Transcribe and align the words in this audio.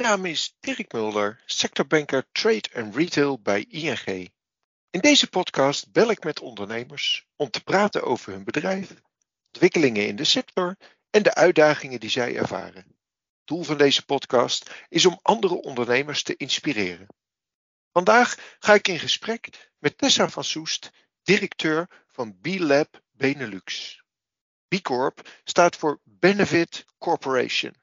Mijn 0.00 0.12
naam 0.12 0.26
is 0.26 0.56
Dirk 0.60 0.92
Mulder, 0.92 1.42
sectorbanker 1.46 2.26
Trade 2.32 2.68
and 2.74 2.96
Retail 2.96 3.40
bij 3.40 3.64
ING. 3.68 4.30
In 4.90 5.00
deze 5.00 5.28
podcast 5.28 5.92
bel 5.92 6.10
ik 6.10 6.24
met 6.24 6.40
ondernemers 6.40 7.26
om 7.36 7.50
te 7.50 7.62
praten 7.62 8.02
over 8.02 8.32
hun 8.32 8.44
bedrijf, 8.44 8.94
ontwikkelingen 9.46 10.06
in 10.06 10.16
de 10.16 10.24
sector 10.24 10.76
en 11.10 11.22
de 11.22 11.34
uitdagingen 11.34 12.00
die 12.00 12.10
zij 12.10 12.36
ervaren. 12.36 12.96
Doel 13.44 13.62
van 13.62 13.78
deze 13.78 14.04
podcast 14.04 14.70
is 14.88 15.06
om 15.06 15.18
andere 15.22 15.54
ondernemers 15.54 16.22
te 16.22 16.36
inspireren. 16.36 17.06
Vandaag 17.92 18.56
ga 18.58 18.74
ik 18.74 18.88
in 18.88 18.98
gesprek 18.98 19.70
met 19.78 19.98
Tessa 19.98 20.28
van 20.28 20.44
Soest, 20.44 20.90
directeur 21.22 22.04
van 22.06 22.38
B-Lab 22.40 23.02
Benelux. 23.10 23.98
B 24.68 24.82
Corp 24.82 25.40
staat 25.44 25.76
voor 25.76 26.00
Benefit 26.04 26.84
Corporation. 26.98 27.79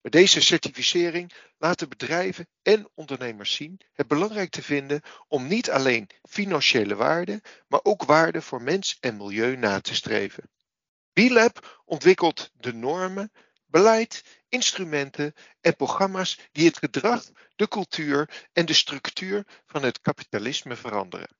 Bij 0.00 0.10
deze 0.10 0.40
certificering 0.40 1.32
laten 1.58 1.88
bedrijven 1.88 2.48
en 2.62 2.88
ondernemers 2.94 3.54
zien 3.54 3.80
het 3.92 4.08
belangrijk 4.08 4.50
te 4.50 4.62
vinden 4.62 5.02
om 5.28 5.46
niet 5.46 5.70
alleen 5.70 6.10
financiële 6.22 6.94
waarde, 6.94 7.42
maar 7.68 7.80
ook 7.82 8.04
waarde 8.04 8.42
voor 8.42 8.62
mens 8.62 8.96
en 9.00 9.16
milieu 9.16 9.56
na 9.56 9.80
te 9.80 9.94
streven. 9.94 10.50
B-Lab 11.12 11.82
ontwikkelt 11.84 12.50
de 12.54 12.74
normen, 12.74 13.32
beleid, 13.66 14.24
instrumenten 14.48 15.34
en 15.60 15.76
programma's 15.76 16.38
die 16.52 16.66
het 16.66 16.78
gedrag, 16.78 17.24
de 17.56 17.68
cultuur 17.68 18.48
en 18.52 18.66
de 18.66 18.72
structuur 18.72 19.46
van 19.66 19.82
het 19.82 20.00
kapitalisme 20.00 20.76
veranderen. 20.76 21.36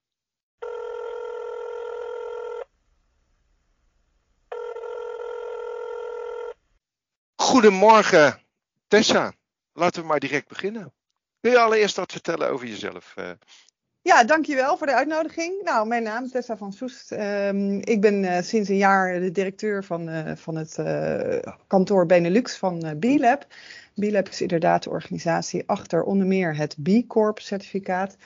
Goedemorgen, 7.34 8.47
Tessa. 8.88 9.32
Laten 9.72 10.00
we 10.00 10.08
maar 10.08 10.20
direct 10.20 10.48
beginnen. 10.48 10.92
Kun 11.40 11.50
je 11.50 11.58
allereerst 11.58 11.96
wat 11.96 12.12
vertellen 12.12 12.50
over 12.50 12.66
jezelf? 12.66 13.14
Uh... 13.18 13.30
Ja, 14.00 14.24
dankjewel 14.24 14.76
voor 14.76 14.86
de 14.86 14.94
uitnodiging. 14.94 15.62
Nou, 15.62 15.86
mijn 15.86 16.02
naam 16.02 16.24
is 16.24 16.30
Tessa 16.30 16.56
van 16.56 16.72
Soest. 16.72 17.10
Um, 17.10 17.78
ik 17.80 18.00
ben 18.00 18.22
uh, 18.22 18.40
sinds 18.40 18.68
een 18.68 18.76
jaar 18.76 19.20
de 19.20 19.30
directeur 19.30 19.84
van, 19.84 20.08
uh, 20.08 20.30
van 20.34 20.56
het 20.56 20.78
kantoor 21.66 22.06
Benelux 22.06 22.56
van 22.56 22.98
B-Lab. 22.98 23.46
B-Lab 23.94 24.28
is 24.28 24.40
inderdaad 24.40 24.82
de 24.82 24.90
organisatie 24.90 25.62
achter 25.66 26.02
onder 26.02 26.26
meer 26.26 26.56
het 26.56 26.76
B 26.82 26.88
Corp 27.06 27.38
certificaat. 27.38 28.16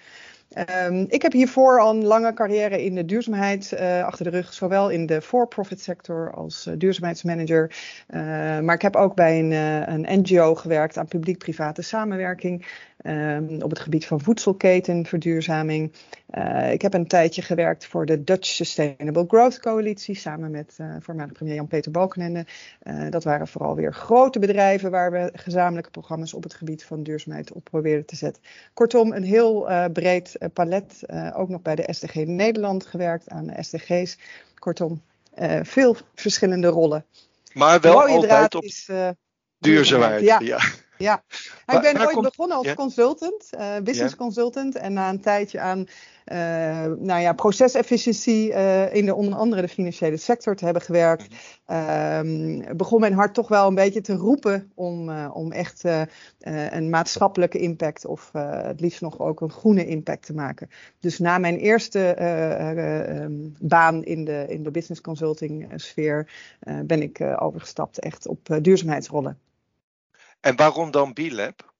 Um, 0.87 1.07
ik 1.09 1.23
heb 1.23 1.33
hiervoor 1.33 1.81
al 1.81 1.91
een 1.91 2.05
lange 2.05 2.33
carrière 2.33 2.85
in 2.85 2.95
de 2.95 3.05
duurzaamheid 3.05 3.73
uh, 3.75 4.05
achter 4.05 4.25
de 4.25 4.31
rug, 4.31 4.53
zowel 4.53 4.91
in 4.91 5.07
de 5.07 5.23
for-profit 5.23 5.81
sector 5.81 6.33
als 6.33 6.67
uh, 6.67 6.75
duurzaamheidsmanager. 6.79 7.77
Uh, 8.11 8.21
maar 8.59 8.75
ik 8.75 8.83
heb 8.83 8.97
ook 8.97 9.15
bij 9.15 9.39
een, 9.39 9.51
een 9.93 10.21
NGO 10.21 10.55
gewerkt 10.55 10.97
aan 10.99 11.07
publiek-private 11.07 11.83
samenwerking. 11.83 12.67
Um, 13.03 13.63
op 13.63 13.71
het 13.71 13.79
gebied 13.79 14.07
van 14.07 14.21
voedselketenverduurzaming. 14.21 15.93
Uh, 16.35 16.73
ik 16.73 16.83
heb 16.83 16.95
een 16.95 17.07
tijdje 17.07 17.43
gewerkt 17.43 17.87
voor 17.87 18.07
de 18.07 18.25
Dutch 18.25 18.47
Sustainable 18.47 19.25
Growth 19.29 19.61
Coalitie 19.61 20.15
samen 20.15 20.51
met 20.51 20.77
uh, 20.81 20.97
voormalig 21.01 21.33
premier 21.33 21.55
Jan-Peter 21.55 21.91
Balkenende. 21.91 22.47
Uh, 22.83 23.11
dat 23.11 23.25
waren 23.25 23.49
vooral 23.49 23.75
weer 23.75 23.95
grote 23.95 24.39
bedrijven 24.39 24.91
waar 24.91 25.13
we 25.13 25.31
gezamenlijke 25.35 25.91
programma's 25.91 26.35
op 26.35 26.43
het 26.43 26.55
gebied 26.55 26.85
van 26.85 27.03
duurzaamheid 27.03 27.53
op 27.53 27.65
probeerden 27.65 28.07
te 28.07 28.17
zetten. 28.17 28.43
Kortom, 28.75 29.13
een 29.13 29.25
heel 29.25 29.69
breed 29.93 30.39
palet. 30.53 31.01
ook 31.35 31.49
nog 31.49 31.63
bij 31.63 31.75
de 31.75 31.89
SDG 31.93 32.15
Nederland 32.15 32.87
gewerkt 32.87 33.29
aan 33.29 33.47
de 33.47 33.63
SDG's. 33.63 34.19
Kortom, 34.59 35.03
veel 35.63 35.97
verschillende 36.15 36.69
rollen. 36.69 37.05
Maar 37.53 37.81
wel 37.81 38.07
altijd 38.07 38.55
op 38.55 38.63
is, 38.63 38.91
duurzaamheid. 39.59 40.23
Ja. 40.23 40.41
ja. 40.41 40.61
Ja, 41.03 41.23
ik 41.67 41.81
ben 41.81 42.07
ooit 42.07 42.21
begonnen 42.21 42.57
als 42.57 42.75
consultant, 42.75 43.49
uh, 43.59 43.77
business 43.83 44.17
consultant. 44.17 44.77
En 44.77 44.93
na 44.93 45.09
een 45.09 45.21
tijdje 45.21 45.61
aan 45.61 45.87
uh, 46.27 46.37
nou 46.99 47.21
ja, 47.21 47.33
procesefficiëntie 47.33 48.51
uh, 48.51 48.95
in 48.95 49.07
de 49.07 49.15
onder 49.15 49.35
andere 49.35 49.61
de 49.61 49.69
financiële 49.69 50.17
sector 50.17 50.57
te 50.57 50.65
hebben 50.65 50.83
gewerkt, 50.83 51.35
uh, 51.67 52.21
begon 52.77 53.01
mijn 53.01 53.13
hart 53.13 53.35
toch 53.35 53.49
wel 53.49 53.67
een 53.67 53.75
beetje 53.75 54.01
te 54.01 54.15
roepen 54.15 54.73
om, 54.75 55.27
om 55.27 55.53
echt 55.53 55.85
een 56.41 56.91
maatschappelijke 56.91 57.59
impact 57.59 58.07
of 58.07 58.31
het 58.33 58.81
liefst 58.81 59.01
nog 59.01 59.19
ook 59.19 59.41
een 59.41 59.51
groene 59.51 59.87
impact 59.87 60.27
te 60.27 60.35
maken. 60.35 60.69
Dus 61.01 61.19
na 61.19 61.39
mijn 61.39 61.57
eerste 61.57 62.23
um, 63.23 63.55
baan 63.61 64.05
in 64.05 64.25
de, 64.25 64.45
in 64.49 64.63
de 64.63 64.71
business 64.71 65.01
consulting 65.01 65.73
sfeer 65.77 66.31
ben 66.85 67.03
ik 67.03 67.21
overgestapt 67.39 67.99
echt 67.99 68.27
op 68.27 68.59
duurzaamheidsrollen. 68.61 69.39
En 70.43 70.57
waarom 70.57 70.91
dan 70.91 71.13
B-Lab? 71.13 71.75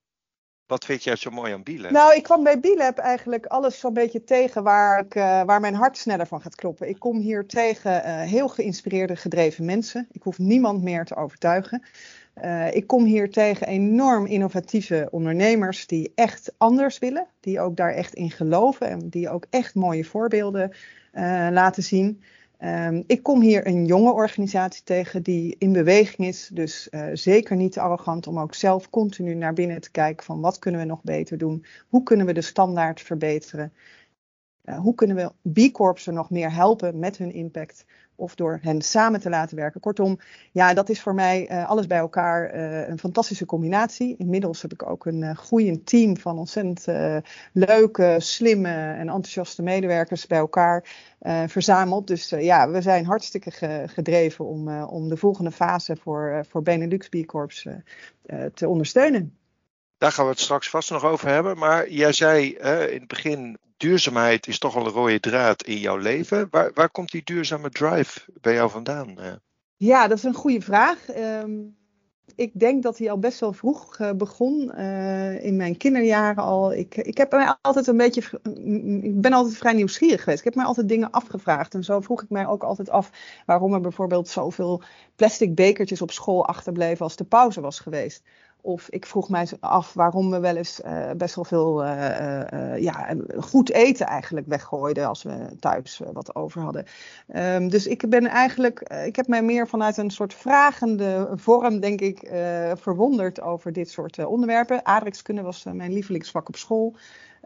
Wat 0.67 0.85
vind 0.85 1.05
jij 1.05 1.17
zo 1.17 1.31
mooi 1.31 1.53
aan 1.53 1.63
B-Lab? 1.63 1.91
Nou, 1.91 2.15
ik 2.15 2.23
kwam 2.23 2.43
bij 2.43 2.59
B-Lab 2.59 2.99
eigenlijk 2.99 3.47
alles 3.47 3.79
zo'n 3.79 3.93
beetje 3.93 4.25
tegen 4.25 4.63
waar, 4.63 4.99
ik, 4.99 5.15
uh, 5.15 5.43
waar 5.43 5.61
mijn 5.61 5.75
hart 5.75 5.97
sneller 5.97 6.27
van 6.27 6.41
gaat 6.41 6.55
kloppen. 6.55 6.89
Ik 6.89 6.99
kom 6.99 7.19
hier 7.19 7.47
tegen 7.47 7.93
uh, 7.93 8.21
heel 8.21 8.49
geïnspireerde, 8.49 9.17
gedreven 9.17 9.65
mensen. 9.65 10.09
Ik 10.11 10.23
hoef 10.23 10.39
niemand 10.39 10.83
meer 10.83 11.05
te 11.05 11.17
overtuigen. 11.17 11.83
Uh, 12.43 12.75
ik 12.75 12.87
kom 12.87 13.05
hier 13.05 13.31
tegen 13.31 13.67
enorm 13.67 14.27
innovatieve 14.27 15.09
ondernemers 15.11 15.87
die 15.87 16.13
echt 16.15 16.53
anders 16.57 16.99
willen. 16.99 17.27
Die 17.41 17.61
ook 17.61 17.77
daar 17.77 17.93
echt 17.95 18.15
in 18.15 18.31
geloven 18.31 18.89
en 18.89 19.09
die 19.09 19.31
ook 19.31 19.47
echt 19.51 19.75
mooie 19.75 20.05
voorbeelden 20.05 20.73
laten 21.51 21.83
zien. 21.83 22.23
Um, 22.65 23.05
ik 23.07 23.23
kom 23.23 23.41
hier 23.41 23.67
een 23.67 23.87
jonge 23.87 24.13
organisatie 24.13 24.85
tegen 24.85 25.23
die 25.23 25.57
in 25.59 25.73
beweging 25.73 26.29
is. 26.29 26.51
Dus 26.53 26.89
uh, 26.91 27.09
zeker 27.13 27.57
niet 27.57 27.79
arrogant 27.79 28.27
om 28.27 28.39
ook 28.39 28.55
zelf 28.55 28.91
continu 28.91 29.35
naar 29.35 29.53
binnen 29.53 29.81
te 29.81 29.91
kijken 29.91 30.25
van 30.25 30.41
wat 30.41 30.59
kunnen 30.59 30.81
we 30.81 30.87
nog 30.87 31.03
beter 31.03 31.39
doen? 31.39 31.65
Hoe 31.89 32.03
kunnen 32.03 32.27
we 32.27 32.33
de 32.33 32.41
standaard 32.41 33.01
verbeteren? 33.01 33.73
Uh, 34.65 34.79
hoe 34.79 34.95
kunnen 34.95 35.17
we 35.17 35.69
B-corps 35.69 36.07
er 36.07 36.13
nog 36.13 36.31
meer 36.31 36.53
helpen 36.53 36.99
met 36.99 37.17
hun 37.17 37.33
impact? 37.33 37.85
Of 38.23 38.35
door 38.35 38.59
hen 38.63 38.83
samen 38.83 39.21
te 39.21 39.29
laten 39.29 39.57
werken. 39.57 39.81
Kortom, 39.81 40.19
ja, 40.53 40.75
dat 40.75 40.89
is 40.89 41.01
voor 41.01 41.15
mij 41.15 41.51
uh, 41.51 41.69
alles 41.69 41.87
bij 41.87 41.99
elkaar 41.99 42.55
uh, 42.55 42.89
een 42.89 42.99
fantastische 42.99 43.47
combinatie. 43.47 44.17
Inmiddels 44.19 44.63
heb 44.63 44.73
ik 44.73 44.91
ook 44.91 45.07
een 45.07 45.23
uh, 45.23 45.37
groeiend 45.37 45.87
team 45.87 46.17
van 46.17 46.39
ontzettend 46.39 46.87
leuke, 47.53 48.17
slimme 48.19 48.69
en 48.69 49.09
enthousiaste 49.09 49.63
medewerkers 49.63 50.27
bij 50.27 50.39
elkaar 50.39 50.85
verzameld. 51.47 52.07
Dus 52.07 52.29
ja, 52.29 52.71
we 52.71 52.81
zijn 52.81 53.05
hartstikke 53.05 53.51
ge 53.51 53.83
gedreven 53.87 54.45
om, 54.45 54.83
om 54.83 55.09
de 55.09 55.17
volgende 55.17 55.51
fase 55.51 55.97
voor, 55.97 56.45
voor 56.49 56.63
Benelux 56.63 57.09
B 57.09 57.27
Corps 57.27 57.67
te 58.55 58.69
ondersteunen. 58.69 59.37
Daar 60.03 60.13
gaan 60.13 60.25
we 60.25 60.31
het 60.31 60.41
straks 60.41 60.69
vast 60.69 60.91
nog 60.91 61.05
over 61.05 61.29
hebben. 61.29 61.59
Maar 61.59 61.91
jij 61.91 62.13
zei 62.13 62.49
in 62.91 62.99
het 62.99 63.07
begin 63.07 63.59
duurzaamheid 63.77 64.47
is 64.47 64.59
toch 64.59 64.77
al 64.77 64.87
een 64.87 64.93
rode 64.93 65.21
draad 65.21 65.63
in 65.63 65.79
jouw 65.79 65.97
leven. 65.97 66.49
Waar, 66.51 66.71
waar 66.75 66.91
komt 66.91 67.11
die 67.11 67.25
duurzame 67.25 67.71
drive 67.71 68.21
bij 68.41 68.55
jou 68.55 68.71
vandaan? 68.71 69.19
Eh? 69.19 69.33
Ja, 69.77 70.09
dat 70.09 70.19
is 70.19 70.25
een 70.25 70.35
goede 70.35 70.61
vraag. 70.61 71.17
Um, 71.17 71.77
ik 72.35 72.51
denk 72.61 72.83
dat 72.83 72.99
hij 72.99 73.11
al 73.11 73.19
best 73.19 73.41
wel 73.41 73.53
vroeg 73.53 73.99
uh, 73.99 74.11
begon. 74.13 74.73
Uh, 74.79 75.45
in 75.45 75.57
mijn 75.57 75.77
kinderjaren 75.77 76.43
al. 76.43 76.73
Ik, 76.73 76.97
ik 76.97 77.17
heb 77.17 77.33
mij 77.33 77.57
altijd 77.61 77.87
een 77.87 77.97
beetje. 77.97 78.21
Ik 79.03 79.21
ben 79.21 79.33
altijd 79.33 79.57
vrij 79.57 79.73
nieuwsgierig 79.73 80.23
geweest. 80.23 80.39
Ik 80.39 80.45
heb 80.45 80.55
mij 80.55 80.65
altijd 80.65 80.89
dingen 80.89 81.11
afgevraagd. 81.11 81.75
En 81.75 81.85
zo 81.85 82.01
vroeg 82.01 82.23
ik 82.23 82.31
mij 82.31 82.47
ook 82.47 82.63
altijd 82.63 82.91
af 82.91 83.11
waarom 83.47 83.75
er 83.75 83.81
bijvoorbeeld 83.81 84.29
zoveel 84.29 84.83
plastic 85.17 85.55
bekertjes 85.55 86.03
op 86.03 86.11
school 86.11 86.47
achterbleven 86.47 87.05
als 87.05 87.17
de 87.17 87.25
pauze 87.25 87.61
was 87.61 87.81
geweest. 87.81 88.23
Of 88.65 88.89
ik 88.89 89.07
vroeg 89.07 89.29
mij 89.29 89.47
af 89.61 89.93
waarom 89.93 90.31
we 90.31 90.41
wel 90.41 90.57
eens 90.57 90.81
uh, 90.85 91.11
best 91.17 91.35
wel 91.35 91.45
veel 91.45 91.85
uh, 91.85 92.41
uh, 92.53 92.79
ja, 92.79 93.15
goed 93.39 93.71
eten 93.71 94.07
eigenlijk 94.07 94.47
weggooiden 94.47 95.07
als 95.07 95.23
we 95.23 95.57
thuis 95.61 96.01
wat 96.13 96.35
over 96.35 96.63
hadden. 96.63 96.85
Um, 97.35 97.69
dus 97.69 97.87
ik 97.87 98.09
ben 98.09 98.27
eigenlijk, 98.27 98.81
ik 98.81 99.17
heb 99.17 99.27
mij 99.27 99.43
meer 99.43 99.69
vanuit 99.69 99.97
een 99.97 100.11
soort 100.11 100.35
vragende 100.35 101.31
vorm, 101.35 101.81
denk 101.81 102.01
ik, 102.01 102.31
verwonderd 102.75 103.41
over 103.41 103.73
dit 103.73 103.91
soort 103.91 104.25
onderwerpen. 104.25 104.87
Aardrijkskunde 104.87 105.43
was 105.43 105.65
mijn 105.73 105.93
lievelingsvak 105.93 106.49
op 106.49 106.57
school. 106.57 106.95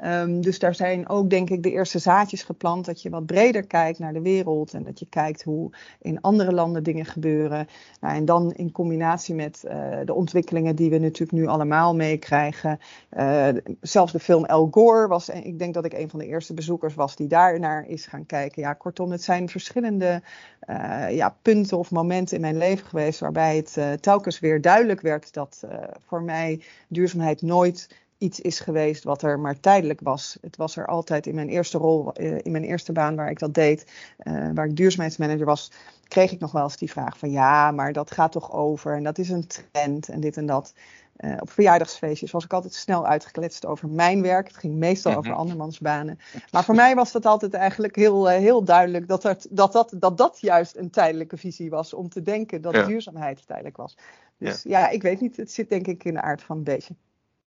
Um, 0.04 0.40
dus 0.40 0.58
daar 0.58 0.74
zijn 0.74 1.08
ook, 1.08 1.30
denk 1.30 1.50
ik, 1.50 1.62
de 1.62 1.70
eerste 1.70 1.98
zaadjes 1.98 2.42
geplant. 2.42 2.84
Dat 2.84 3.02
je 3.02 3.10
wat 3.10 3.26
breder 3.26 3.66
kijkt 3.66 3.98
naar 3.98 4.12
de 4.12 4.20
wereld. 4.20 4.74
En 4.74 4.82
dat 4.82 4.98
je 4.98 5.06
kijkt 5.08 5.42
hoe 5.42 5.70
in 6.00 6.20
andere 6.20 6.52
landen 6.52 6.82
dingen 6.82 7.04
gebeuren. 7.04 7.68
Nou, 8.00 8.14
en 8.14 8.24
dan 8.24 8.52
in 8.52 8.72
combinatie 8.72 9.34
met 9.34 9.62
uh, 9.64 9.98
de 10.04 10.14
ontwikkelingen 10.14 10.76
die 10.76 10.90
we 10.90 10.98
natuurlijk 10.98 11.32
nu 11.32 11.46
allemaal 11.46 11.94
meekrijgen. 11.94 12.78
Uh, 13.16 13.48
zelfs 13.80 14.12
de 14.12 14.18
film 14.18 14.44
El 14.44 14.68
Gore 14.70 15.08
was, 15.08 15.28
ik 15.28 15.58
denk 15.58 15.74
dat 15.74 15.84
ik 15.84 15.92
een 15.92 16.10
van 16.10 16.18
de 16.18 16.26
eerste 16.26 16.54
bezoekers 16.54 16.94
was 16.94 17.16
die 17.16 17.26
daar 17.26 17.60
naar 17.60 17.88
is 17.88 18.06
gaan 18.06 18.26
kijken. 18.26 18.62
Ja, 18.62 18.72
kortom, 18.72 19.10
het 19.10 19.22
zijn 19.22 19.48
verschillende 19.48 20.22
uh, 20.70 21.06
ja, 21.10 21.36
punten 21.42 21.78
of 21.78 21.90
momenten 21.90 22.36
in 22.36 22.42
mijn 22.42 22.56
leven 22.56 22.86
geweest. 22.86 23.20
Waarbij 23.20 23.56
het 23.56 24.02
telkens 24.02 24.40
weer 24.40 24.60
duidelijk 24.60 25.00
werd 25.00 25.32
dat 25.32 25.64
voor 26.06 26.22
mij 26.22 26.60
duurzaamheid 26.88 27.42
nooit 27.42 27.88
iets 28.18 28.40
is 28.40 28.60
geweest 28.60 29.04
wat 29.04 29.22
er 29.22 29.40
maar 29.40 29.60
tijdelijk 29.60 30.00
was. 30.00 30.38
Het 30.40 30.56
was 30.56 30.76
er 30.76 30.86
altijd 30.86 31.26
in 31.26 31.34
mijn 31.34 31.48
eerste 31.48 31.78
rol, 31.78 32.12
eh, 32.12 32.38
in 32.42 32.50
mijn 32.50 32.64
eerste 32.64 32.92
baan 32.92 33.16
waar 33.16 33.30
ik 33.30 33.38
dat 33.38 33.54
deed, 33.54 33.86
uh, 34.22 34.50
waar 34.54 34.66
ik 34.66 34.76
duurzaamheidsmanager 34.76 35.44
was, 35.44 35.70
kreeg 36.08 36.32
ik 36.32 36.40
nog 36.40 36.52
wel 36.52 36.62
eens 36.62 36.76
die 36.76 36.90
vraag 36.90 37.18
van 37.18 37.30
ja, 37.30 37.70
maar 37.70 37.92
dat 37.92 38.10
gaat 38.10 38.32
toch 38.32 38.52
over 38.52 38.96
en 38.96 39.02
dat 39.02 39.18
is 39.18 39.28
een 39.28 39.46
trend 39.46 40.08
en 40.08 40.20
dit 40.20 40.36
en 40.36 40.46
dat. 40.46 40.74
uh, 41.16 41.36
op 41.40 41.50
verjaardagsfeestjes 41.50 42.30
was 42.30 42.44
ik 42.44 42.52
altijd 42.52 42.74
snel 42.74 43.06
uitgekletst 43.06 43.66
over 43.66 43.88
mijn 43.88 44.22
werk. 44.22 44.46
Het 44.46 44.56
ging 44.56 44.74
meestal 44.74 45.14
over 45.14 45.30
mhm. 45.30 45.40
andermans 45.40 45.78
banen. 45.78 46.18
Maar 46.50 46.64
voor 46.64 46.74
mij 46.74 46.94
was 46.94 47.12
dat 47.12 47.26
altijd 47.26 47.54
eigenlijk 47.54 47.96
heel, 47.96 48.26
heel 48.26 48.64
duidelijk 48.64 49.08
dat, 49.08 49.24
er, 49.24 49.36
dat, 49.50 49.72
dat, 49.72 49.94
dat 49.98 50.18
dat 50.18 50.38
juist 50.40 50.76
een 50.76 50.90
tijdelijke 50.90 51.36
visie 51.36 51.70
was. 51.70 51.94
Om 51.94 52.08
te 52.08 52.22
denken 52.22 52.62
dat 52.62 52.86
duurzaamheid 52.86 53.46
tijdelijk 53.46 53.76
was. 53.76 53.96
Dus 54.38 54.62
ja. 54.62 54.78
ja. 54.78 54.88
ik 54.88 55.02
weet 55.02 55.20
niet. 55.20 55.36
Het 55.36 55.52
zit 55.52 55.68
denk 55.68 55.86
ik 55.86 56.04
in 56.04 56.14
de 56.14 56.22
aard 56.22 56.42
van 56.42 56.56
een 56.56 56.64
beetje. 56.64 56.94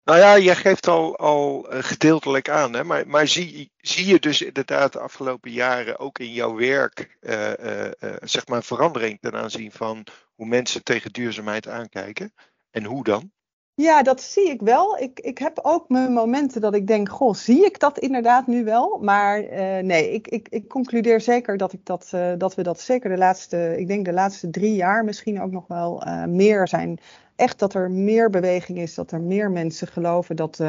Nou 0.06 0.18
ja, 0.18 0.38
jij 0.38 0.56
geeft 0.56 0.86
al, 0.86 1.16
al 1.16 1.70
eh, 1.70 1.82
gedeeltelijk 1.82 2.48
aan, 2.48 2.72
hè? 2.72 2.84
maar, 2.84 3.08
maar 3.08 3.26
zie, 3.26 3.72
zie 3.76 4.06
je 4.06 4.18
dus 4.18 4.42
inderdaad 4.42 4.92
de 4.92 4.98
afgelopen 4.98 5.50
jaren 5.50 5.98
ook 5.98 6.18
in 6.18 6.32
jouw 6.32 6.56
werk 6.56 7.18
uh, 7.20 7.50
uh, 7.50 7.90
zeg 8.20 8.46
maar 8.46 8.62
verandering 8.62 9.20
ten 9.20 9.34
aanzien 9.34 9.72
van 9.72 10.06
hoe 10.34 10.46
mensen 10.46 10.82
tegen 10.84 11.12
duurzaamheid 11.12 11.68
aankijken? 11.68 12.34
En 12.70 12.84
hoe 12.84 13.04
dan? 13.04 13.32
Ja, 13.76 14.02
dat 14.02 14.20
zie 14.20 14.48
ik 14.50 14.60
wel. 14.60 14.98
Ik, 14.98 15.20
ik 15.20 15.38
heb 15.38 15.58
ook 15.62 15.88
mijn 15.88 16.12
momenten 16.12 16.60
dat 16.60 16.74
ik 16.74 16.86
denk, 16.86 17.08
goh, 17.08 17.34
zie 17.34 17.64
ik 17.64 17.80
dat 17.80 17.98
inderdaad 17.98 18.46
nu 18.46 18.64
wel? 18.64 18.98
Maar 19.02 19.42
nee, 19.84 20.12
ik, 20.12 20.28
ik, 20.28 20.48
ik 20.48 20.68
concludeer 20.68 21.20
zeker 21.20 21.56
dat, 21.56 21.72
ik 21.72 21.80
dat, 21.86 22.12
dat 22.38 22.54
we 22.54 22.62
dat 22.62 22.80
zeker 22.80 23.10
de 23.10 23.16
laatste, 23.16 23.74
ik 23.78 23.86
denk 23.86 24.04
de 24.04 24.12
laatste 24.12 24.50
drie 24.50 24.74
jaar 24.74 25.04
misschien 25.04 25.40
ook 25.40 25.50
nog 25.50 25.66
wel 25.66 26.02
meer 26.28 26.68
zijn 26.68 26.98
echt 27.34 27.58
dat 27.58 27.74
er 27.74 27.90
meer 27.90 28.30
beweging 28.30 28.78
is, 28.78 28.94
dat 28.94 29.10
er 29.10 29.20
meer 29.20 29.50
mensen 29.50 29.86
geloven 29.86 30.36
dat, 30.36 30.62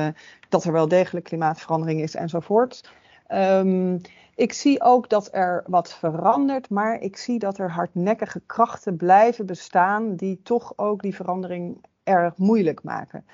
dat 0.50 0.64
er 0.64 0.72
wel 0.72 0.88
degelijk 0.88 1.26
klimaatverandering 1.26 2.02
is 2.02 2.16
enzovoort. 2.16 2.90
Um, 3.34 4.02
ik 4.36 4.54
zie 4.54 4.82
ook 4.82 5.10
dat 5.10 5.30
er 5.32 5.64
wat 5.68 5.94
verandert, 5.94 6.70
maar 6.70 7.02
ik 7.02 7.18
zie 7.18 7.40
dat 7.40 7.58
er 7.58 7.72
hardnekkige 7.72 8.42
krachten 8.46 8.98
blijven 8.98 9.46
bestaan 9.46 10.16
die 10.16 10.42
toch 10.44 10.74
ook 10.76 11.02
die 11.02 11.16
verandering 11.16 11.86
erg 12.08 12.38
moeilijk 12.38 12.84
maken. 12.84 13.26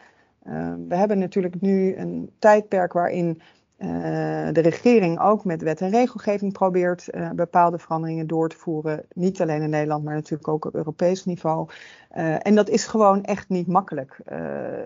Uh, 0.47 0.73
we 0.87 0.95
hebben 0.95 1.19
natuurlijk 1.19 1.61
nu 1.61 1.95
een 1.95 2.29
tijdperk 2.39 2.93
waarin 2.93 3.41
uh, 3.77 3.87
de 4.51 4.61
regering 4.61 5.19
ook 5.19 5.45
met 5.45 5.61
wet 5.61 5.81
en 5.81 5.89
regelgeving 5.89 6.53
probeert 6.53 7.07
uh, 7.11 7.29
bepaalde 7.29 7.79
veranderingen 7.79 8.27
door 8.27 8.49
te 8.49 8.57
voeren. 8.57 9.05
Niet 9.13 9.41
alleen 9.41 9.61
in 9.61 9.69
Nederland, 9.69 10.03
maar 10.03 10.13
natuurlijk 10.13 10.47
ook 10.47 10.65
op 10.65 10.75
Europees 10.75 11.25
niveau. 11.25 11.69
Uh, 12.17 12.47
en 12.47 12.55
dat 12.55 12.69
is 12.69 12.85
gewoon 12.85 13.23
echt 13.23 13.49
niet 13.49 13.67
makkelijk. 13.67 14.19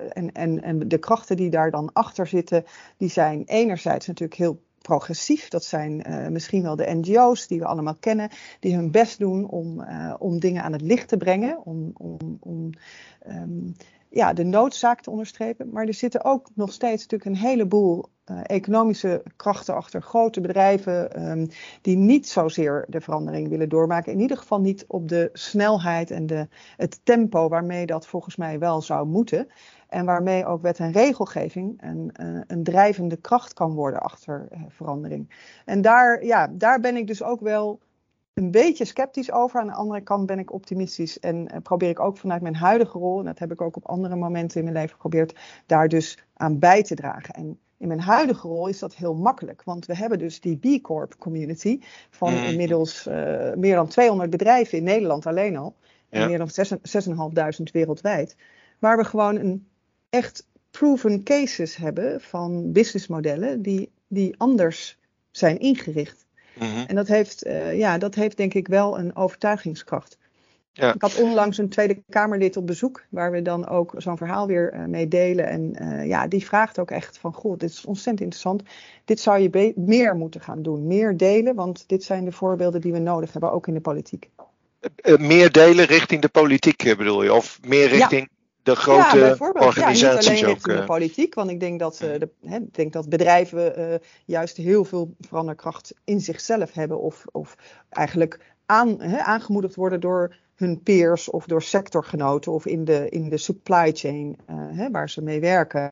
en, 0.10 0.32
en, 0.32 0.64
en 0.64 0.88
de 0.88 0.98
krachten 0.98 1.36
die 1.36 1.50
daar 1.50 1.72
dan 1.72 1.90
achter 1.94 2.28
zitten, 2.28 2.64
die 2.98 3.10
zijn 3.10 3.44
enerzijds 3.46 4.08
natuurlijk 4.08 4.40
heel 4.40 4.60
progressief. 4.88 5.48
Dat 5.48 5.64
zijn 5.64 6.06
misschien 6.32 6.62
wel 6.62 6.76
de 6.76 6.94
NGO's 6.96 7.48
die 7.48 7.60
we 7.60 7.66
allemaal 7.66 7.96
kennen, 8.00 8.30
die 8.60 8.76
hun 8.76 8.92
best 8.92 9.20
doen 9.20 9.50
om, 9.50 9.86
om 10.20 10.40
dingen 10.40 10.64
aan 10.64 10.72
het 10.72 10.82
licht 10.82 11.08
te 11.08 11.18
brengen. 11.18 11.66
Om, 11.66 11.92
om, 11.94 12.38
om 12.40 12.70
um, 13.28 13.76
ja, 14.10 14.34
de 14.34 14.44
noodzaak 14.44 15.02
te 15.02 15.10
onderstrepen. 15.10 15.70
Maar 15.70 15.86
er 15.86 15.94
zitten 15.94 16.24
ook 16.24 16.48
nog 16.54 16.74
steeds 16.74 17.02
natuurlijk 17.02 17.26
een 17.26 17.48
heleboel 17.48 18.06
uh, 18.32 18.40
economische 18.44 19.24
krachten 19.36 19.76
achter 19.76 20.02
grote 20.02 20.42
bedrijven 20.42 21.30
um, 21.30 21.48
die 21.82 21.98
niet 21.98 22.28
zozeer 22.28 22.86
de 22.88 23.02
verandering 23.02 23.50
willen 23.50 23.70
doormaken. 23.70 24.12
In 24.12 24.20
ieder 24.20 24.38
geval 24.38 24.60
niet 24.60 24.86
op 24.88 25.10
de 25.10 25.30
snelheid 25.34 26.12
en 26.12 26.26
de, 26.26 26.48
het 26.78 27.00
tempo 27.04 27.50
waarmee 27.50 27.86
dat 27.86 28.08
volgens 28.08 28.36
mij 28.36 28.60
wel 28.60 28.82
zou 28.82 29.08
moeten. 29.08 29.48
En 29.88 30.06
waarmee 30.06 30.46
ook 30.46 30.62
wet 30.62 30.80
en 30.80 30.92
regelgeving 30.92 31.82
een, 31.82 32.12
uh, 32.22 32.42
een 32.48 32.64
drijvende 32.64 33.18
kracht 33.18 33.54
kan 33.54 33.74
worden 33.74 34.00
achter 34.00 34.48
uh, 34.52 34.62
verandering. 34.68 35.52
En 35.66 35.82
daar, 35.82 36.26
ja, 36.26 36.48
daar 36.52 36.80
ben 36.80 36.96
ik 36.96 37.08
dus 37.08 37.24
ook 37.24 37.40
wel 37.40 37.80
een 38.38 38.52
beetje 38.52 38.86
sceptisch 38.86 39.32
over. 39.32 39.60
Aan 39.60 39.68
de 39.68 39.74
andere 39.74 40.02
kant 40.02 40.26
ben 40.26 40.40
ik 40.40 40.54
optimistisch 40.54 41.20
en 41.20 41.36
uh, 41.36 41.62
probeer 41.64 41.90
ik 41.90 42.00
ook 42.00 42.18
vanuit 42.18 42.42
mijn 42.42 42.56
huidige 42.56 42.98
rol, 42.98 43.20
en 43.20 43.26
dat 43.26 43.40
heb 43.40 43.52
ik 43.52 43.62
ook 43.62 43.76
op 43.76 43.86
andere 43.86 44.16
momenten 44.16 44.58
in 44.58 44.64
mijn 44.64 44.76
leven 44.76 44.94
geprobeerd, 44.94 45.40
daar 45.66 45.88
dus 45.88 46.18
aan 46.34 46.60
bij 46.60 46.84
te 46.84 46.96
dragen. 46.96 47.34
En 47.34 47.60
in 47.78 47.88
mijn 47.88 48.00
huidige 48.00 48.48
rol 48.48 48.68
is 48.68 48.80
dat 48.80 48.96
heel 48.96 49.16
makkelijk, 49.16 49.64
want 49.64 49.86
we 49.86 49.96
hebben 49.96 50.20
dus 50.20 50.40
die 50.40 50.58
B 50.58 50.82
Corp 50.82 51.16
community 51.18 51.80
van 52.10 52.34
mm. 52.34 52.44
inmiddels 52.44 53.08
uh, 53.08 53.14
meer 53.54 53.76
dan 53.76 53.88
200 53.88 54.30
bedrijven 54.30 54.78
in 54.78 54.84
Nederland 54.84 55.26
alleen 55.26 55.58
al. 55.58 55.76
En 56.10 56.28
meer 56.28 56.38
dan 56.38 56.50
6.500 57.58 57.64
wereldwijd. 57.72 58.36
Waar 58.80 58.98
we 58.98 59.04
gewoon 59.04 59.36
een 59.36 59.68
echt 60.10 60.48
proven 60.72 61.24
cases 61.24 61.76
hebben 61.76 62.22
van 62.22 62.72
businessmodellen 62.72 63.62
die, 63.62 63.92
die 64.08 64.36
anders 64.38 64.98
zijn 65.32 65.60
ingericht. 65.60 66.27
Mm 66.60 66.86
En 66.88 66.96
dat 66.96 67.08
heeft, 67.08 67.46
uh, 67.46 67.78
ja, 67.78 67.98
dat 67.98 68.16
heeft 68.16 68.38
denk 68.38 68.54
ik 68.54 68.68
wel 68.68 69.00
een 69.00 69.16
overtuigingskracht. 69.16 70.18
Ja. 70.72 70.94
Ik 70.94 71.02
had 71.02 71.22
onlangs 71.22 71.58
een 71.58 71.70
Tweede 71.70 72.04
Kamerlid 72.10 72.58
op 72.58 72.68
bezoek, 72.68 73.06
waar 73.10 73.32
we 73.32 73.42
dan 73.42 73.68
ook 73.68 73.94
zo'n 73.98 74.18
verhaal 74.18 74.48
weer 74.48 74.74
uh, 74.74 74.86
mee 74.86 75.08
delen. 75.08 75.48
En 75.48 75.76
uh, 75.82 76.08
ja, 76.08 76.28
die 76.28 76.46
vraagt 76.46 76.80
ook 76.80 76.92
echt 76.92 77.18
van, 77.18 77.34
goh, 77.34 77.58
dit 77.58 77.70
is 77.70 77.86
ontzettend 77.86 78.22
interessant. 78.22 78.64
Dit 79.06 79.20
zou 79.20 79.40
je 79.40 79.74
meer 79.76 80.16
moeten 80.16 80.42
gaan 80.42 80.62
doen, 80.62 80.88
meer 80.88 81.18
delen, 81.18 81.56
want 81.56 81.84
dit 81.88 82.04
zijn 82.04 82.26
de 82.26 82.32
voorbeelden 82.32 82.82
die 82.82 82.92
we 82.92 83.00
nodig 83.00 83.32
hebben, 83.32 83.52
ook 83.52 83.68
in 83.68 83.74
de 83.74 83.80
politiek. 83.80 84.30
meer 85.18 85.52
delen 85.52 85.86
richting 85.86 86.22
de 86.22 86.30
politiek 86.30 86.96
bedoel 86.98 87.24
je? 87.24 87.34
Of 87.34 87.60
meer 87.62 87.88
richting 87.88 88.30
de 88.68 88.76
grote 88.76 89.18
ja, 89.18 89.36
organisaties 89.40 90.02
ja, 90.02 90.12
niet 90.12 90.28
alleen 90.28 90.46
richting 90.46 90.78
de 90.78 90.84
politiek, 90.84 91.34
want 91.34 91.50
ik 91.50 91.60
denk 91.60 91.80
dat, 91.80 92.02
uh, 92.04 92.20
de, 92.20 92.30
hè, 92.46 92.60
denk 92.72 92.94
dat 92.94 93.10
bedrijven 93.10 93.80
uh, 93.80 93.96
juist 94.26 94.58
heel 94.58 94.86
veel 94.86 95.16
veranderkracht 95.20 95.94
in 96.04 96.22
zichzelf 96.22 96.74
hebben 96.74 97.00
of, 97.00 97.26
of 97.32 97.56
eigenlijk 97.90 98.40
aan, 98.66 99.02
hè, 99.02 99.18
aangemoedigd 99.18 99.76
worden 99.76 100.00
door 100.00 100.36
hun 100.56 100.82
peers 100.84 101.30
of 101.30 101.46
door 101.46 101.62
sectorgenoten 101.62 102.52
of 102.52 102.66
in 102.66 102.86
de, 102.86 103.10
in 103.10 103.30
de 103.30 103.38
supply 103.38 103.92
chain 103.94 104.38
uh, 104.50 104.56
hè, 104.78 104.92
waar 104.92 105.10
ze 105.10 105.22
mee 105.22 105.40
werken. 105.40 105.92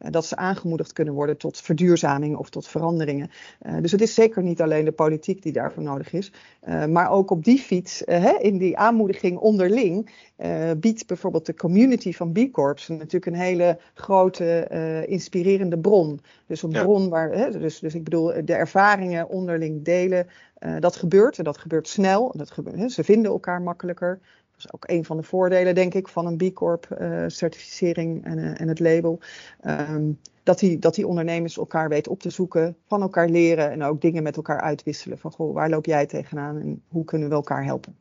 Eh, 0.00 0.10
dat 0.10 0.26
ze 0.26 0.36
aangemoedigd 0.36 0.92
kunnen 0.92 1.14
worden 1.14 1.36
tot 1.36 1.60
verduurzaming 1.60 2.36
of 2.36 2.50
tot 2.50 2.68
veranderingen. 2.68 3.30
Uh, 3.66 3.76
dus 3.80 3.92
het 3.92 4.00
is 4.00 4.14
zeker 4.14 4.42
niet 4.42 4.62
alleen 4.62 4.84
de 4.84 4.92
politiek 4.92 5.42
die 5.42 5.52
daarvoor 5.52 5.82
nodig 5.82 6.12
is. 6.12 6.32
Uh, 6.68 6.86
maar 6.86 7.10
ook 7.10 7.30
op 7.30 7.44
die 7.44 7.58
fiets, 7.58 8.02
hè, 8.04 8.38
in 8.38 8.58
die 8.58 8.78
aanmoediging 8.78 9.38
onderling, 9.38 10.28
biedt 10.76 11.06
bijvoorbeeld 11.06 11.46
de 11.46 11.54
community 11.54 12.12
van 12.12 12.32
B 12.32 12.52
Corps 12.52 12.88
natuurlijk 12.88 13.26
een 13.26 13.34
hele 13.34 13.78
grote 13.94 14.68
inspirerende 15.06 15.78
bron. 15.78 16.20
Dus 16.46 16.62
een 16.62 16.70
bron 16.70 17.08
waar, 17.08 17.32
hè, 17.32 17.58
dus, 17.58 17.78
dus 17.78 17.94
ik 17.94 18.04
bedoel, 18.04 18.32
de 18.44 18.54
ervaringen 18.54 19.28
onderling 19.28 19.84
delen. 19.84 20.26
dat 20.78 20.96
gebeurt 20.96 21.38
en 21.38 21.44
dat 21.44 21.58
gebeurt 21.58 21.88
snel. 21.88 22.32
Dat 22.36 22.50
gebeurt, 22.50 22.76
hè, 22.76 22.88
ze 22.88 23.04
vinden 23.04 23.30
elkaar 23.30 23.62
makkelijker 23.62 24.20
is 24.64 24.72
ook 24.72 24.88
een 24.88 25.04
van 25.04 25.16
de 25.16 25.22
voordelen, 25.22 25.74
denk 25.74 25.94
ik, 25.94 26.08
van 26.08 26.26
een 26.26 26.36
B 26.36 26.54
Corp 26.54 26.96
uh, 27.00 27.24
certificering 27.26 28.24
en, 28.24 28.38
uh, 28.38 28.60
en, 28.60 28.68
het 28.68 28.80
label. 28.80 29.20
Um, 29.66 30.18
dat, 30.42 30.58
die, 30.58 30.78
dat 30.78 30.94
die 30.94 31.06
ondernemers 31.06 31.56
elkaar 31.56 31.88
weten 31.88 32.12
op 32.12 32.20
te 32.20 32.30
zoeken, 32.30 32.76
van 32.86 33.02
elkaar 33.02 33.28
leren 33.28 33.70
en 33.70 33.82
ook 33.82 34.00
dingen 34.00 34.22
met 34.22 34.36
elkaar 34.36 34.60
uitwisselen. 34.60 35.18
Van 35.18 35.32
goh, 35.32 35.54
waar 35.54 35.68
loop 35.68 35.86
jij 35.86 36.06
tegenaan 36.06 36.60
en 36.60 36.82
hoe 36.88 37.04
kunnen 37.04 37.28
we 37.28 37.34
elkaar 37.34 37.64
helpen? 37.64 37.98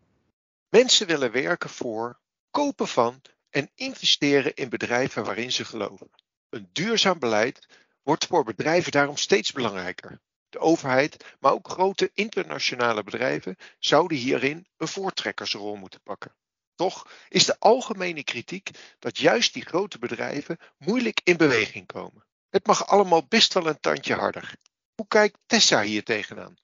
Mensen 0.69 1.07
willen 1.07 1.31
werken 1.31 1.69
voor, 1.69 2.19
kopen 2.51 2.87
van 2.87 3.21
en 3.49 3.69
investeren 3.75 4.53
in 4.53 4.69
bedrijven 4.69 5.23
waarin 5.23 5.51
ze 5.51 5.65
geloven. 5.65 6.09
Een 6.49 6.69
duurzaam 6.71 7.19
beleid 7.19 7.67
wordt 8.03 8.25
voor 8.25 8.43
bedrijven 8.43 8.91
daarom 8.91 9.17
steeds 9.17 9.51
belangrijker. 9.51 10.19
De 10.49 10.59
overheid, 10.59 11.35
maar 11.39 11.51
ook 11.51 11.69
grote 11.69 12.11
internationale 12.13 13.03
bedrijven 13.03 13.55
zouden 13.79 14.17
hierin 14.17 14.67
een 14.77 14.87
voortrekkersrol 14.87 15.75
moeten 15.75 16.01
pakken. 16.03 16.33
Toch 16.79 17.07
is 17.29 17.45
de 17.45 17.55
algemene 17.59 18.23
kritiek 18.23 18.69
dat 18.99 19.17
juist 19.17 19.53
die 19.53 19.65
grote 19.65 19.99
bedrijven 19.99 20.57
moeilijk 20.77 21.21
in 21.23 21.37
beweging 21.37 21.85
komen. 21.85 22.25
Het 22.49 22.67
mag 22.67 22.87
allemaal 22.87 23.25
best 23.27 23.53
wel 23.53 23.67
een 23.67 23.79
tandje 23.79 24.13
harder. 24.13 24.55
Hoe 24.95 25.07
kijkt 25.07 25.37
Tessa 25.45 25.81
hier 25.81 26.03
tegenaan? 26.03 26.55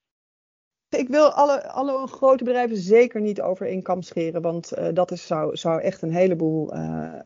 Ik 0.90 1.08
wil 1.08 1.32
alle, 1.32 1.68
alle 1.68 2.08
grote 2.08 2.44
bedrijven 2.44 2.78
zeker 2.78 3.22
niet 3.22 3.42
over 3.42 3.68
één 3.68 3.82
kam 3.82 4.02
scheren, 4.02 4.42
want 4.42 4.78
uh, 4.78 4.88
dat 4.94 5.12
is, 5.12 5.28
zou, 5.28 5.56
zou 5.56 5.82
echt 5.82 6.02
een 6.02 6.14
heleboel. 6.14 6.76
Uh, 6.76 7.20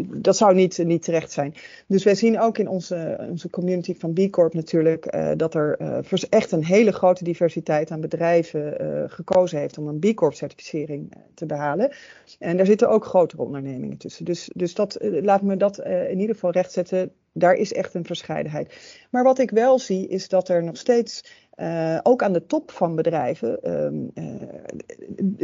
dat 0.00 0.36
zou 0.36 0.54
niet, 0.54 0.78
niet 0.78 1.02
terecht 1.02 1.32
zijn. 1.32 1.54
Dus 1.86 2.04
wij 2.04 2.14
zien 2.14 2.40
ook 2.40 2.58
in 2.58 2.68
onze, 2.68 3.26
onze 3.30 3.50
community 3.50 3.94
van 3.98 4.12
B 4.12 4.30
Corp 4.30 4.54
natuurlijk 4.54 5.14
uh, 5.14 5.30
dat 5.36 5.54
er 5.54 5.78
echt 6.28 6.52
een 6.52 6.64
hele 6.64 6.92
grote 6.92 7.24
diversiteit 7.24 7.90
aan 7.90 8.00
bedrijven 8.00 8.74
gekozen 9.10 9.58
heeft 9.58 9.78
om 9.78 9.88
een 9.88 9.98
B 9.98 10.14
Corp 10.14 10.34
certificering 10.34 11.12
te 11.34 11.46
behalen. 11.46 11.92
En 12.38 12.56
daar 12.56 12.66
zitten 12.66 12.88
ook 12.88 13.04
grotere 13.04 13.42
ondernemingen 13.42 13.96
tussen. 13.96 14.24
Dus, 14.24 14.50
dus 14.54 14.74
dat, 14.74 14.98
laat 15.00 15.42
me 15.42 15.56
dat 15.56 15.78
in 15.78 16.20
ieder 16.20 16.34
geval 16.34 16.50
rechtzetten. 16.50 17.12
Daar 17.32 17.54
is 17.54 17.72
echt 17.72 17.94
een 17.94 18.04
verscheidenheid. 18.04 18.74
Maar 19.10 19.22
wat 19.22 19.38
ik 19.38 19.50
wel 19.50 19.78
zie 19.78 20.08
is 20.08 20.28
dat 20.28 20.48
er 20.48 20.64
nog 20.64 20.76
steeds 20.76 21.24
uh, 21.60 21.98
ook 22.02 22.22
aan 22.22 22.32
de 22.32 22.46
top 22.46 22.70
van 22.70 22.94
bedrijven, 22.94 23.70
um, 23.84 24.10
uh, 24.14 24.24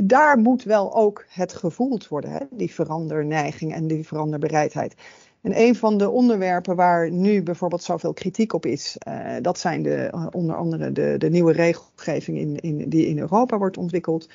daar 0.05 0.39
moet 0.39 0.63
wel 0.63 0.95
ook 0.95 1.25
het 1.29 1.53
gevoeld 1.53 2.09
worden, 2.09 2.31
hè? 2.31 2.39
die 2.51 2.75
veranderneiging 2.75 3.75
en 3.75 3.87
die 3.87 4.07
veranderbereidheid. 4.07 4.95
En 5.41 5.61
een 5.61 5.75
van 5.75 5.99
de 5.99 6.11
onderwerpen 6.11 6.77
waar 6.77 7.11
nu 7.11 7.43
bijvoorbeeld 7.43 7.83
zoveel 7.83 8.13
kritiek 8.13 8.53
op 8.53 8.67
is, 8.67 8.97
uh, 9.09 9.35
dat 9.43 9.59
zijn 9.59 9.83
de, 9.83 10.29
onder 10.31 10.57
andere 10.57 10.93
de, 10.93 11.15
de 11.19 11.31
nieuwe 11.31 11.53
regelgeving 11.53 12.39
in, 12.39 12.57
in, 12.61 12.89
die 12.89 13.07
in 13.07 13.19
Europa 13.19 13.59
wordt 13.59 13.77
ontwikkeld. 13.77 14.29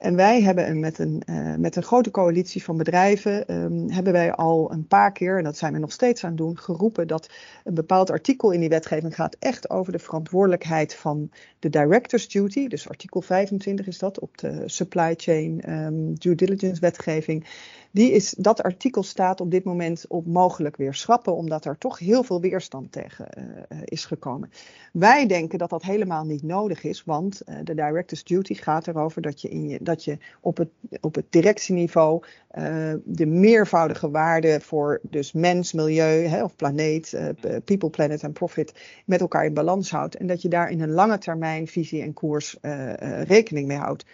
En 0.00 0.16
wij 0.16 0.42
hebben 0.42 0.68
een, 0.68 0.80
met, 0.80 0.98
een, 0.98 1.22
uh, 1.26 1.54
met 1.54 1.76
een 1.76 1.82
grote 1.82 2.10
coalitie 2.10 2.64
van 2.64 2.76
bedrijven, 2.76 3.54
um, 3.54 3.90
hebben 3.90 4.12
wij 4.12 4.32
al 4.32 4.72
een 4.72 4.86
paar 4.86 5.12
keer, 5.12 5.38
en 5.38 5.44
dat 5.44 5.56
zijn 5.56 5.72
we 5.72 5.78
nog 5.78 5.92
steeds 5.92 6.24
aan 6.24 6.30
het 6.30 6.38
doen, 6.38 6.58
geroepen 6.58 7.06
dat 7.06 7.30
een 7.64 7.74
bepaald 7.74 8.10
artikel 8.10 8.50
in 8.50 8.60
die 8.60 8.68
wetgeving 8.68 9.14
gaat 9.14 9.36
echt 9.38 9.70
over 9.70 9.92
de 9.92 9.98
verantwoordelijkheid 9.98 10.94
van 10.94 11.30
de 11.58 11.70
director's 11.70 12.28
duty. 12.28 12.68
Dus 12.68 12.88
artikel 12.88 13.20
25 13.20 13.86
is 13.86 13.98
dat 13.98 14.18
op 14.18 14.38
de 14.38 14.62
supply 14.66 15.14
chain 15.16 15.72
um, 15.72 16.14
due 16.14 16.34
diligence 16.34 16.80
wetgeving. 16.80 17.46
Die 17.92 18.12
is, 18.12 18.34
dat 18.38 18.62
artikel 18.62 19.02
staat 19.02 19.40
op 19.40 19.50
dit 19.50 19.64
moment 19.64 20.04
op 20.08 20.26
mogelijk 20.26 20.76
weer 20.76 20.94
schrappen, 20.94 21.34
omdat 21.34 21.64
er 21.64 21.78
toch 21.78 21.98
heel 21.98 22.22
veel 22.22 22.40
weerstand 22.40 22.92
tegen 22.92 23.28
uh, 23.38 23.78
is 23.84 24.04
gekomen. 24.04 24.50
Wij 24.92 25.26
denken 25.26 25.58
dat 25.58 25.70
dat 25.70 25.82
helemaal 25.82 26.24
niet 26.24 26.42
nodig 26.42 26.84
is, 26.84 27.04
want 27.04 27.42
uh, 27.46 27.54
de 27.64 27.74
director's 27.74 28.24
duty 28.24 28.54
gaat 28.54 28.86
erover 28.86 29.22
dat 29.22 29.40
je, 29.40 29.48
in 29.48 29.68
je, 29.68 29.78
dat 29.82 30.04
je 30.04 30.18
op, 30.40 30.56
het, 30.56 30.68
op 31.00 31.14
het 31.14 31.24
directieniveau 31.30 32.24
de 33.04 33.26
meervoudige 33.26 34.10
waarden 34.10 34.60
voor 34.60 35.00
dus 35.02 35.32
mens, 35.32 35.72
milieu 35.72 36.26
hè, 36.26 36.44
of 36.44 36.56
planeet, 36.56 37.18
people, 37.64 37.90
planet 37.90 38.22
en 38.22 38.32
profit 38.32 38.74
met 39.04 39.20
elkaar 39.20 39.44
in 39.44 39.54
balans 39.54 39.90
houdt. 39.90 40.14
En 40.14 40.26
dat 40.26 40.42
je 40.42 40.48
daar 40.48 40.70
in 40.70 40.80
een 40.80 40.90
lange 40.90 41.18
termijn 41.18 41.66
visie 41.66 42.02
en 42.02 42.12
koers 42.12 42.56
rekening 43.24 43.66
mee 43.66 43.76
houdt. 43.76 44.04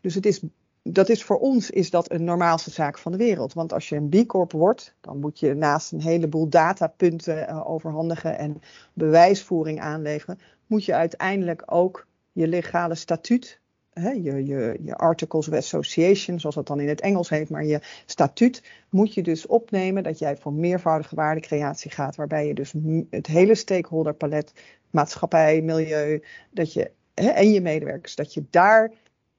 Dus 0.00 0.14
het 0.14 0.26
is 0.26 0.40
dat 0.88 1.08
is 1.08 1.24
voor 1.24 1.38
ons 1.38 1.70
is 1.70 1.90
dat 1.90 2.10
een 2.10 2.24
normaalste 2.24 2.70
zaak 2.70 2.98
van 2.98 3.12
de 3.12 3.18
wereld. 3.18 3.52
Want 3.52 3.72
als 3.72 3.88
je 3.88 3.96
een 3.96 4.08
B 4.08 4.26
Corp 4.26 4.52
wordt, 4.52 4.94
dan 5.00 5.18
moet 5.18 5.38
je 5.38 5.54
naast 5.54 5.92
een 5.92 6.02
heleboel 6.02 6.48
datapunten 6.48 7.48
uh, 7.48 7.70
overhandigen 7.70 8.38
en 8.38 8.62
bewijsvoering 8.92 9.80
aanleveren, 9.80 10.38
moet 10.66 10.84
je 10.84 10.94
uiteindelijk 10.94 11.62
ook 11.66 12.06
je 12.32 12.48
legale 12.48 12.94
statuut, 12.94 13.60
hè, 13.92 14.10
je, 14.10 14.46
je, 14.46 14.78
je 14.82 14.96
Articles 14.96 15.48
of 15.48 15.54
Association, 15.54 16.40
zoals 16.40 16.54
dat 16.54 16.66
dan 16.66 16.80
in 16.80 16.88
het 16.88 17.00
Engels 17.00 17.28
heet, 17.28 17.50
maar 17.50 17.64
je 17.64 17.80
statuut 18.06 18.62
moet 18.90 19.14
je 19.14 19.22
dus 19.22 19.46
opnemen 19.46 20.02
dat 20.02 20.18
jij 20.18 20.36
voor 20.36 20.52
meervoudige 20.52 21.14
waardecreatie 21.14 21.90
gaat, 21.90 22.16
waarbij 22.16 22.46
je 22.46 22.54
dus 22.54 22.74
het 23.10 23.26
hele 23.26 23.54
stakeholderpalet, 23.54 24.52
maatschappij, 24.90 25.62
milieu, 25.62 26.22
dat 26.50 26.72
je, 26.72 26.90
hè, 27.14 27.28
en 27.28 27.50
je 27.50 27.60
medewerkers, 27.60 28.14
dat 28.14 28.34
je 28.34 28.44
daar 28.50 28.92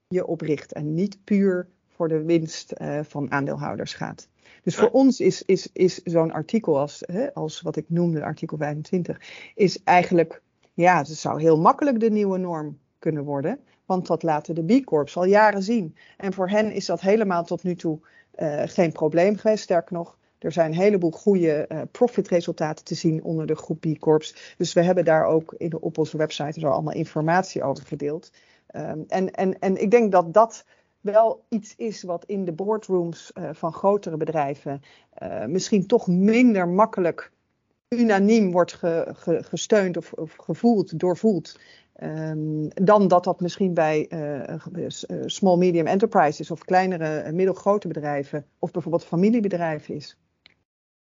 je 0.08 0.26
opricht 0.28 0.74
en 0.74 0.94
niet 0.94 1.18
puur 1.24 1.68
voor 1.88 2.08
de 2.08 2.24
winst 2.24 2.74
uh, 2.78 3.00
van 3.04 3.32
aandeelhouders 3.32 3.94
gaat. 3.94 4.28
Dus 4.64 4.76
voor 4.76 4.90
ons 4.90 5.20
is, 5.20 5.42
is, 5.42 5.70
is 5.74 6.04
zo'n 6.04 6.32
artikel 6.32 6.80
als, 6.80 7.04
hè, 7.06 7.34
als 7.34 7.62
wat 7.62 7.76
ik 7.76 7.86
noemde, 7.88 8.24
artikel 8.24 8.58
25, 8.58 9.22
is 9.56 9.84
eigenlijk, 9.84 10.42
ja, 10.74 10.98
het 10.98 11.08
zou 11.08 11.42
heel 11.42 11.60
makkelijk 11.60 12.00
de 12.00 12.10
nieuwe 12.10 12.38
norm 12.38 12.80
kunnen 13.00 13.24
worden. 13.24 13.60
Want 13.86 14.08
dat 14.08 14.24
laten 14.24 14.56
de 14.56 14.80
B 14.80 14.86
Corps 14.86 15.18
al 15.18 15.26
jaren 15.26 15.64
zien. 15.64 15.96
En 16.18 16.34
voor 16.34 16.50
hen 16.50 16.72
is 16.72 16.86
dat 16.86 17.02
helemaal 17.02 17.44
tot 17.44 17.64
nu 17.64 17.76
toe 17.76 18.00
uh, 18.40 18.62
geen 18.66 18.92
probleem 18.92 19.38
geweest. 19.38 19.64
Sterker 19.64 19.94
nog, 19.96 20.18
er 20.40 20.52
zijn 20.52 20.72
een 20.72 20.78
heleboel 20.78 21.12
goede 21.12 21.66
uh, 21.72 21.82
profitresultaten 21.92 22.86
te 22.86 22.96
zien 22.96 23.24
onder 23.24 23.46
de 23.46 23.56
groep 23.56 23.80
B 23.80 24.00
Corps. 24.00 24.56
Dus 24.58 24.74
we 24.74 24.82
hebben 24.82 25.06
daar 25.06 25.26
ook 25.26 25.54
in, 25.58 25.82
op 25.82 25.98
onze 25.98 26.18
website 26.18 26.60
zo 26.60 26.68
allemaal 26.68 26.94
informatie 26.94 27.64
over 27.64 27.86
gedeeld. 27.86 28.32
Um, 28.76 29.04
en, 29.08 29.32
en, 29.32 29.60
en 29.60 29.82
ik 29.82 29.92
denk 29.92 30.12
dat 30.12 30.34
dat 30.34 30.66
wel 31.02 31.46
iets 31.50 31.76
is 31.76 32.04
wat 32.04 32.26
in 32.26 32.46
de 32.46 32.52
boardrooms 32.52 33.32
uh, 33.34 33.50
van 33.54 33.74
grotere 33.74 34.18
bedrijven 34.18 34.82
uh, 35.24 35.46
misschien 35.46 35.88
toch 35.88 36.08
minder 36.08 36.68
makkelijk 36.68 37.32
unaniem 37.90 38.52
wordt 38.52 38.74
ge, 38.74 39.08
ge, 39.14 39.44
gesteund 39.44 39.98
of, 39.98 40.14
of, 40.14 40.36
gevoeld, 40.36 41.00
doorvoeld. 41.00 41.60
Um, 42.04 42.68
dan 42.68 43.08
dat 43.08 43.24
dat 43.24 43.40
misschien 43.40 43.74
bij 43.74 44.08
uh, 44.10 44.86
small 45.26 45.58
medium 45.58 45.88
enterprises 45.88 46.52
of 46.52 46.64
kleinere 46.64 47.32
middelgrote 47.32 47.88
bedrijven 47.88 48.46
of 48.60 48.72
bijvoorbeeld 48.72 49.06
familiebedrijven 49.06 49.96
is. 49.96 50.18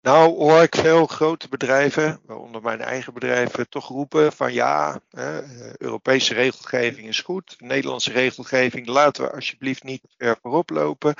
Nou 0.05 0.35
hoor 0.37 0.61
ik 0.61 0.75
veel 0.75 1.05
grote 1.05 1.49
bedrijven, 1.49 2.19
waaronder 2.25 2.61
mijn 2.61 2.81
eigen 2.81 3.13
bedrijven, 3.13 3.69
toch 3.69 3.87
roepen 3.87 4.33
van 4.33 4.53
ja, 4.53 4.99
eh, 5.09 5.37
Europese 5.77 6.33
regelgeving 6.33 7.07
is 7.07 7.19
goed, 7.19 7.55
Nederlandse 7.59 8.11
regelgeving 8.11 8.87
laten 8.87 9.23
we 9.23 9.31
alsjeblieft 9.31 9.83
niet 9.83 10.01
ver 10.17 10.37
voorop 10.41 10.69
lopen. 10.69 11.13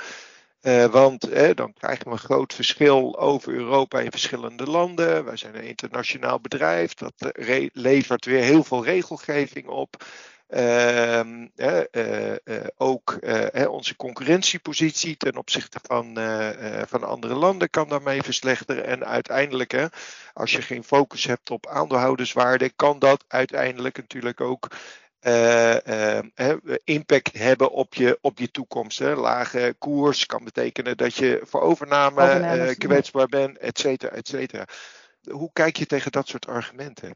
Uh, 0.62 0.84
want 0.84 1.28
eh, 1.28 1.54
dan 1.54 1.72
krijgen 1.72 2.04
we 2.04 2.10
een 2.10 2.18
groot 2.18 2.54
verschil 2.54 3.18
over 3.18 3.52
Europa 3.52 4.00
in 4.00 4.10
verschillende 4.10 4.66
landen. 4.66 5.24
Wij 5.24 5.36
zijn 5.36 5.54
een 5.54 5.64
internationaal 5.64 6.40
bedrijf, 6.40 6.94
dat 6.94 7.32
levert 7.72 8.24
weer 8.24 8.42
heel 8.42 8.64
veel 8.64 8.84
regelgeving 8.84 9.66
op. 9.66 10.04
Uh, 10.48 11.20
uh, 11.56 12.32
ook 12.76 13.12
eh, 13.12 13.70
onze 13.70 13.96
concurrentiepositie 13.96 15.16
ten 15.16 15.36
opzichte 15.36 15.78
van, 15.82 16.18
eh, 16.18 16.82
van 16.86 17.04
andere 17.04 17.34
landen 17.34 17.70
kan 17.70 17.88
daarmee 17.88 18.22
verslechteren. 18.22 18.84
En 18.84 19.06
uiteindelijk, 19.06 19.88
als 20.32 20.52
je 20.52 20.62
geen 20.62 20.84
focus 20.84 21.24
hebt 21.24 21.50
op 21.50 21.66
aandeelhouderswaarde, 21.66 22.70
kan 22.70 22.98
dat 22.98 23.24
uiteindelijk 23.28 23.96
natuurlijk 23.96 24.40
ook 24.40 24.68
impact 26.84 27.38
hebben 27.38 27.70
op 27.70 27.94
je, 27.94 28.18
op 28.20 28.38
je 28.38 28.50
toekomst. 28.50 28.98
Hè. 28.98 29.14
Lage 29.14 29.74
koers 29.78 30.26
kan 30.26 30.44
betekenen 30.44 30.96
dat 30.96 31.14
je 31.14 31.40
voor 31.44 31.60
overname 31.60 32.74
kwetsbaar 32.78 33.28
bent, 33.28 33.58
et 33.58 33.78
cetera, 33.78 34.12
et 34.12 34.28
cetera. 34.28 34.64
Hoe 35.30 35.50
kijk 35.52 35.76
je 35.76 35.86
tegen 35.86 36.12
dat 36.12 36.28
soort 36.28 36.46
argumenten? 36.46 37.14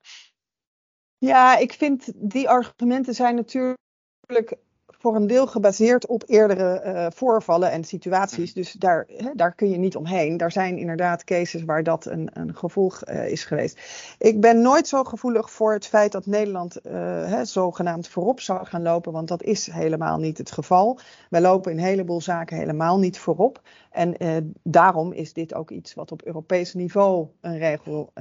Ja, 1.21 1.57
ik 1.57 1.73
vind 1.73 2.13
die 2.17 2.49
argumenten 2.49 3.15
zijn 3.15 3.35
natuurlijk 3.35 4.57
voor 5.01 5.17
een 5.17 5.27
deel 5.27 5.47
gebaseerd 5.47 6.07
op 6.07 6.23
eerdere 6.27 6.83
uh, 6.85 7.07
voorvallen 7.15 7.71
en 7.71 7.85
situaties. 7.85 8.55
Mm. 8.55 8.63
Dus 8.63 8.73
daar, 8.73 9.07
hè, 9.17 9.31
daar 9.35 9.55
kun 9.55 9.71
je 9.71 9.77
niet 9.77 9.97
omheen. 9.97 10.37
Daar 10.37 10.53
zijn 10.53 10.79
inderdaad 10.79 11.25
cases 11.25 11.65
waar 11.65 11.83
dat 11.83 12.07
een, 12.07 12.31
een 12.33 12.57
gevolg 12.57 13.09
uh, 13.09 13.29
is 13.29 13.45
geweest. 13.45 13.81
Ik 14.19 14.41
ben 14.41 14.61
nooit 14.63 14.89
zo 14.89 15.05
gevoelig 15.05 15.51
voor 15.51 15.73
het 15.73 15.87
feit 15.87 16.13
dat 16.13 16.27
Nederland 16.27 16.87
uh, 16.87 16.93
hè, 17.25 17.45
zogenaamd 17.45 18.09
voorop 18.09 18.41
zou 18.41 18.67
gaan 18.67 18.83
lopen, 18.83 19.13
want 19.13 19.29
dat 19.29 19.43
is 19.43 19.71
helemaal 19.73 20.19
niet 20.19 20.39
het 20.39 20.53
geval. 20.53 20.99
Wij 21.31 21.41
lopen 21.41 21.73
in 21.73 21.79
een 21.79 21.85
heleboel 21.85 22.21
zaken 22.21 22.57
helemaal 22.57 22.99
niet 22.99 23.19
voorop. 23.19 23.61
En 23.91 24.15
daarom 24.63 25.13
is 25.13 25.33
dit 25.33 25.55
ook 25.55 25.71
iets 25.71 25.95
wat 25.95 26.13
op 26.13 26.23
Europees 26.23 26.75
niveau 26.75 27.27
een 27.41 27.59
regel 27.59 28.13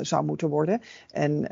zou 0.00 0.24
moeten 0.24 0.48
worden. 0.48 0.80
En 1.10 1.46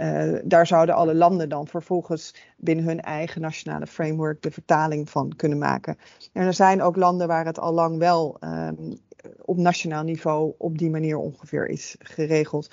daar 0.44 0.66
zouden 0.66 0.94
alle 0.94 1.14
landen 1.14 1.48
dan 1.48 1.66
vervolgens 1.66 2.34
binnen 2.56 2.84
hun 2.84 3.00
eigen 3.00 3.40
nationale 3.40 3.86
framework 3.86 4.42
de 4.42 4.50
vertaling 4.68 5.10
van 5.10 5.32
kunnen 5.36 5.58
maken. 5.58 5.98
En 6.32 6.46
er 6.46 6.54
zijn 6.54 6.82
ook 6.82 6.96
landen 6.96 7.28
waar 7.28 7.44
het 7.44 7.58
al 7.58 7.72
lang 7.72 7.98
wel 7.98 8.36
um, 8.40 8.98
op 9.44 9.56
nationaal 9.56 10.02
niveau 10.02 10.54
op 10.58 10.78
die 10.78 10.90
manier 10.90 11.16
ongeveer 11.16 11.68
is 11.68 11.96
geregeld. 11.98 12.70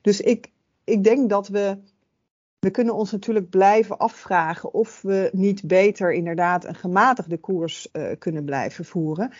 Dus 0.00 0.20
ik, 0.20 0.50
ik 0.84 1.04
denk 1.04 1.30
dat 1.30 1.48
we. 1.48 1.78
We 2.58 2.70
kunnen 2.70 2.94
ons 2.94 3.10
natuurlijk 3.10 3.50
blijven 3.50 3.98
afvragen 3.98 4.72
of 4.72 5.02
we 5.02 5.30
niet 5.32 5.66
beter 5.66 6.12
inderdaad 6.12 6.64
een 6.64 6.74
gematigde 6.74 7.36
koers 7.38 7.88
uh, 7.92 8.10
kunnen 8.18 8.44
blijven 8.44 8.84
voeren. 8.84 9.32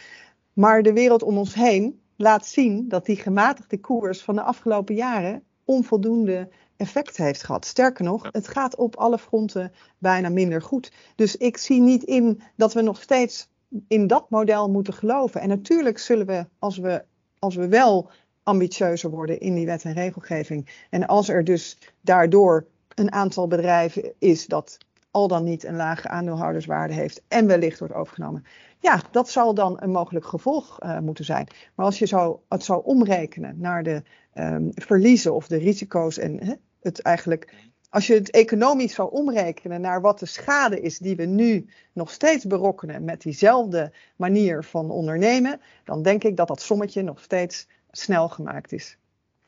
Maar 0.53 0.83
de 0.83 0.93
wereld 0.93 1.23
om 1.23 1.39
ons 1.39 1.55
heen 1.55 2.01
laat 2.17 2.47
zien 2.47 2.89
dat 2.89 3.07
die 3.07 3.17
gematigde 3.17 3.81
koers 3.81 4.23
van 4.23 4.35
de 4.35 4.43
afgelopen 4.43 4.95
jaren 4.95 5.43
onvoldoende 5.65 6.49
effect 6.79 7.17
heeft 7.17 7.43
gehad. 7.43 7.65
Sterker 7.65 8.05
nog, 8.05 8.29
het 8.33 8.49
gaat 8.49 8.77
op 8.77 8.97
alle 8.97 9.19
fronten 9.19 9.73
bijna 9.99 10.29
minder 10.29 10.63
goed. 10.63 10.93
Dus 11.15 11.37
ik 11.37 11.57
zie 11.57 11.81
niet 11.81 12.03
in 12.03 12.43
dat 12.57 12.73
we 12.73 12.83
nog 12.83 13.03
steeds 13.03 13.49
in 13.89 14.07
dat 14.07 14.31
model 14.31 14.71
moeten 14.71 14.95
geloven. 14.95 15.41
En 15.41 15.49
natuurlijk 15.49 15.99
zullen 15.99 16.27
we, 16.27 16.47
als 16.59 16.79
we, 16.79 17.05
als 17.39 17.55
we 17.55 17.69
wel 17.69 18.11
ambitieuzer 18.43 19.11
worden 19.11 19.41
in 19.41 19.55
die 19.55 19.67
wet 19.67 19.85
en 19.85 19.93
regelgeving. 19.93 20.69
En 20.91 21.07
als 21.07 21.29
er 21.29 21.45
dus 21.45 21.79
daardoor 22.01 22.67
een 22.95 23.13
aantal 23.13 23.47
bedrijven 23.47 24.13
is 24.19 24.47
dat 24.47 24.79
al 25.11 25.29
dan 25.29 25.45
niet 25.45 25.65
een 25.65 25.77
lage 25.77 26.09
aandeelhouderswaarde 26.09 26.95
heeft 26.95 27.23
en 27.29 27.47
wellicht 27.47 27.79
wordt 27.79 27.95
overgenomen. 27.95 28.45
Ja, 28.81 29.01
dat 29.11 29.29
zal 29.29 29.55
dan 29.55 29.77
een 29.81 29.91
mogelijk 29.91 30.27
gevolg 30.27 30.83
uh, 30.83 30.99
moeten 30.99 31.25
zijn. 31.25 31.49
Maar 31.75 31.87
als 31.87 31.99
je 31.99 32.07
zo, 32.07 32.43
het 32.49 32.65
zou 32.65 32.85
omrekenen 32.85 33.61
naar 33.61 33.83
de 33.83 34.03
um, 34.35 34.71
verliezen 34.75 35.35
of 35.35 35.49
de 35.49 35.57
risico's 35.57 36.19
en 36.19 36.61
het 36.81 37.01
eigenlijk, 37.01 37.55
als 37.91 38.07
je 38.07 38.15
het 38.15 38.31
economisch 38.31 38.95
zou 38.95 39.11
omrekenen 39.11 39.81
naar 39.81 40.01
wat 40.01 40.19
de 40.19 40.27
schade 40.27 40.81
is 40.81 40.99
die 40.99 41.17
we 41.17 41.25
nu 41.25 41.69
nog 41.93 42.11
steeds 42.11 42.45
berokkenen 42.45 43.05
met 43.05 43.23
diezelfde 43.23 43.93
manier 44.17 44.65
van 44.65 44.91
ondernemen, 44.91 45.61
dan 45.85 46.03
denk 46.03 46.25
ik 46.25 46.37
dat 46.37 46.49
dat 46.49 46.63
sommetje 46.63 47.03
nog 47.03 47.23
steeds 47.23 47.67
snel 47.91 48.29
gemaakt 48.29 48.73
is. 48.73 48.97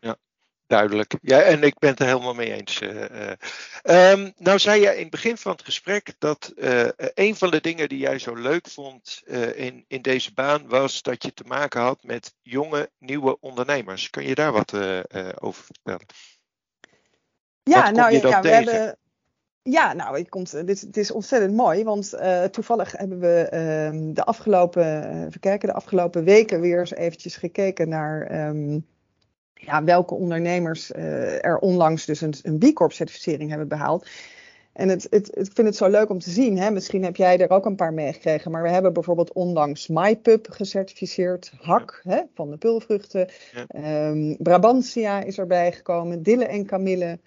Ja, 0.01 0.17
duidelijk. 0.67 1.17
Ja, 1.23 1.41
en 1.41 1.63
ik 1.63 1.79
ben 1.79 1.91
het 1.91 2.01
er 2.01 2.07
helemaal 2.07 2.35
mee 2.35 2.53
eens. 2.53 2.81
Uh, 2.81 3.33
um, 4.13 4.33
nou 4.37 4.59
zei 4.59 4.81
je 4.81 4.95
in 4.95 5.01
het 5.01 5.11
begin 5.11 5.37
van 5.37 5.53
het 5.53 5.63
gesprek 5.63 6.15
dat 6.19 6.53
uh, 6.57 6.89
een 7.15 7.37
van 7.37 7.51
de 7.51 7.61
dingen 7.61 7.89
die 7.89 7.99
jij 7.99 8.19
zo 8.19 8.35
leuk 8.35 8.69
vond 8.69 9.23
in, 9.55 9.85
in 9.89 10.03
deze 10.03 10.35
baan 10.35 10.69
was 10.69 11.03
dat 11.03 11.25
je 11.25 11.33
te 11.33 11.45
maken 11.47 11.81
had 11.81 12.03
met 12.03 12.35
jonge, 12.43 12.91
nieuwe 12.99 13.41
ondernemers. 13.41 14.11
Kun 14.11 14.27
je 14.27 14.35
daar 14.35 14.53
wat 14.53 14.75
over 15.41 15.65
vertellen? 15.65 16.07
Ja, 17.63 17.91
nou 17.91 18.13
ja, 18.13 18.41
we 18.41 18.49
hebben. 18.49 18.97
Ja, 19.63 19.93
nou, 19.93 20.19
het, 20.19 20.29
komt, 20.29 20.67
dit, 20.67 20.81
het 20.81 20.97
is 20.97 21.11
ontzettend 21.11 21.55
mooi, 21.55 21.85
want 21.85 22.15
uh, 22.15 22.45
toevallig 22.45 22.93
hebben 22.93 23.21
we 23.21 23.51
uh, 23.95 24.15
de 24.15 24.25
afgelopen, 24.25 25.17
uh, 25.17 25.27
kijken, 25.41 25.69
de 25.69 25.75
afgelopen 25.75 26.25
weken 26.25 26.61
weer 26.61 26.79
eens 26.79 26.95
eventjes 26.95 27.37
gekeken 27.37 27.89
naar 27.89 28.47
um, 28.49 28.87
ja, 29.55 29.85
welke 29.85 30.15
ondernemers 30.15 30.91
er 30.95 31.59
onlangs 31.59 32.05
dus 32.05 32.21
een, 32.21 32.35
een 32.43 32.59
B 32.59 32.75
Corp 32.75 32.93
certificering 32.93 33.51
hebben 33.51 33.69
behaald. 33.69 34.07
En 34.73 34.89
het, 34.89 35.07
het, 35.11 35.29
ik 35.37 35.51
vind 35.55 35.67
het 35.67 35.77
zo 35.77 35.89
leuk 35.89 36.11
om 36.11 36.19
te 36.19 36.31
zien. 36.31 36.59
Hè? 36.59 36.71
Misschien 36.71 37.05
heb 37.05 37.17
jij 37.17 37.39
er 37.39 37.51
ook 37.51 37.67
een 37.67 37.77
paar 37.77 37.93
meegekregen. 37.93 38.51
Maar 38.51 38.63
we 38.63 38.69
hebben 38.69 38.93
bijvoorbeeld 38.93 39.33
onlangs 39.33 39.89
MyPub 39.89 40.47
gecertificeerd. 40.51 41.53
Hak 41.61 42.01
hè, 42.03 42.21
van 42.35 42.51
de 42.51 42.57
pulvruchten. 42.57 43.29
Ja. 43.53 44.09
Um, 44.09 44.37
Brabantia 44.39 45.23
is 45.23 45.39
erbij 45.39 45.73
gekomen. 45.73 46.23
Dille 46.23 46.45
en 46.45 46.67
Camille. 46.67 47.19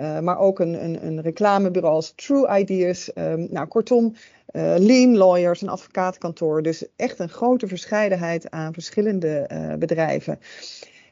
Uh, 0.00 0.18
maar 0.20 0.38
ook 0.38 0.58
een, 0.58 0.84
een, 0.84 1.06
een, 1.06 1.20
reclamebureau 1.20 1.94
als 1.94 2.12
True 2.16 2.58
Ideas. 2.58 3.10
Um, 3.14 3.46
nou, 3.50 3.66
kortom, 3.66 4.14
uh, 4.52 4.74
Lean 4.78 5.16
Lawyers, 5.16 5.62
een 5.62 5.68
advocatenkantoor. 5.68 6.62
Dus 6.62 6.86
echt 6.96 7.18
een 7.18 7.28
grote 7.28 7.66
verscheidenheid 7.66 8.50
aan 8.50 8.72
verschillende 8.72 9.50
uh, 9.52 9.74
bedrijven. 9.74 10.38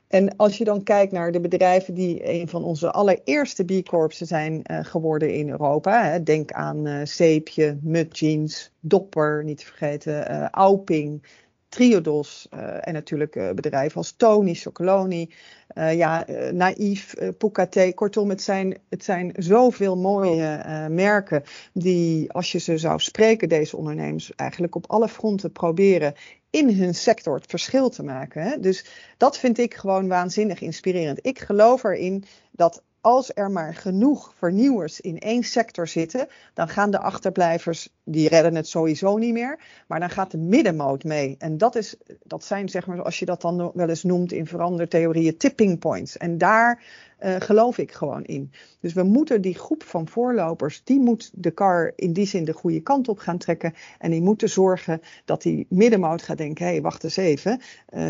En 0.09 0.37
als 0.37 0.59
je 0.59 0.65
dan 0.65 0.83
kijkt 0.83 1.13
naar 1.13 1.33
de 1.33 1.41
bedrijven 1.41 1.95
die 1.95 2.29
een 2.29 2.49
van 2.49 2.65
onze 2.65 2.91
allereerste 2.91 3.65
B 3.65 3.89
Corpsen 3.89 4.27
zijn 4.27 4.63
geworden 4.65 5.35
in 5.35 5.49
Europa. 5.49 6.05
Hè, 6.05 6.23
denk 6.23 6.53
aan 6.53 7.07
Zeepje, 7.07 7.79
Mud 7.83 8.19
Jeans, 8.19 8.73
Dopper, 8.81 9.45
niet 9.45 9.59
te 9.59 9.65
vergeten, 9.65 10.51
Auping, 10.51 11.23
Triodos 11.69 12.47
en 12.81 12.93
natuurlijk 12.93 13.53
bedrijven 13.55 13.97
als 13.97 14.13
Tony, 14.17 14.55
Chocoloni, 14.55 15.33
ja, 15.75 16.27
Naïef, 16.53 17.15
Pucate. 17.39 17.93
Kortom, 17.95 18.29
het 18.29 18.43
zijn, 18.43 18.79
het 18.89 19.05
zijn 19.05 19.35
zoveel 19.37 19.97
mooie 19.97 20.65
merken 20.91 21.43
die, 21.73 22.33
als 22.33 22.53
je 22.53 22.59
ze 22.59 22.79
zou 22.79 22.99
spreken, 23.01 23.49
deze 23.49 23.77
ondernemers, 23.77 24.35
eigenlijk 24.35 24.75
op 24.75 24.85
alle 24.91 25.09
fronten 25.09 25.53
proberen 25.53 26.15
in 26.51 26.71
hun 26.79 26.95
sector 26.95 27.35
het 27.35 27.47
verschil 27.47 27.89
te 27.89 28.03
maken. 28.03 28.43
Hè? 28.43 28.61
Dus 28.61 28.85
dat 29.17 29.39
vind 29.39 29.59
ik 29.59 29.75
gewoon 29.75 30.09
waanzinnig 30.09 30.61
inspirerend. 30.61 31.27
Ik 31.27 31.39
geloof 31.39 31.85
erin 31.85 32.25
dat 32.51 32.83
als 33.01 33.31
er 33.35 33.51
maar 33.51 33.75
genoeg 33.75 34.33
vernieuwers 34.37 35.01
in 35.01 35.19
één 35.19 35.43
sector 35.43 35.89
zitten, 35.89 36.29
dan 36.55 36.69
gaan 36.69 36.91
de 36.91 36.99
achterblijvers, 36.99 37.89
die 38.05 38.29
redden 38.29 38.55
het 38.55 38.69
sowieso 38.69 39.17
niet 39.17 39.33
meer, 39.33 39.59
maar 39.87 40.01
dan 40.01 40.11
gaat 40.11 40.31
de 40.31 40.39
middenmoot 40.39 41.05
mee. 41.05 41.35
En 41.39 41.59
dat, 41.59 41.75
is, 41.75 41.97
dat 42.23 42.45
zijn, 42.45 42.69
zeg 42.69 42.87
maar, 42.87 43.03
als 43.03 43.19
je 43.19 43.25
dat 43.25 43.41
dan 43.41 43.71
wel 43.75 43.89
eens 43.89 44.03
noemt 44.03 44.33
in 44.33 44.47
verandertheorieën, 44.47 45.37
tipping 45.37 45.79
points. 45.79 46.17
En 46.17 46.39
daar 46.39 46.83
uh, 47.25 47.37
geloof 47.39 47.79
ik 47.79 47.93
gewoon 47.93 48.25
in. 48.25 48.53
Dus 48.81 48.93
we 48.93 49.03
moeten 49.03 49.41
die 49.41 49.55
groep 49.55 49.83
van 49.83 50.09
voorlopers, 50.09 50.85
die 50.85 51.01
moet 51.01 51.31
de 51.35 51.51
kar 51.51 51.93
in 51.97 52.13
die 52.13 52.27
zin 52.27 52.45
de 52.45 52.53
goede 52.53 52.81
kant 52.81 53.09
op 53.09 53.19
gaan 53.19 53.39
trekken. 53.39 53.75
En 53.99 54.11
die 54.11 54.23
moeten 54.23 54.49
zorgen 54.49 55.01
dat 55.25 55.43
die 55.43 55.67
middenmoot 55.69 56.23
gaat 56.23 56.39
denken, 56.39 56.65
hé, 56.65 56.71
hey, 56.71 56.81
wacht 56.83 57.05
eens 57.05 57.17
even, 57.17 57.53
uh, 57.53 57.61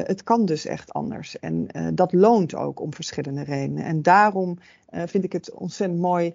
het 0.03 0.23
kan 0.23 0.45
dus 0.45 0.67
echt 0.67 0.93
anders. 0.93 1.39
En 1.39 1.67
uh, 1.73 1.89
dat 1.95 2.13
loont 2.13 2.55
ook 2.55 2.81
om 2.81 2.95
verschillende 2.95 3.43
redenen. 3.43 3.85
En 3.85 4.03
daarom 4.03 4.59
vind 4.91 5.25
ik 5.25 5.33
het 5.33 5.53
ontzettend 5.53 6.01
mooi 6.01 6.35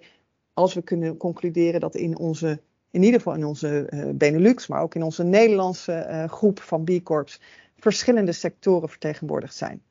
als 0.52 0.74
we 0.74 0.82
kunnen 0.82 1.16
concluderen 1.16 1.80
dat 1.80 1.94
in 1.94 2.18
onze 2.18 2.60
in 2.90 3.02
ieder 3.02 3.20
geval 3.20 3.34
in 3.34 3.44
onze 3.44 3.88
Benelux, 4.14 4.66
maar 4.66 4.82
ook 4.82 4.94
in 4.94 5.02
onze 5.02 5.24
Nederlandse 5.24 6.26
groep 6.30 6.60
van 6.60 6.84
B 6.84 7.02
Corps, 7.02 7.40
verschillende 7.76 8.32
sectoren 8.32 8.88
vertegenwoordigd 8.88 9.54
zijn. 9.54 9.82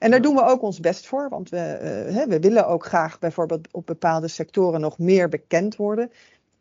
En 0.00 0.10
daar 0.10 0.22
doen 0.22 0.34
we 0.34 0.44
ook 0.44 0.62
ons 0.62 0.80
best 0.80 1.06
voor, 1.06 1.28
want 1.28 1.48
we, 1.48 1.78
uh, 2.10 2.24
we 2.24 2.40
willen 2.40 2.66
ook 2.66 2.86
graag 2.86 3.18
bijvoorbeeld 3.18 3.68
op 3.70 3.86
bepaalde 3.86 4.28
sectoren 4.28 4.80
nog 4.80 4.98
meer 4.98 5.28
bekend 5.28 5.76
worden. 5.76 6.10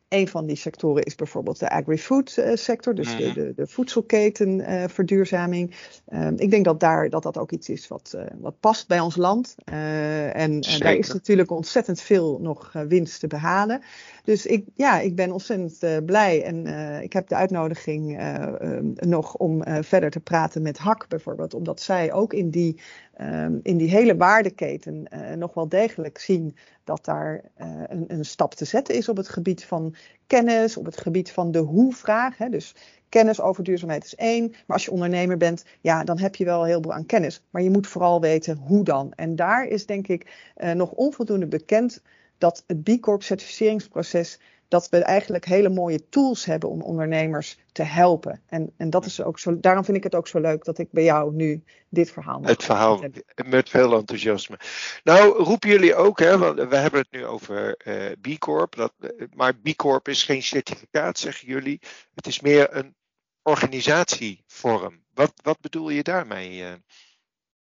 Een 0.09 0.27
van 0.27 0.45
die 0.45 0.55
sectoren 0.55 1.03
is 1.03 1.15
bijvoorbeeld 1.15 1.59
de 1.59 1.69
agri-food 1.69 2.35
uh, 2.39 2.55
sector, 2.55 2.95
dus 2.95 3.17
de, 3.17 3.33
de, 3.33 3.53
de 3.55 3.67
voedselketenverduurzaming. 3.67 5.75
Uh, 6.09 6.25
um, 6.25 6.33
ik 6.37 6.51
denk 6.51 6.65
dat, 6.65 6.79
daar, 6.79 7.09
dat 7.09 7.23
dat 7.23 7.37
ook 7.37 7.51
iets 7.51 7.69
is 7.69 7.87
wat, 7.87 8.13
uh, 8.15 8.21
wat 8.39 8.59
past 8.59 8.87
bij 8.87 8.99
ons 8.99 9.15
land. 9.15 9.55
En 9.65 10.61
daar 10.79 10.95
is 10.95 11.13
natuurlijk 11.13 11.51
ontzettend 11.51 12.01
veel 12.01 12.39
nog 12.41 12.73
winst 12.87 13.19
te 13.19 13.27
behalen. 13.27 13.81
Dus 14.23 14.45
ik, 14.45 14.65
ja, 14.75 14.99
ik 14.99 15.15
ben 15.15 15.31
ontzettend 15.31 16.05
blij 16.05 16.43
en 16.43 16.65
ik 17.03 17.13
heb 17.13 17.27
de 17.27 17.35
uitnodiging 17.35 18.21
um, 18.61 18.93
nog 18.95 19.35
om 19.35 19.63
verder 19.81 20.09
te 20.09 20.19
praten 20.19 20.61
met 20.61 20.77
HAK 20.77 21.07
bijvoorbeeld, 21.07 21.53
omdat 21.53 21.81
zij 21.81 22.13
ook 22.13 22.33
in 22.33 22.49
die 22.49 22.79
um, 23.21 23.59
in 23.63 23.77
die 23.77 23.89
hele 23.89 24.17
waardeketen 24.17 25.05
uh, 25.13 25.31
nog 25.31 25.53
wel 25.53 25.69
degelijk 25.69 26.17
zien 26.17 26.55
dat 26.83 27.05
daar 27.05 27.41
uh, 27.61 27.67
een, 27.87 28.05
een, 28.07 28.25
stap 28.25 28.53
te 28.53 28.65
zetten 28.65 28.95
is 28.95 29.09
op 29.09 29.17
het 29.17 29.29
gebied 29.29 29.63
van 29.63 29.95
kennis, 30.27 30.77
op 30.77 30.85
het 30.85 30.97
gebied 30.97 31.31
van 31.31 31.51
de 31.51 31.59
hoe-vraag. 31.59 32.37
Dus 32.37 32.75
kennis 33.09 33.41
over 33.41 33.63
duurzaamheid 33.63 34.05
is 34.05 34.15
één, 34.15 34.49
maar 34.49 34.75
als 34.77 34.85
je 34.85 34.91
ondernemer 34.91 35.37
bent, 35.37 35.65
ja, 35.81 36.03
dan 36.03 36.19
heb 36.19 36.35
je 36.35 36.45
wel 36.45 36.63
heel 36.63 36.81
veel 36.81 36.93
aan 36.93 37.05
kennis. 37.05 37.43
Maar 37.49 37.61
je 37.61 37.69
moet 37.69 37.87
vooral 37.87 38.21
weten 38.21 38.57
hoe 38.57 38.83
dan. 38.83 39.13
En 39.15 39.35
daar 39.35 39.65
is 39.65 39.85
denk 39.85 40.07
ik 40.07 40.51
uh, 40.57 40.71
nog 40.71 40.91
onvoldoende 40.91 41.47
bekend 41.47 42.01
dat 42.37 42.63
het 42.67 42.83
B 42.83 42.99
Corp 42.99 43.23
certificeringsproces 43.23 44.39
dat 44.69 44.89
we 44.89 44.97
eigenlijk 44.97 45.45
hele 45.45 45.69
mooie 45.69 46.09
tools 46.09 46.45
hebben 46.45 46.69
om 46.69 46.81
ondernemers 46.81 47.57
te 47.71 47.83
helpen. 47.83 48.41
En, 48.45 48.73
en 48.77 48.89
dat 48.89 49.05
is 49.05 49.21
ook 49.21 49.39
zo, 49.39 49.59
daarom 49.59 49.85
vind 49.85 49.97
ik 49.97 50.03
het 50.03 50.15
ook 50.15 50.27
zo 50.27 50.39
leuk 50.39 50.63
dat 50.63 50.77
ik 50.77 50.91
bij 50.91 51.03
jou 51.03 51.33
nu 51.33 51.63
dit 51.89 52.11
verhaal 52.11 52.43
Het 52.43 52.63
verhaal 52.63 53.03
met 53.45 53.69
veel 53.69 53.93
enthousiasme. 53.93 54.59
Nou, 55.03 55.43
roepen 55.43 55.69
jullie 55.69 55.95
ook, 55.95 56.19
hè, 56.19 56.37
want 56.37 56.59
we 56.59 56.75
hebben 56.75 56.99
het 56.99 57.11
nu 57.11 57.25
over 57.25 57.81
uh, 57.85 58.35
B 58.35 58.39
Corp, 58.39 58.75
dat, 58.75 58.93
maar 59.33 59.55
B 59.55 59.75
Corp 59.75 60.07
is 60.07 60.23
geen 60.23 60.43
certificaat, 60.43 61.17
zeggen 61.17 61.47
jullie. 61.47 61.79
Het 62.15 62.27
is 62.27 62.39
meer 62.39 62.75
een 62.75 62.95
organisatievorm. 63.41 65.03
Wat, 65.13 65.33
wat 65.43 65.61
bedoel 65.61 65.89
je 65.89 66.03
daarmee? 66.03 66.63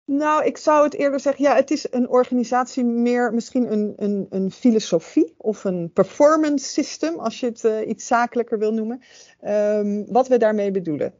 Nou, 0.05 0.45
ik 0.45 0.57
zou 0.57 0.83
het 0.83 0.93
eerder 0.93 1.19
zeggen, 1.19 1.43
ja, 1.43 1.55
het 1.55 1.71
is 1.71 1.87
een 1.91 2.09
organisatie 2.09 2.83
meer 2.83 3.33
misschien 3.33 3.71
een, 3.71 3.93
een, 3.95 4.27
een 4.29 4.51
filosofie 4.51 5.33
of 5.37 5.63
een 5.63 5.91
performance 5.93 6.65
system, 6.65 7.19
als 7.19 7.39
je 7.39 7.45
het 7.45 7.63
uh, 7.63 7.87
iets 7.87 8.07
zakelijker 8.07 8.59
wil 8.59 8.73
noemen. 8.73 9.01
Um, 9.47 10.05
wat 10.11 10.27
we 10.27 10.37
daarmee 10.37 10.71
bedoelen. 10.71 11.13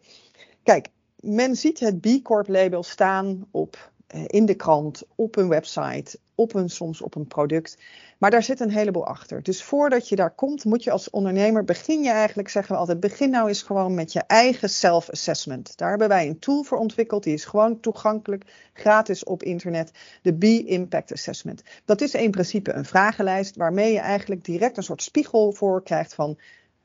Kijk, 0.63 0.87
men 1.19 1.55
ziet 1.55 1.79
het 1.79 1.99
B 2.01 2.07
Corp 2.23 2.47
label 2.47 2.83
staan 2.83 3.47
op, 3.51 3.90
in 4.27 4.45
de 4.45 4.53
krant, 4.53 5.03
op 5.15 5.35
een 5.35 5.47
website, 5.47 6.19
op 6.35 6.53
een, 6.53 6.69
soms 6.69 7.01
op 7.01 7.15
een 7.15 7.27
product. 7.27 7.77
Maar 8.17 8.31
daar 8.31 8.43
zit 8.43 8.59
een 8.59 8.71
heleboel 8.71 9.05
achter. 9.05 9.43
Dus 9.43 9.63
voordat 9.63 10.09
je 10.09 10.15
daar 10.15 10.35
komt, 10.35 10.65
moet 10.65 10.83
je 10.83 10.91
als 10.91 11.09
ondernemer 11.09 11.63
begin 11.63 12.03
je 12.03 12.09
eigenlijk, 12.09 12.49
zeggen 12.49 12.73
we 12.73 12.79
altijd, 12.79 12.99
begin 12.99 13.29
nou 13.29 13.47
eens 13.47 13.61
gewoon 13.61 13.93
met 13.93 14.13
je 14.13 14.19
eigen 14.27 14.69
self-assessment. 14.69 15.77
Daar 15.77 15.89
hebben 15.89 16.07
wij 16.07 16.27
een 16.27 16.39
tool 16.39 16.63
voor 16.63 16.77
ontwikkeld, 16.77 17.23
die 17.23 17.33
is 17.33 17.45
gewoon 17.45 17.79
toegankelijk, 17.79 18.69
gratis 18.73 19.23
op 19.23 19.43
internet, 19.43 19.91
de 20.21 20.33
B-Impact 20.33 21.11
Assessment. 21.11 21.63
Dat 21.85 22.01
is 22.01 22.13
in 22.13 22.31
principe 22.31 22.73
een 22.73 22.85
vragenlijst 22.85 23.55
waarmee 23.55 23.93
je 23.93 23.99
eigenlijk 23.99 24.45
direct 24.45 24.77
een 24.77 24.83
soort 24.83 25.01
spiegel 25.01 25.51
voor 25.51 25.83
krijgt 25.83 26.13
van 26.13 26.37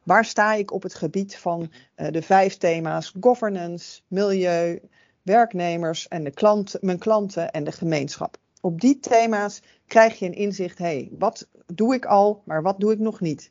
waar 0.03 0.25
sta 0.25 0.55
ik 0.55 0.73
op 0.73 0.83
het 0.83 0.95
gebied 0.95 1.37
van 1.37 1.71
uh, 1.97 2.11
de 2.11 2.23
vijf 2.23 2.57
thema's 2.57 3.13
governance, 3.21 4.01
milieu, 4.09 4.81
werknemers 5.27 6.09
en 6.09 6.25
de 6.25 6.31
klant, 6.31 6.77
mijn 6.81 6.99
klanten 6.99 7.51
en 7.51 7.65
de 7.65 7.73
gemeenschap 7.73 8.39
op 8.67 8.81
die 8.81 9.01
thema's 9.01 9.63
krijg 9.87 10.19
je 10.19 10.27
een 10.27 10.35
inzicht, 10.35 10.79
hé, 10.79 10.85
hey, 10.85 11.09
wat 11.19 11.49
doe 11.67 11.95
ik 11.95 12.05
al, 12.05 12.43
maar 12.45 12.63
wat 12.63 12.81
doe 12.81 12.93
ik 12.93 12.99
nog 12.99 13.21
niet? 13.21 13.51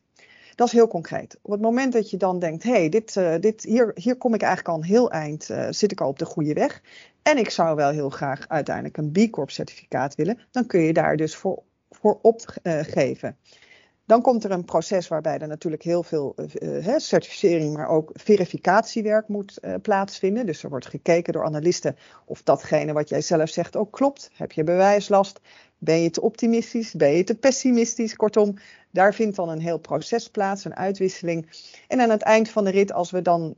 Dat 0.56 0.68
is 0.68 0.74
heel 0.74 0.88
concreet. 0.88 1.38
Op 1.42 1.52
het 1.52 1.62
moment 1.62 1.94
dat 1.94 2.10
je 2.10 2.18
dan 2.18 2.40
denkt, 2.40 2.64
hé, 2.64 2.72
hey, 2.72 2.90
dit, 2.90 3.16
uh, 3.16 3.36
dit, 3.40 3.64
hier, 3.64 3.92
hier 3.96 4.18
kom 4.18 4.34
ik 4.34 4.42
eigenlijk 4.42 4.76
al 4.76 4.82
een 4.84 4.90
heel 4.90 5.12
eind, 5.12 5.50
uh, 5.50 5.68
zit 5.70 5.92
ik 5.92 6.02
al 6.02 6.10
op 6.10 6.20
de 6.20 6.26
goede 6.26 6.54
weg. 6.54 6.82
En 7.22 7.38
ik 7.38 7.50
zou 7.50 7.76
wel 7.76 7.90
heel 7.90 8.10
graag 8.10 8.48
uiteindelijk 8.48 8.98
een 8.98 9.12
B 9.12 9.32
Corp 9.32 9.52
certificaat 9.52 10.16
willen. 10.16 10.40
Dan 10.52 10.66
kun 10.66 10.82
je 10.82 10.94
daar 10.94 11.18
dus 11.18 11.36
voor, 11.36 11.64
voor 11.90 12.20
opgeven. 12.22 13.38
Dan 14.06 14.22
komt 14.22 14.44
er 14.44 14.52
een 14.52 14.66
proces 14.66 15.08
waarbij 15.08 15.38
er 15.38 15.48
natuurlijk 15.48 15.84
heel 15.84 16.04
veel 16.04 16.36
uh, 16.60 16.98
certificering, 16.98 17.74
maar 17.74 17.88
ook 17.88 18.12
verificatiewerk 18.14 19.28
moet 19.28 19.58
uh, 19.62 19.74
plaatsvinden. 19.82 20.46
Dus 20.46 20.64
er 20.64 20.70
wordt 20.70 20.88
gekeken 20.88 21.34
door 21.34 21.46
analisten 21.46 21.96
of 22.26 22.44
datgene 22.44 22.94
wat 22.94 23.10
jij 23.10 23.22
zelf 23.22 23.50
zegt 23.50 23.76
ook 23.76 23.92
klopt. 23.92 24.30
Heb 24.34 24.52
je 24.52 24.64
bewijslast? 24.64 25.40
Ben 25.78 26.02
je 26.02 26.10
te 26.10 26.22
optimistisch? 26.22 26.94
Ben 26.94 27.12
je 27.12 27.24
te 27.24 27.36
pessimistisch? 27.36 28.16
Kortom, 28.16 28.58
daar 28.92 29.14
vindt 29.14 29.36
dan 29.36 29.50
een 29.50 29.62
heel 29.62 29.78
proces 29.78 30.30
plaats, 30.30 30.66
een 30.66 30.76
uitwisseling. 30.76 31.50
En 31.88 32.02
aan 32.02 32.10
het 32.10 32.22
eind 32.22 32.50
van 32.50 32.64
de 32.64 32.72
rit, 32.72 32.94
als 32.94 33.12
we 33.12 33.22
dan 33.22 33.54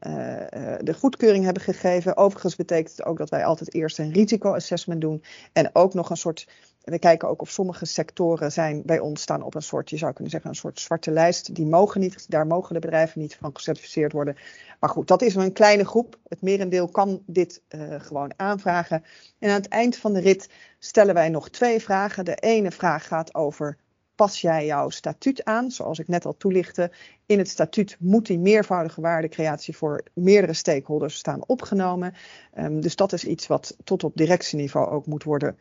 de 0.79 0.93
goedkeuring 0.99 1.43
hebben 1.43 1.63
gegeven, 1.63 2.17
overigens 2.17 2.55
betekent 2.55 2.97
het 2.97 3.05
ook 3.05 3.17
dat 3.17 3.29
wij 3.29 3.45
altijd 3.45 3.73
eerst 3.73 3.99
een 3.99 4.11
risicoassessment 4.11 5.01
doen 5.01 5.23
en 5.53 5.69
ook 5.73 5.93
nog 5.93 6.09
een 6.09 6.17
soort 6.17 6.47
we 6.89 6.99
kijken 6.99 7.27
ook 7.27 7.41
of 7.41 7.49
sommige 7.49 7.85
sectoren 7.85 8.51
zijn 8.51 8.81
bij 8.85 8.99
ons 8.99 9.21
staan 9.21 9.41
op 9.41 9.55
een 9.55 9.61
soort, 9.61 9.89
je 9.89 9.97
zou 9.97 10.13
kunnen 10.13 10.31
zeggen, 10.31 10.49
een 10.49 10.55
soort 10.55 10.79
zwarte 10.79 11.11
lijst. 11.11 11.55
Die 11.55 11.65
mogen 11.65 12.01
niet, 12.01 12.31
daar 12.31 12.47
mogen 12.47 12.73
de 12.73 12.79
bedrijven 12.79 13.21
niet 13.21 13.35
van 13.35 13.49
gecertificeerd 13.53 14.11
worden. 14.11 14.37
Maar 14.79 14.89
goed, 14.89 15.07
dat 15.07 15.21
is 15.21 15.35
een 15.35 15.53
kleine 15.53 15.85
groep. 15.85 16.17
Het 16.27 16.41
merendeel 16.41 16.87
kan 16.87 17.23
dit 17.25 17.61
uh, 17.69 17.81
gewoon 17.97 18.33
aanvragen. 18.35 19.03
En 19.39 19.49
aan 19.49 19.55
het 19.55 19.67
eind 19.67 19.97
van 19.97 20.13
de 20.13 20.19
rit 20.19 20.49
stellen 20.79 21.13
wij 21.13 21.29
nog 21.29 21.49
twee 21.49 21.79
vragen. 21.79 22.25
De 22.25 22.35
ene 22.35 22.71
vraag 22.71 23.07
gaat 23.07 23.35
over 23.35 23.77
pas 24.15 24.41
jij 24.41 24.65
jouw 24.65 24.89
statuut 24.89 25.45
aan, 25.45 25.71
zoals 25.71 25.99
ik 25.99 26.07
net 26.07 26.25
al 26.25 26.37
toelichtte. 26.37 26.91
In 27.25 27.37
het 27.37 27.49
statuut 27.49 27.95
moet 27.99 28.25
die 28.25 28.39
meervoudige 28.39 29.01
waardecreatie 29.01 29.77
voor 29.77 30.03
meerdere 30.13 30.53
stakeholders 30.53 31.15
staan 31.15 31.43
opgenomen. 31.47 32.13
Um, 32.57 32.81
dus 32.81 32.95
dat 32.95 33.13
is 33.13 33.25
iets 33.25 33.47
wat 33.47 33.75
tot 33.83 34.03
op 34.03 34.11
directieniveau 34.15 34.89
ook 34.89 35.05
moet 35.05 35.23
worden 35.23 35.57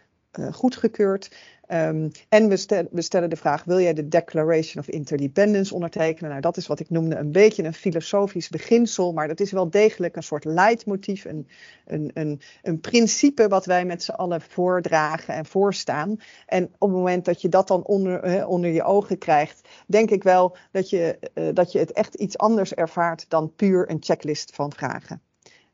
goedgekeurd. 0.52 1.28
Um, 1.68 2.10
en 2.28 2.48
we, 2.48 2.56
stel, 2.56 2.86
we, 2.90 3.02
stellen 3.02 3.30
de 3.30 3.36
vraag: 3.36 3.64
wil 3.64 3.80
jij 3.80 3.94
de 3.94 4.08
Declaration 4.08 4.82
of 4.82 4.88
Interdependence 4.88 5.74
ondertekenen? 5.74 6.30
Nou, 6.30 6.42
dat 6.42 6.56
is 6.56 6.66
wat 6.66 6.80
ik 6.80 6.90
noemde 6.90 7.16
een 7.16 7.32
beetje 7.32 7.64
een 7.64 7.74
filosofisch 7.74 8.48
beginsel, 8.48 9.12
maar 9.12 9.28
dat 9.28 9.40
is 9.40 9.52
wel 9.52 9.70
degelijk 9.70 10.16
een 10.16 10.22
soort 10.22 10.44
leidmotief, 10.44 11.24
een, 11.24 11.48
een, 11.86 12.10
een, 12.14 12.40
een 12.62 12.80
principe 12.80 13.48
wat 13.48 13.66
wij 13.66 13.84
met 13.84 14.02
z'n 14.02 14.10
allen 14.10 14.40
voordragen 14.40 15.34
en 15.34 15.46
voorstaan. 15.46 16.16
En 16.46 16.64
op 16.64 16.88
het 16.88 16.98
moment 16.98 17.24
dat 17.24 17.40
je 17.40 17.48
dat 17.48 17.68
dan 17.68 17.84
onder, 17.84 18.46
onder 18.46 18.70
je 18.70 18.82
ogen 18.82 19.18
krijgt, 19.18 19.68
denk 19.86 20.10
ik 20.10 20.22
wel 20.22 20.56
dat 20.70 20.90
je, 20.90 21.18
uh, 21.34 21.48
dat 21.54 21.72
je 21.72 21.78
het 21.78 21.92
echt 21.92 22.14
iets 22.14 22.38
anders 22.38 22.74
ervaart 22.74 23.24
dan 23.28 23.52
puur 23.56 23.90
een 23.90 24.02
checklist 24.02 24.54
van 24.54 24.72
vragen. 24.72 25.20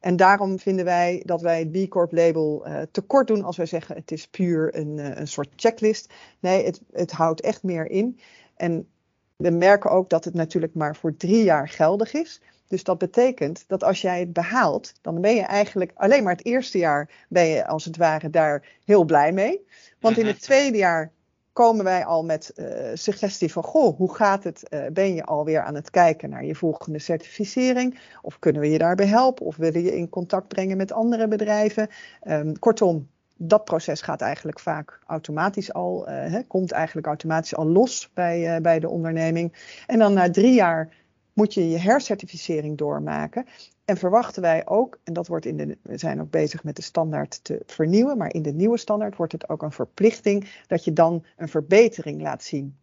En 0.02 0.16
daarom 0.16 0.58
vinden 0.58 0.84
wij 0.84 1.22
dat 1.24 1.40
wij 1.40 1.58
het 1.58 1.72
B 1.72 1.88
Corp 1.88 2.12
label 2.12 2.66
uh, 2.66 2.80
tekort 2.90 3.26
doen 3.26 3.44
als 3.44 3.56
wij 3.56 3.66
zeggen 3.66 3.96
het 3.96 4.10
is 4.10 4.28
puur 4.28 4.76
een, 4.76 4.96
uh, 4.96 5.08
een 5.14 5.28
soort 5.28 5.48
checklist. 5.56 6.12
Nee, 6.40 6.64
het, 6.64 6.80
het 6.92 7.12
houdt 7.12 7.40
echt 7.40 7.62
meer 7.62 7.90
in. 7.90 8.18
En 8.56 8.88
we 9.36 9.50
merken 9.50 9.90
ook 9.90 10.10
dat 10.10 10.24
het 10.24 10.34
natuurlijk 10.34 10.74
maar 10.74 10.96
voor 10.96 11.16
drie 11.16 11.44
jaar 11.44 11.68
geldig 11.68 12.12
is. 12.12 12.40
Dus 12.68 12.84
dat 12.84 12.98
betekent 12.98 13.64
dat 13.66 13.84
als 13.84 14.00
jij 14.00 14.20
het 14.20 14.32
behaalt, 14.32 14.92
dan 15.00 15.20
ben 15.20 15.34
je 15.34 15.42
eigenlijk 15.42 15.92
alleen 15.94 16.22
maar 16.22 16.36
het 16.36 16.46
eerste 16.46 16.78
jaar 16.78 17.26
ben 17.28 17.46
je 17.46 17.66
als 17.66 17.84
het 17.84 17.96
ware 17.96 18.30
daar 18.30 18.68
heel 18.84 19.04
blij 19.04 19.32
mee. 19.32 19.66
Want 20.00 20.18
in 20.18 20.26
het 20.26 20.36
mhm. 20.36 20.44
tweede 20.44 20.78
jaar 20.78 21.12
komen 21.52 21.84
wij 21.84 22.04
al 22.04 22.24
met 22.24 22.52
uh, 22.56 22.66
suggestie 22.94 23.52
van, 23.52 23.62
goh, 23.62 23.96
hoe 23.96 24.14
gaat 24.14 24.44
het? 24.44 24.62
Uh, 24.70 24.86
ben 24.92 25.14
je 25.14 25.24
alweer 25.24 25.62
aan 25.62 25.74
het 25.74 25.90
kijken 25.90 26.30
naar 26.30 26.44
je 26.44 26.54
volgende 26.54 26.98
certificering? 26.98 28.00
Of 28.22 28.38
kunnen 28.38 28.60
we 28.60 28.70
je 28.70 28.78
daarbij 28.78 29.06
helpen? 29.06 29.46
Of 29.46 29.56
willen 29.56 29.82
je 29.82 29.96
in 29.96 30.08
contact 30.08 30.48
brengen 30.48 30.76
met 30.76 30.92
andere 30.92 31.28
bedrijven? 31.28 31.88
Um, 32.28 32.58
kortom, 32.58 33.08
dat 33.36 33.64
proces 33.64 34.02
gaat 34.02 34.20
eigenlijk 34.20 34.60
vaak 34.60 34.98
automatisch 35.06 35.72
al, 35.72 36.10
uh, 36.10 36.36
komt 36.48 36.72
eigenlijk 36.72 37.06
automatisch 37.06 37.56
al 37.56 37.66
los 37.66 38.10
bij, 38.14 38.60
bij 38.60 38.80
de 38.80 38.88
onderneming. 38.88 39.52
En 39.86 39.98
dan 39.98 40.12
na 40.12 40.30
drie 40.30 40.54
jaar 40.54 40.94
moet 41.32 41.54
je 41.54 41.70
je 41.70 41.78
hercertificering 41.78 42.78
doormaken. 42.78 43.46
En 43.85 43.97
verwachten 43.97 44.42
wij 44.42 44.66
ook, 44.66 44.99
en 45.05 45.12
dat 45.12 45.27
wordt 45.27 45.47
in 45.47 45.57
de, 45.57 45.79
we 45.83 45.99
zijn 45.99 46.21
ook 46.21 46.31
bezig 46.31 46.64
met 46.64 46.77
de 46.77 46.83
standaard 46.83 47.45
te 47.45 47.62
vernieuwen, 47.66 48.18
maar 48.18 48.35
in 48.35 48.42
de 48.42 48.53
nieuwe 48.53 48.79
standaard 48.79 49.16
wordt 49.16 49.33
het 49.33 49.49
ook 49.49 49.62
een 49.62 49.73
verplichting 49.73 50.49
dat 50.66 50.85
je 50.85 50.92
dan 50.92 51.25
een 51.37 51.49
verbetering 51.49 52.23
laat 52.23 52.42
zien. 52.42 52.77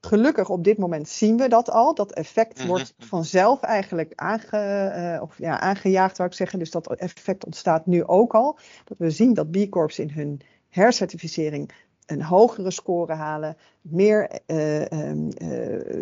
Gelukkig 0.00 0.48
op 0.48 0.64
dit 0.64 0.78
moment 0.78 1.08
zien 1.08 1.36
we 1.36 1.48
dat 1.48 1.70
al. 1.70 1.94
Dat 1.94 2.12
effect 2.12 2.58
mhm. 2.58 2.66
wordt 2.66 2.94
vanzelf 2.98 3.62
eigenlijk 3.62 4.12
aange, 4.14 4.92
uh, 4.96 5.22
of, 5.22 5.38
ja, 5.38 5.60
aangejaagd, 5.60 6.16
zou 6.16 6.28
ik 6.28 6.34
zeggen. 6.34 6.58
Dus 6.58 6.70
dat 6.70 6.94
effect 6.94 7.44
ontstaat 7.44 7.86
nu 7.86 8.04
ook 8.04 8.34
al. 8.34 8.58
Dat 8.84 8.98
we 8.98 9.10
zien 9.10 9.34
dat 9.34 9.50
B 9.50 9.56
Corps 9.70 9.98
in 9.98 10.10
hun 10.10 10.40
hercertificering 10.68 11.70
een 12.06 12.22
hogere 12.22 12.70
score 12.70 13.12
halen, 13.12 13.56
meer 13.80 14.40
uh, 14.46 14.80
uh, 14.80 14.86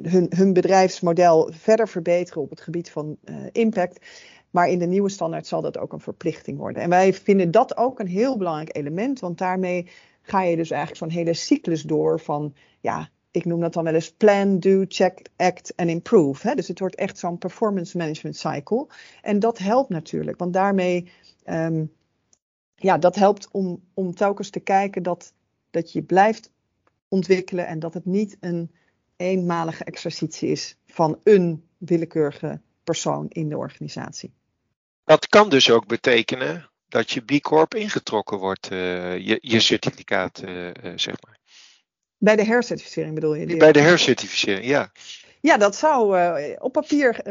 hun, 0.02 0.26
hun, 0.36 0.52
bedrijfsmodel 0.52 1.50
verder 1.52 1.88
verbeteren 1.88 2.42
op 2.42 2.50
het 2.50 2.60
gebied 2.60 2.90
van 2.90 3.16
uh, 3.24 3.36
impact. 3.52 4.06
Maar 4.50 4.68
in 4.68 4.78
de 4.78 4.86
nieuwe 4.86 5.08
standaard 5.08 5.46
zal 5.46 5.60
dat 5.60 5.78
ook 5.78 5.92
een 5.92 6.00
verplichting 6.00 6.58
worden. 6.58 6.82
En 6.82 6.88
wij 6.88 7.14
vinden 7.14 7.50
dat 7.50 7.76
ook 7.76 8.00
een 8.00 8.06
heel 8.06 8.36
belangrijk 8.36 8.76
element, 8.76 9.20
want 9.20 9.38
daarmee 9.38 9.90
ga 10.22 10.42
je 10.42 10.56
dus 10.56 10.70
eigenlijk 10.70 11.00
zo'n 11.00 11.20
hele 11.20 11.34
cyclus 11.34 11.82
door 11.82 12.20
van, 12.20 12.54
ja, 12.80 13.08
ik 13.30 13.44
noem 13.44 13.60
dat 13.60 13.72
dan 13.72 13.84
wel 13.84 13.94
eens 13.94 14.12
plan, 14.12 14.58
do, 14.58 14.84
check, 14.88 15.28
act 15.36 15.74
en 15.74 15.88
improve. 15.88 16.48
Hè? 16.48 16.54
Dus 16.54 16.68
het 16.68 16.78
wordt 16.78 16.94
echt 16.94 17.18
zo'n 17.18 17.38
performance 17.38 17.96
management 17.96 18.36
cycle. 18.36 18.86
En 19.22 19.38
dat 19.38 19.58
helpt 19.58 19.88
natuurlijk, 19.88 20.38
want 20.38 20.52
daarmee, 20.52 21.10
um, 21.46 21.92
ja, 22.74 22.98
dat 22.98 23.14
helpt 23.14 23.48
om, 23.50 23.82
om 23.94 24.14
telkens 24.14 24.50
te 24.50 24.60
kijken 24.60 25.02
dat 25.02 25.32
dat 25.74 25.92
je 25.92 26.02
blijft 26.02 26.50
ontwikkelen 27.08 27.66
en 27.66 27.78
dat 27.78 27.94
het 27.94 28.04
niet 28.04 28.37
een 28.40 28.74
eenmalige 29.16 29.84
exercitie 29.84 30.48
is 30.48 30.76
van 30.87 31.20
een 31.22 31.68
willekeurige 31.78 32.60
persoon 32.84 33.28
in 33.28 33.48
de 33.48 33.56
organisatie. 33.56 34.32
Dat 35.04 35.26
kan 35.26 35.48
dus 35.48 35.70
ook 35.70 35.87
betekenen 35.87 36.70
dat 36.88 37.10
je 37.10 37.20
B 37.20 37.40
Corp 37.40 37.74
ingetrokken 37.74 38.38
wordt, 38.38 38.70
uh, 38.70 39.18
je, 39.18 39.38
je, 39.40 39.60
certificaat, 39.60 40.42
uh, 40.44 40.66
uh, 40.66 40.72
zeg 40.96 41.14
maar. 41.26 41.38
Bij 42.18 42.37
de 42.37 42.44
hercertificering 42.44 43.14
bedoel 43.14 43.34
je? 43.34 43.56
Bij 43.56 43.72
de 43.72 43.80
hercertificering, 43.80 44.66
ja. 44.66 44.92
Ja, 45.40 45.56
dat 45.56 45.76
zou 45.76 46.18
op 46.58 46.72
papier, 46.72 47.22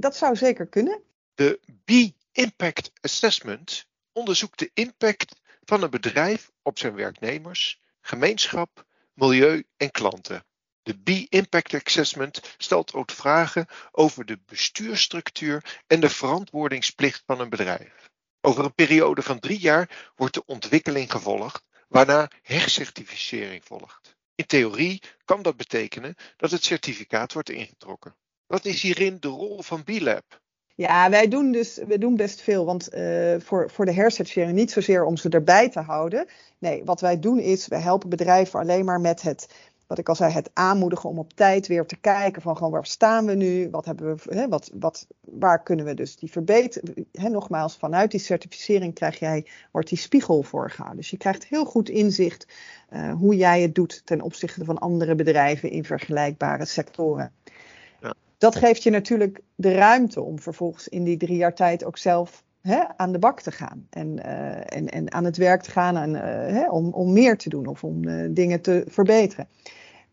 dat 0.00 0.16
zou 0.16 0.36
zeker 0.36 0.66
kunnen. 0.66 1.00
De 1.34 1.60
B 1.84 1.90
Impact 2.32 2.90
Assessment 3.00 3.86
onderzoekt 4.12 4.58
de 4.58 4.70
impact 4.74 5.40
van 5.64 5.82
een 5.82 5.90
bedrijf 5.90 6.50
op 6.62 6.78
zijn 6.78 6.94
werknemers 6.94 7.81
gemeenschap, 8.02 8.84
milieu 9.14 9.64
en 9.76 9.90
klanten. 9.90 10.44
De 10.82 10.98
B-Impact 11.02 11.74
Assessment 11.74 12.54
stelt 12.56 12.94
ook 12.94 13.10
vragen 13.10 13.66
over 13.90 14.24
de 14.24 14.38
bestuursstructuur 14.46 15.80
en 15.86 16.00
de 16.00 16.10
verantwoordingsplicht 16.10 17.22
van 17.26 17.40
een 17.40 17.48
bedrijf. 17.48 18.10
Over 18.40 18.64
een 18.64 18.74
periode 18.74 19.22
van 19.22 19.38
drie 19.38 19.58
jaar 19.58 20.12
wordt 20.16 20.34
de 20.34 20.44
ontwikkeling 20.44 21.10
gevolgd, 21.10 21.64
waarna 21.88 22.30
hercertificering 22.42 23.64
volgt. 23.64 24.16
In 24.34 24.46
theorie 24.46 25.02
kan 25.24 25.42
dat 25.42 25.56
betekenen 25.56 26.14
dat 26.36 26.50
het 26.50 26.64
certificaat 26.64 27.32
wordt 27.32 27.50
ingetrokken. 27.50 28.16
Wat 28.46 28.64
is 28.64 28.82
hierin 28.82 29.20
de 29.20 29.28
rol 29.28 29.62
van 29.62 29.84
B-Lab? 29.84 30.41
Ja, 30.74 31.10
wij 31.10 31.28
doen 31.28 31.52
dus 31.52 31.80
we 31.86 31.98
doen 31.98 32.16
best 32.16 32.40
veel. 32.40 32.64
Want 32.64 32.94
uh, 32.94 33.34
voor, 33.38 33.70
voor 33.70 33.84
de 33.84 33.92
hercertificering 33.92 34.56
niet 34.56 34.70
zozeer 34.70 35.04
om 35.04 35.16
ze 35.16 35.28
erbij 35.28 35.70
te 35.70 35.80
houden. 35.80 36.26
Nee, 36.58 36.84
wat 36.84 37.00
wij 37.00 37.18
doen 37.18 37.38
is, 37.38 37.68
wij 37.68 37.80
helpen 37.80 38.08
bedrijven 38.08 38.60
alleen 38.60 38.84
maar 38.84 39.00
met 39.00 39.22
het, 39.22 39.48
wat 39.86 39.98
ik 39.98 40.08
al 40.08 40.14
zei, 40.14 40.32
het 40.32 40.50
aanmoedigen 40.52 41.08
om 41.08 41.18
op 41.18 41.32
tijd 41.32 41.66
weer 41.66 41.86
te 41.86 41.96
kijken 41.96 42.42
van 42.42 42.56
gewoon 42.56 42.72
waar 42.72 42.86
staan 42.86 43.26
we 43.26 43.34
nu? 43.34 43.70
Wat 43.70 43.84
hebben 43.84 44.16
we, 44.16 44.36
hè, 44.36 44.48
wat, 44.48 44.70
wat, 44.74 45.06
waar 45.20 45.62
kunnen 45.62 45.84
we 45.84 45.94
dus 45.94 46.16
die 46.16 46.30
verbeteren? 46.30 47.06
Nogmaals, 47.12 47.76
vanuit 47.76 48.10
die 48.10 48.20
certificering 48.20 48.94
krijg 48.94 49.18
jij, 49.18 49.46
wordt 49.70 49.88
die 49.88 49.98
spiegel 49.98 50.42
voorgehouden. 50.42 51.00
Dus 51.00 51.10
je 51.10 51.16
krijgt 51.16 51.44
heel 51.44 51.64
goed 51.64 51.88
inzicht 51.88 52.46
uh, 52.92 53.12
hoe 53.12 53.36
jij 53.36 53.62
het 53.62 53.74
doet 53.74 54.02
ten 54.04 54.20
opzichte 54.20 54.64
van 54.64 54.78
andere 54.78 55.14
bedrijven 55.14 55.70
in 55.70 55.84
vergelijkbare 55.84 56.64
sectoren 56.64 57.32
dat 58.42 58.56
geeft 58.56 58.82
je 58.82 58.90
natuurlijk 58.90 59.40
de 59.54 59.72
ruimte 59.72 60.22
om 60.22 60.38
vervolgens 60.38 60.88
in 60.88 61.04
die 61.04 61.16
drie 61.16 61.36
jaar 61.36 61.54
tijd 61.54 61.84
ook 61.84 61.98
zelf 61.98 62.44
hè, 62.60 62.82
aan 62.96 63.12
de 63.12 63.18
bak 63.18 63.40
te 63.40 63.50
gaan. 63.50 63.86
En, 63.90 64.16
uh, 64.16 64.76
en, 64.76 64.88
en 64.88 65.12
aan 65.12 65.24
het 65.24 65.36
werk 65.36 65.62
te 65.62 65.70
gaan 65.70 65.96
en, 65.96 66.10
uh, 66.10 66.20
hè, 66.54 66.70
om, 66.70 66.92
om 66.92 67.12
meer 67.12 67.36
te 67.36 67.48
doen 67.48 67.66
of 67.66 67.84
om 67.84 68.08
uh, 68.08 68.28
dingen 68.30 68.60
te 68.60 68.84
verbeteren. 68.88 69.48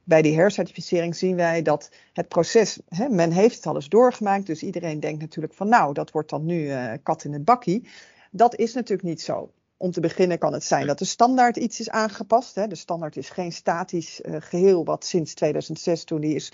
Bij 0.03 0.21
die 0.21 0.35
hercertificering 0.35 1.15
zien 1.15 1.35
wij 1.35 1.61
dat 1.61 1.91
het 2.13 2.27
proces, 2.27 2.79
hè, 2.87 3.09
men 3.09 3.31
heeft 3.31 3.55
het 3.55 3.67
alles 3.67 3.89
doorgemaakt, 3.89 4.45
dus 4.45 4.63
iedereen 4.63 4.99
denkt 4.99 5.21
natuurlijk 5.21 5.53
van 5.53 5.69
nou, 5.69 5.93
dat 5.93 6.11
wordt 6.11 6.29
dan 6.29 6.45
nu 6.45 6.71
kat 7.03 7.23
in 7.23 7.33
het 7.33 7.45
bakkie. 7.45 7.87
Dat 8.31 8.55
is 8.55 8.73
natuurlijk 8.73 9.07
niet 9.07 9.21
zo. 9.21 9.51
Om 9.77 9.91
te 9.91 9.99
beginnen 9.99 10.37
kan 10.37 10.53
het 10.53 10.63
zijn 10.63 10.87
dat 10.87 10.99
de 10.99 11.05
standaard 11.05 11.57
iets 11.57 11.79
is 11.79 11.89
aangepast. 11.89 12.55
Hè. 12.55 12.67
De 12.67 12.75
standaard 12.75 13.17
is 13.17 13.29
geen 13.29 13.51
statisch 13.51 14.21
geheel 14.23 14.85
wat 14.85 15.05
sinds 15.05 15.33
2006 15.33 16.03
toen 16.03 16.21
die 16.21 16.35
is 16.35 16.51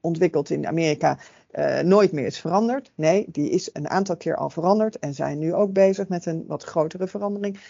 ontwikkeld 0.00 0.50
in 0.50 0.66
Amerika 0.66 1.18
uh, 1.52 1.80
nooit 1.80 2.12
meer 2.12 2.26
is 2.26 2.40
veranderd. 2.40 2.92
Nee, 2.94 3.24
die 3.28 3.50
is 3.50 3.70
een 3.72 3.88
aantal 3.88 4.16
keer 4.16 4.36
al 4.36 4.50
veranderd 4.50 4.98
en 4.98 5.14
zijn 5.14 5.38
nu 5.38 5.54
ook 5.54 5.72
bezig 5.72 6.08
met 6.08 6.26
een 6.26 6.44
wat 6.46 6.62
grotere 6.62 7.06
verandering. 7.06 7.60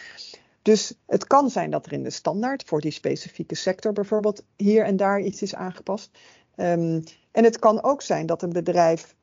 Dus 0.62 0.94
het 1.06 1.26
kan 1.26 1.50
zijn 1.50 1.70
dat 1.70 1.86
er 1.86 1.92
in 1.92 2.02
de 2.02 2.10
standaard 2.10 2.62
voor 2.66 2.80
die 2.80 2.90
specifieke 2.90 3.54
sector 3.54 3.92
bijvoorbeeld 3.92 4.44
hier 4.56 4.84
en 4.84 4.96
daar 4.96 5.20
iets 5.20 5.42
is 5.42 5.54
aangepast. 5.54 6.10
Um, 6.56 7.02
en 7.32 7.44
het 7.44 7.58
kan 7.58 7.82
ook 7.82 8.02
zijn 8.02 8.26
dat 8.26 8.42
een 8.42 8.52
bedrijf 8.52 9.16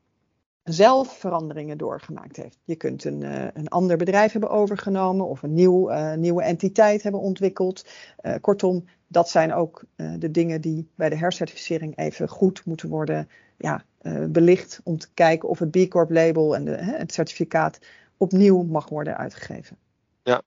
zelf 0.66 1.18
veranderingen 1.18 1.78
doorgemaakt 1.78 2.36
heeft. 2.36 2.58
Je 2.64 2.76
kunt 2.76 3.04
een, 3.04 3.20
uh, 3.20 3.44
een 3.52 3.68
ander 3.68 3.96
bedrijf 3.96 4.32
hebben 4.32 4.50
overgenomen 4.50 5.26
of 5.26 5.42
een 5.42 5.54
nieuw, 5.54 5.90
uh, 5.90 6.14
nieuwe 6.14 6.42
entiteit 6.42 7.02
hebben 7.02 7.20
ontwikkeld. 7.20 7.86
Uh, 8.22 8.34
kortom, 8.40 8.84
dat 9.06 9.28
zijn 9.28 9.54
ook 9.54 9.84
de 10.18 10.30
dingen 10.30 10.60
die 10.60 10.88
bij 10.94 11.08
de 11.08 11.16
hercertificering 11.16 11.98
even 11.98 12.28
goed 12.28 12.64
moeten 12.64 12.88
worden 12.88 13.28
ja, 13.56 13.84
belicht 14.28 14.80
om 14.84 14.98
te 14.98 15.08
kijken 15.14 15.48
of 15.48 15.58
het 15.58 15.70
B 15.70 15.88
Corp 15.88 16.10
label 16.10 16.54
en 16.56 16.64
de, 16.64 16.76
het 16.76 17.12
certificaat 17.12 17.78
opnieuw 18.16 18.62
mag 18.62 18.88
worden 18.88 19.16
uitgegeven. 19.16 19.78
Ja, 20.22 20.42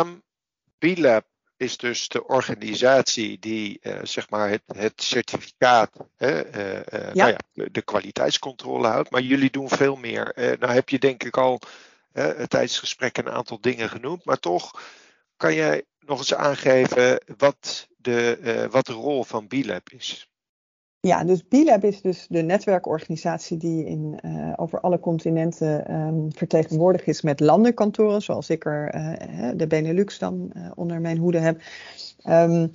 um, 0.00 0.22
B-Lab 0.78 1.24
is 1.56 1.76
dus 1.76 2.08
de 2.08 2.26
organisatie 2.26 3.38
die 3.38 3.78
uh, 3.82 3.98
zeg 4.02 4.30
maar 4.30 4.48
het, 4.48 4.62
het 4.66 5.02
certificaat, 5.02 5.90
uh, 6.18 6.52
ja. 6.52 7.12
Nou 7.12 7.30
ja, 7.30 7.38
de, 7.52 7.70
de, 7.70 7.82
kwaliteitscontrole 7.82 8.86
houdt. 8.86 9.10
Maar 9.10 9.22
jullie 9.22 9.50
doen 9.50 9.68
veel 9.68 9.96
meer. 9.96 10.32
nou 10.58 10.72
heb 10.72 10.88
je 10.88 10.98
denk 10.98 11.22
ik 11.22 11.36
al 11.36 11.60
tijdens 12.12 12.72
het 12.72 12.76
gesprek 12.76 13.16
een 13.16 13.30
aantal 13.30 13.60
dingen 13.60 13.88
genoemd. 13.88 14.24
Maar 14.24 14.38
toch 14.38 14.82
kan 15.36 15.54
jij 15.54 15.84
nog 16.00 16.18
eens 16.18 16.34
aangeven 16.34 17.20
wat 17.36 17.88
de, 17.96 18.68
wat 18.70 18.86
de 18.86 18.92
rol 18.92 19.24
van 19.24 19.46
B-Lab 19.46 19.90
is? 19.90 20.28
Ja, 21.06 21.24
dus 21.24 21.42
B-Lab 21.42 21.84
is 21.84 22.00
dus 22.00 22.26
de 22.28 22.42
netwerkorganisatie 22.42 23.56
die 23.56 23.84
in, 23.84 24.18
uh, 24.24 24.52
over 24.56 24.80
alle 24.80 25.00
continenten 25.00 25.94
um, 25.94 26.32
vertegenwoordigd 26.32 27.06
is 27.06 27.22
met 27.22 27.40
landenkantoren, 27.40 28.22
zoals 28.22 28.50
ik 28.50 28.64
er 28.64 28.94
uh, 28.94 29.50
de 29.56 29.66
Benelux 29.66 30.18
dan 30.18 30.50
uh, 30.56 30.70
onder 30.74 31.00
mijn 31.00 31.18
hoede 31.18 31.38
heb. 31.38 31.60
Um, 32.28 32.70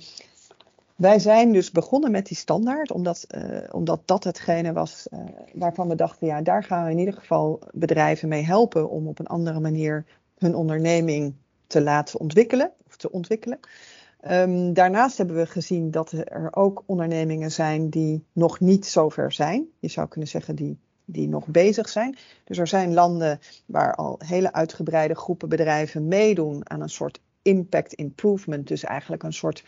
wij 0.96 1.18
zijn 1.18 1.52
dus 1.52 1.70
begonnen 1.70 2.10
met 2.10 2.26
die 2.26 2.36
standaard, 2.36 2.92
omdat, 2.92 3.26
omdat 3.70 4.00
dat 4.04 4.24
hetgene 4.24 4.72
was 4.72 5.06
waarvan 5.52 5.88
we 5.88 5.94
dachten, 5.94 6.26
ja, 6.26 6.42
daar 6.42 6.64
gaan 6.64 6.84
we 6.84 6.90
in 6.90 6.98
ieder 6.98 7.14
geval 7.14 7.60
bedrijven 7.72 8.28
mee 8.28 8.44
helpen 8.44 8.90
om 8.90 9.08
op 9.08 9.18
een 9.18 9.26
andere 9.26 9.60
manier 9.60 10.04
hun 10.38 10.54
onderneming 10.54 11.34
te 11.66 11.82
laten 11.82 12.20
ontwikkelen 12.20 12.72
of 12.86 12.96
te 12.96 13.12
ontwikkelen. 13.12 13.58
Um, 14.30 14.72
daarnaast 14.72 15.18
hebben 15.18 15.36
we 15.36 15.46
gezien 15.46 15.90
dat 15.90 16.12
er 16.12 16.48
ook 16.50 16.82
ondernemingen 16.86 17.50
zijn 17.50 17.88
die 17.88 18.24
nog 18.32 18.60
niet 18.60 18.86
zover 18.86 19.32
zijn. 19.32 19.66
Je 19.78 19.88
zou 19.88 20.08
kunnen 20.08 20.28
zeggen 20.28 20.54
die, 20.54 20.78
die 21.04 21.28
nog 21.28 21.46
bezig 21.46 21.88
zijn. 21.88 22.16
Dus 22.44 22.58
er 22.58 22.66
zijn 22.66 22.94
landen 22.94 23.40
waar 23.66 23.94
al 23.94 24.20
hele 24.24 24.52
uitgebreide 24.52 25.14
groepen 25.14 25.48
bedrijven 25.48 26.08
meedoen 26.08 26.70
aan 26.70 26.80
een 26.80 26.88
soort 26.88 27.20
impact 27.42 27.92
improvement. 27.92 28.68
Dus 28.68 28.84
eigenlijk 28.84 29.22
een 29.22 29.32
soort, 29.32 29.64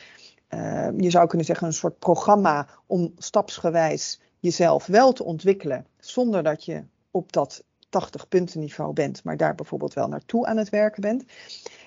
uh, 0.50 0.88
je 0.96 1.10
zou 1.10 1.26
kunnen 1.26 1.46
zeggen, 1.46 1.66
een 1.66 1.72
soort 1.72 1.98
programma 1.98 2.68
om 2.86 3.12
stapsgewijs 3.16 4.20
jezelf 4.38 4.86
wel 4.86 5.12
te 5.12 5.24
ontwikkelen. 5.24 5.86
Zonder 5.98 6.42
dat 6.42 6.64
je 6.64 6.84
op 7.10 7.32
dat 7.32 7.64
80 7.94 8.28
punten 8.28 8.61
niveau 8.61 8.92
bent, 8.92 9.24
maar 9.24 9.37
daar 9.37 9.54
bijvoorbeeld 9.54 9.94
wel 9.94 10.09
naartoe 10.09 10.46
aan 10.46 10.57
het 10.57 10.68
werken 10.68 11.00
bent. 11.00 11.24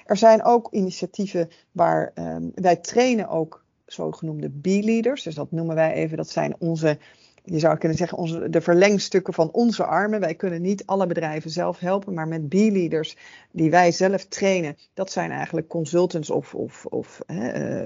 Er 0.05 0.17
zijn 0.17 0.43
ook 0.43 0.67
initiatieven 0.71 1.49
waar 1.71 2.11
um, 2.15 2.51
wij 2.55 2.75
trainen 2.75 3.27
ook 3.27 3.63
zogenoemde 3.85 4.49
B-leaders. 4.49 5.23
Dus 5.23 5.35
dat 5.35 5.51
noemen 5.51 5.75
wij 5.75 5.93
even, 5.93 6.17
dat 6.17 6.29
zijn 6.29 6.55
onze, 6.59 6.97
je 7.43 7.59
zou 7.59 7.77
kunnen 7.77 7.97
zeggen, 7.97 8.17
onze, 8.17 8.49
de 8.49 8.61
verlengstukken 8.61 9.33
van 9.33 9.51
onze 9.51 9.85
armen. 9.85 10.19
Wij 10.19 10.35
kunnen 10.35 10.61
niet 10.61 10.85
alle 10.85 11.07
bedrijven 11.07 11.49
zelf 11.49 11.79
helpen, 11.79 12.13
maar 12.13 12.27
met 12.27 12.49
B-leaders 12.49 13.17
die 13.51 13.69
wij 13.69 13.91
zelf 13.91 14.25
trainen, 14.25 14.77
dat 14.93 15.11
zijn 15.11 15.31
eigenlijk 15.31 15.67
consultants 15.67 16.29
of, 16.29 16.55
of, 16.55 16.85
of 16.85 17.21
uh, 17.27 17.83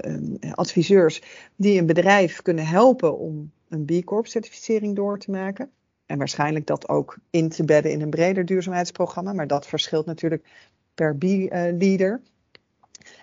adviseurs 0.52 1.22
die 1.56 1.78
een 1.78 1.86
bedrijf 1.86 2.42
kunnen 2.42 2.66
helpen 2.66 3.18
om 3.18 3.50
een 3.68 3.84
B 3.84 4.04
Corp 4.04 4.26
certificering 4.26 4.96
door 4.96 5.18
te 5.18 5.30
maken. 5.30 5.70
En 6.06 6.18
waarschijnlijk 6.18 6.66
dat 6.66 6.88
ook 6.88 7.18
in 7.30 7.48
te 7.48 7.64
bedden 7.64 7.92
in 7.92 8.00
een 8.00 8.10
breder 8.10 8.44
duurzaamheidsprogramma. 8.44 9.32
Maar 9.32 9.46
dat 9.46 9.66
verschilt 9.66 10.06
natuurlijk 10.06 10.48
per 10.94 11.16
B-leader. 11.16 12.20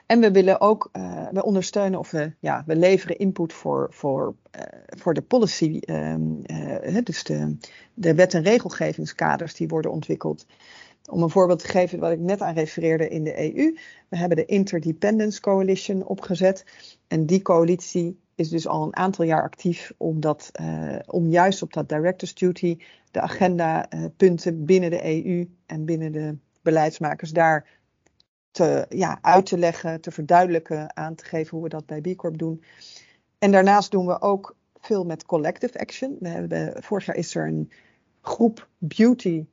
En 0.05 0.19
we 0.19 0.31
willen 0.31 0.61
ook, 0.61 0.89
uh, 0.93 1.27
we 1.31 1.43
ondersteunen 1.43 1.99
of 1.99 2.11
we, 2.11 2.33
ja, 2.39 2.63
we 2.65 2.75
leveren 2.75 3.17
input 3.17 3.53
voor, 3.53 3.87
voor, 3.91 4.35
uh, 4.55 4.61
voor 4.85 5.13
de 5.13 5.21
policy, 5.21 5.79
um, 5.85 6.41
uh, 6.45 6.97
dus 7.03 7.23
de, 7.23 7.57
de 7.93 8.15
wet- 8.15 8.33
en 8.33 8.43
regelgevingskaders 8.43 9.53
die 9.53 9.67
worden 9.67 9.91
ontwikkeld. 9.91 10.45
Om 11.09 11.23
een 11.23 11.29
voorbeeld 11.29 11.59
te 11.59 11.67
geven 11.67 11.99
wat 11.99 12.11
ik 12.11 12.19
net 12.19 12.41
aan 12.41 12.53
refereerde 12.53 13.07
in 13.09 13.23
de 13.23 13.55
EU. 13.55 13.77
We 14.09 14.17
hebben 14.17 14.37
de 14.37 14.45
Interdependence 14.45 15.41
Coalition 15.41 16.05
opgezet. 16.05 16.65
En 17.07 17.25
die 17.25 17.41
coalitie 17.41 18.19
is 18.39 18.49
dus 18.49 18.67
al 18.67 18.84
een 18.84 18.95
aantal 18.95 19.25
jaar 19.25 19.43
actief 19.43 19.93
om, 19.97 20.19
dat, 20.19 20.52
om 21.06 21.28
juist 21.28 21.62
op 21.62 21.73
dat 21.73 21.89
director's 21.89 22.34
duty 22.34 22.78
de 23.12 23.21
agenda 23.21 23.89
punten 24.17 24.65
binnen 24.65 24.89
de 24.89 25.25
EU 25.25 25.49
en 25.65 25.86
binnen 25.86 26.12
de 26.12 26.38
beleidsmakers 26.62 27.32
daar 27.32 27.67
te, 28.52 28.86
ja, 28.89 29.19
uit 29.21 29.45
te 29.45 29.58
leggen, 29.58 30.02
te 30.02 30.12
verduidelijken, 30.12 30.95
aan 30.95 31.15
te 31.15 31.25
geven 31.25 31.52
hoe 31.52 31.63
we 31.63 31.69
dat 31.69 31.86
bij 31.86 32.02
B 32.02 32.15
Corp 32.15 32.38
doen. 32.38 32.63
En 33.39 33.52
daarnaast 33.52 33.91
doen 33.91 34.06
we 34.06 34.21
ook 34.21 34.56
veel 34.80 35.06
met 35.06 35.25
collective 35.25 35.80
action. 35.80 36.17
We 36.19 36.28
hebben, 36.28 36.84
vorig 36.84 37.06
jaar 37.06 37.15
is 37.15 37.36
er 37.36 37.47
een 37.47 37.71
groep 38.21 38.67
beauty 38.78 39.45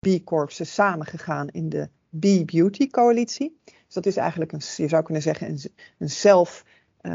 B 0.00 0.24
Corps 0.24 0.74
samengegaan 0.74 1.48
in 1.48 1.68
de 1.68 1.88
B 2.18 2.46
Beauty 2.46 2.88
coalitie. 2.88 3.58
Dus 3.64 3.94
dat 3.94 4.06
is 4.06 4.16
eigenlijk 4.16 4.52
een, 4.52 4.60
je 4.76 4.88
zou 4.88 5.02
kunnen 5.02 5.22
zeggen, 5.22 5.48
een, 5.48 5.60
een 5.98 6.10
zelf 6.10 6.64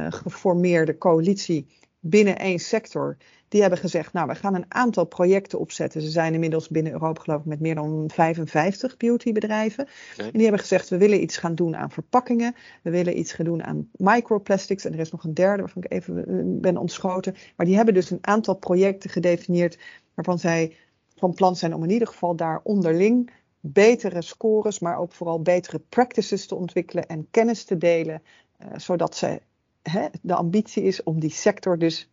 geformeerde 0.10 0.98
coalitie 0.98 1.68
binnen 2.00 2.38
één 2.38 2.60
sector 2.60 3.18
die 3.50 3.62
hebben 3.62 3.80
gezegd, 3.80 4.14
nou, 4.14 4.28
we 4.28 4.36
gaan 4.36 4.56
een 4.56 4.66
aantal 4.68 5.06
projecten 5.06 5.60
opzetten. 5.60 6.02
Ze 6.02 6.10
zijn 6.10 6.34
inmiddels 6.34 6.68
binnen 6.68 6.92
Europa, 6.92 7.22
geloof 7.22 7.40
ik, 7.40 7.46
met 7.46 7.60
meer 7.60 7.76
dan 7.76 8.10
55 8.14 8.98
beautybedrijven. 8.98 9.88
Okay. 10.14 10.26
En 10.26 10.32
die 10.32 10.42
hebben 10.42 10.60
gezegd, 10.60 10.90
we 10.90 10.98
willen 10.98 11.22
iets 11.22 11.38
gaan 11.38 11.56
doen 11.56 11.76
aan 11.76 11.92
verpakkingen. 11.92 12.56
We 12.84 12.90
willen 12.90 13.20
iets 13.20 13.34
gaan 13.34 13.46
doen 13.46 13.64
aan 13.64 13.90
microplastics. 13.92 14.86
En 14.86 14.94
er 14.94 15.00
is 15.00 15.12
nog 15.12 15.24
een 15.24 15.34
derde 15.34 15.62
waarvan 15.62 15.84
ik 15.84 15.92
even 15.92 16.28
eh, 16.28 16.36
ben 16.62 16.78
ontschoten. 16.78 17.36
Maar 17.56 17.66
die 17.66 17.76
hebben 17.76 17.94
dus 17.94 18.10
een 18.10 18.18
aantal 18.22 18.56
projecten 18.56 19.10
gedefinieerd 19.10 19.80
waarvan 20.14 20.40
zij 20.40 20.76
van 21.16 21.34
plan 21.34 21.56
zijn 21.56 21.74
om 21.74 21.84
in 21.84 21.90
ieder 21.90 22.08
geval 22.08 22.36
daar 22.36 22.60
onderling 22.64 23.32
betere 23.60 24.22
scores, 24.22 24.80
maar 24.80 24.98
ook 24.98 25.12
vooral 25.12 25.42
betere 25.42 25.80
practices 25.90 26.46
te 26.46 26.56
ontwikkelen 26.56 27.08
en 27.08 27.28
kennis 27.32 27.64
te 27.64 27.78
delen, 27.78 28.22
uh, 28.62 28.68
zodat 28.78 29.16
ze, 29.16 29.42
hè, 29.82 30.08
de 30.22 30.34
ambitie 30.34 30.84
is 30.84 31.04
om 31.04 31.20
die 31.20 31.32
sector 31.32 31.78
dus 31.78 32.10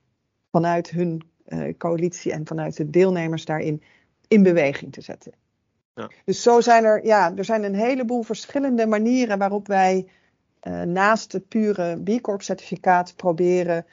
vanuit 0.51 0.91
hun 0.91 1.23
uh, 1.49 1.75
coalitie 1.79 2.33
en 2.33 2.47
vanuit 2.47 2.77
de 2.77 2.91
deelnemers 2.91 3.45
daarin 3.45 3.83
in 4.29 4.43
beweging 4.43 4.93
te 4.93 5.01
zetten. 5.01 5.33
Ja. 5.95 6.11
Dus 6.25 6.43
zo 6.43 6.61
zijn 6.61 6.85
er, 6.85 7.05
ja, 7.05 7.37
er 7.37 7.45
zijn 7.45 7.65
een 7.65 7.75
heleboel 7.75 8.23
verschillende 8.23 8.87
manieren 8.87 9.39
waarop 9.39 9.67
wij 9.67 10.07
uh, 10.63 10.83
naast 10.83 11.33
het 11.33 11.49
pure 11.49 12.03
B 12.03 12.21
Corp 12.21 12.43
certificaat 12.43 13.17
proberen 13.17 13.87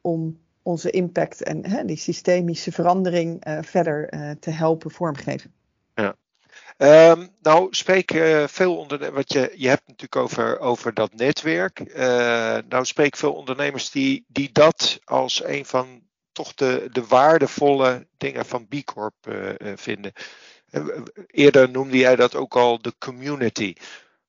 om 0.00 0.38
onze 0.62 0.90
impact 0.90 1.42
en 1.42 1.66
hè, 1.66 1.84
die 1.84 1.96
systemische 1.96 2.72
verandering 2.72 3.46
uh, 3.46 3.58
verder 3.62 4.08
te 4.38 4.50
helpen 4.50 4.90
vormgeven. 4.90 5.52
Um, 6.82 7.28
nou, 7.42 7.66
spreek 7.70 8.12
uh, 8.12 8.46
veel 8.46 8.76
ondernemers, 8.76 9.16
wat 9.16 9.32
je, 9.32 9.52
je 9.56 9.68
hebt 9.68 9.82
natuurlijk 9.86 10.16
over, 10.16 10.58
over 10.58 10.94
dat 10.94 11.14
netwerk. 11.14 11.80
Uh, 11.80 12.58
nou, 12.68 12.84
spreek 12.84 13.16
veel 13.16 13.32
ondernemers 13.32 13.90
die, 13.90 14.24
die 14.28 14.52
dat 14.52 15.00
als 15.04 15.44
een 15.44 15.66
van 15.66 16.02
toch 16.32 16.54
de, 16.54 16.88
de 16.92 17.06
waardevolle 17.06 18.06
dingen 18.16 18.46
van 18.46 18.66
B 18.66 18.84
Corp 18.84 19.14
uh, 19.28 19.52
vinden. 19.76 20.12
Eerder 21.26 21.70
noemde 21.70 21.96
jij 21.96 22.16
dat 22.16 22.34
ook 22.34 22.56
al 22.56 22.82
de 22.82 22.94
community. 22.98 23.74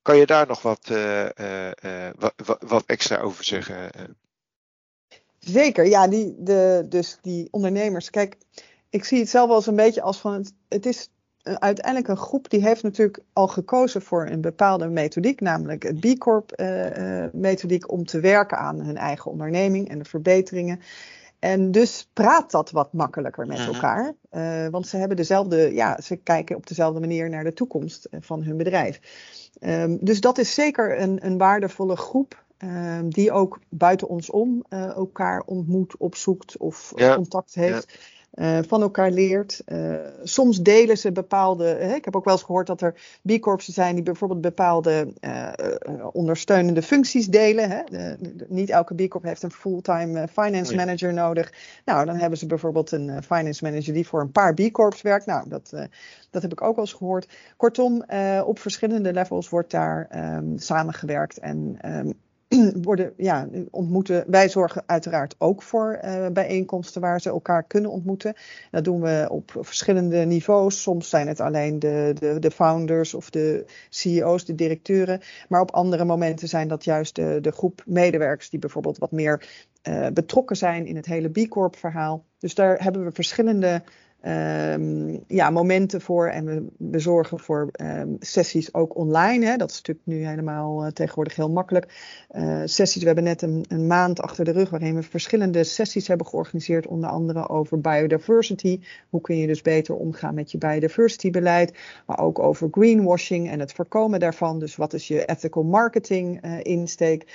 Kan 0.01 0.17
je 0.17 0.25
daar 0.25 0.47
nog 0.47 0.61
wat, 0.61 0.87
wat, 2.17 2.33
wat, 2.59 2.83
extra 2.85 3.19
over 3.19 3.43
zeggen? 3.43 3.91
Zeker, 5.39 5.85
ja, 5.85 6.07
die, 6.07 6.35
de, 6.37 6.85
dus 6.89 7.17
die 7.21 7.47
ondernemers. 7.51 8.09
Kijk, 8.09 8.37
ik 8.89 9.03
zie 9.03 9.19
het 9.19 9.29
zelf 9.29 9.47
wel 9.47 9.55
eens 9.55 9.67
een 9.67 9.75
beetje 9.75 10.01
als 10.01 10.17
van 10.17 10.33
het, 10.33 10.53
het 10.67 10.85
is 10.85 11.09
uiteindelijk 11.43 12.07
een 12.07 12.17
groep 12.17 12.49
die 12.49 12.61
heeft 12.61 12.83
natuurlijk 12.83 13.19
al 13.33 13.47
gekozen 13.47 14.01
voor 14.01 14.27
een 14.27 14.41
bepaalde 14.41 14.87
methodiek, 14.87 15.41
namelijk 15.41 15.83
het 15.83 15.99
B 15.99 16.17
Corp 16.17 16.61
methodiek 17.33 17.91
om 17.91 18.05
te 18.05 18.19
werken 18.19 18.57
aan 18.57 18.81
hun 18.81 18.97
eigen 18.97 19.31
onderneming 19.31 19.89
en 19.89 19.99
de 19.99 20.05
verbeteringen. 20.05 20.79
En 21.41 21.71
dus 21.71 22.09
praat 22.13 22.51
dat 22.51 22.71
wat 22.71 22.93
makkelijker 22.93 23.47
met 23.47 23.57
mhm. 23.57 23.73
elkaar. 23.73 24.13
Uh, 24.31 24.67
want 24.67 24.87
ze 24.87 24.97
hebben 24.97 25.17
dezelfde, 25.17 25.73
ja, 25.73 26.01
ze 26.01 26.15
kijken 26.15 26.55
op 26.55 26.67
dezelfde 26.67 26.99
manier 26.99 27.29
naar 27.29 27.43
de 27.43 27.53
toekomst 27.53 28.05
eh, 28.05 28.19
van 28.21 28.43
hun 28.43 28.57
bedrijf. 28.57 28.99
Um, 29.59 29.97
dus 30.01 30.21
dat 30.21 30.37
is 30.37 30.53
zeker 30.53 30.99
een, 30.99 31.25
een 31.25 31.37
waardevolle 31.37 31.95
groep. 31.95 32.43
Um, 32.63 33.09
die 33.09 33.31
ook 33.31 33.59
buiten 33.69 34.07
ons 34.07 34.29
om 34.29 34.65
uh, 34.69 34.83
elkaar 34.83 35.41
ontmoet, 35.45 35.97
opzoekt 35.97 36.57
of 36.57 36.93
ja. 36.95 37.15
contact 37.15 37.53
heeft. 37.53 37.91
Ja 37.91 37.99
uh, 38.31 38.57
van 38.67 38.81
elkaar 38.81 39.11
leert. 39.11 39.61
Uh, 39.65 39.95
soms 40.23 40.61
delen 40.61 40.97
ze 40.97 41.11
bepaalde. 41.11 41.65
Hè, 41.65 41.95
ik 41.95 42.05
heb 42.05 42.15
ook 42.15 42.25
wel 42.25 42.33
eens 42.33 42.43
gehoord 42.43 42.67
dat 42.67 42.81
er 42.81 42.95
B-corpsen 43.21 43.73
zijn 43.73 43.95
die 43.95 44.03
bijvoorbeeld 44.03 44.41
bepaalde 44.41 45.13
uh, 45.21 45.51
ondersteunende 46.11 46.81
functies 46.81 47.27
delen. 47.27 47.69
Hè. 47.69 48.13
Niet 48.47 48.69
elke 48.69 48.95
B-corp 48.95 49.23
heeft 49.23 49.43
een 49.43 49.51
fulltime 49.51 50.27
finance 50.27 50.75
manager 50.75 51.13
nodig. 51.13 51.53
Nou, 51.85 52.05
dan 52.05 52.15
hebben 52.15 52.37
ze 52.39 52.45
bijvoorbeeld 52.45 52.91
een 52.91 53.23
finance 53.23 53.63
manager 53.63 53.93
die 53.93 54.07
voor 54.07 54.21
een 54.21 54.31
paar 54.31 54.53
B-corps 54.53 55.01
werkt. 55.01 55.25
Nou, 55.25 55.49
dat, 55.49 55.73
dat 56.29 56.41
heb 56.41 56.51
ik 56.51 56.61
ook 56.61 56.75
wel 56.75 56.85
eens 56.85 56.93
gehoord. 56.93 57.27
Kortom, 57.57 58.03
op 58.45 58.59
verschillende 58.59 59.13
levels 59.13 59.49
wordt 59.49 59.71
daar 59.71 60.07
um, 60.35 60.57
samengewerkt 60.57 61.39
en. 61.39 61.77
Um, 61.85 62.13
worden, 62.81 63.13
ja, 63.17 63.47
ontmoeten. 63.69 64.23
Wij 64.27 64.49
zorgen 64.49 64.83
uiteraard 64.85 65.35
ook 65.37 65.61
voor 65.61 65.99
uh, 66.03 66.27
bijeenkomsten 66.27 67.01
waar 67.01 67.21
ze 67.21 67.29
elkaar 67.29 67.63
kunnen 67.63 67.91
ontmoeten. 67.91 68.33
Dat 68.71 68.83
doen 68.83 69.01
we 69.01 69.27
op 69.29 69.57
verschillende 69.59 70.17
niveaus. 70.17 70.81
Soms 70.81 71.09
zijn 71.09 71.27
het 71.27 71.39
alleen 71.39 71.79
de, 71.79 72.15
de, 72.19 72.39
de 72.39 72.51
founders 72.51 73.13
of 73.13 73.29
de 73.29 73.65
CEO's, 73.89 74.45
de 74.45 74.55
directeuren. 74.55 75.21
Maar 75.49 75.61
op 75.61 75.71
andere 75.71 76.05
momenten 76.05 76.47
zijn 76.47 76.67
dat 76.67 76.83
juist 76.83 77.15
de, 77.15 77.37
de 77.41 77.51
groep 77.51 77.83
medewerkers 77.85 78.49
die 78.49 78.59
bijvoorbeeld 78.59 78.97
wat 78.97 79.11
meer 79.11 79.49
uh, 79.83 80.07
betrokken 80.13 80.55
zijn 80.55 80.85
in 80.85 80.95
het 80.95 81.05
hele 81.05 81.29
B 81.29 81.47
Corp 81.47 81.75
verhaal. 81.75 82.25
Dus 82.39 82.55
daar 82.55 82.83
hebben 82.83 83.03
we 83.03 83.11
verschillende 83.11 83.83
ehm, 84.21 85.17
ja, 85.27 85.49
momenten 85.49 86.01
voor 86.01 86.27
en 86.27 86.45
we, 86.45 86.65
we 86.77 86.99
zorgen 86.99 87.39
voor 87.39 87.69
ehm, 87.71 88.09
sessies 88.19 88.73
ook 88.73 88.95
online. 88.95 89.45
Hè. 89.45 89.57
Dat 89.57 89.69
is 89.69 89.75
natuurlijk 89.75 90.07
nu 90.07 90.25
helemaal 90.25 90.85
uh, 90.85 90.91
tegenwoordig 90.91 91.35
heel 91.35 91.49
makkelijk. 91.49 91.85
Uh, 92.31 92.61
sessies, 92.65 93.01
we 93.01 93.05
hebben 93.05 93.23
net 93.23 93.41
een, 93.41 93.87
maand 93.87 94.21
achter 94.21 94.45
de 94.45 94.51
rug 94.51 94.69
waarin 94.69 94.95
we 94.95 95.03
verschillende 95.03 95.63
sessies 95.63 96.07
hebben 96.07 96.27
georganiseerd, 96.27 96.87
onder 96.87 97.09
andere 97.09 97.49
over 97.49 97.81
biodiversity. 97.81 98.79
Hoe 99.09 99.21
kun 99.21 99.37
je 99.37 99.47
dus 99.47 99.61
beter 99.61 99.95
omgaan 99.95 100.33
met 100.33 100.51
je 100.51 100.57
biodiversity 100.57 101.31
beleid, 101.31 101.77
maar 102.05 102.19
ook 102.19 102.39
over 102.39 102.67
greenwashing 102.71 103.49
en 103.49 103.59
het 103.59 103.73
voorkomen 103.73 104.19
daarvan. 104.19 104.59
Dus 104.59 104.75
wat 104.75 104.93
is 104.93 105.07
je 105.07 105.25
ethical 105.25 105.63
marketing 105.63 106.45
uh, 106.45 106.59
insteek? 106.61 107.25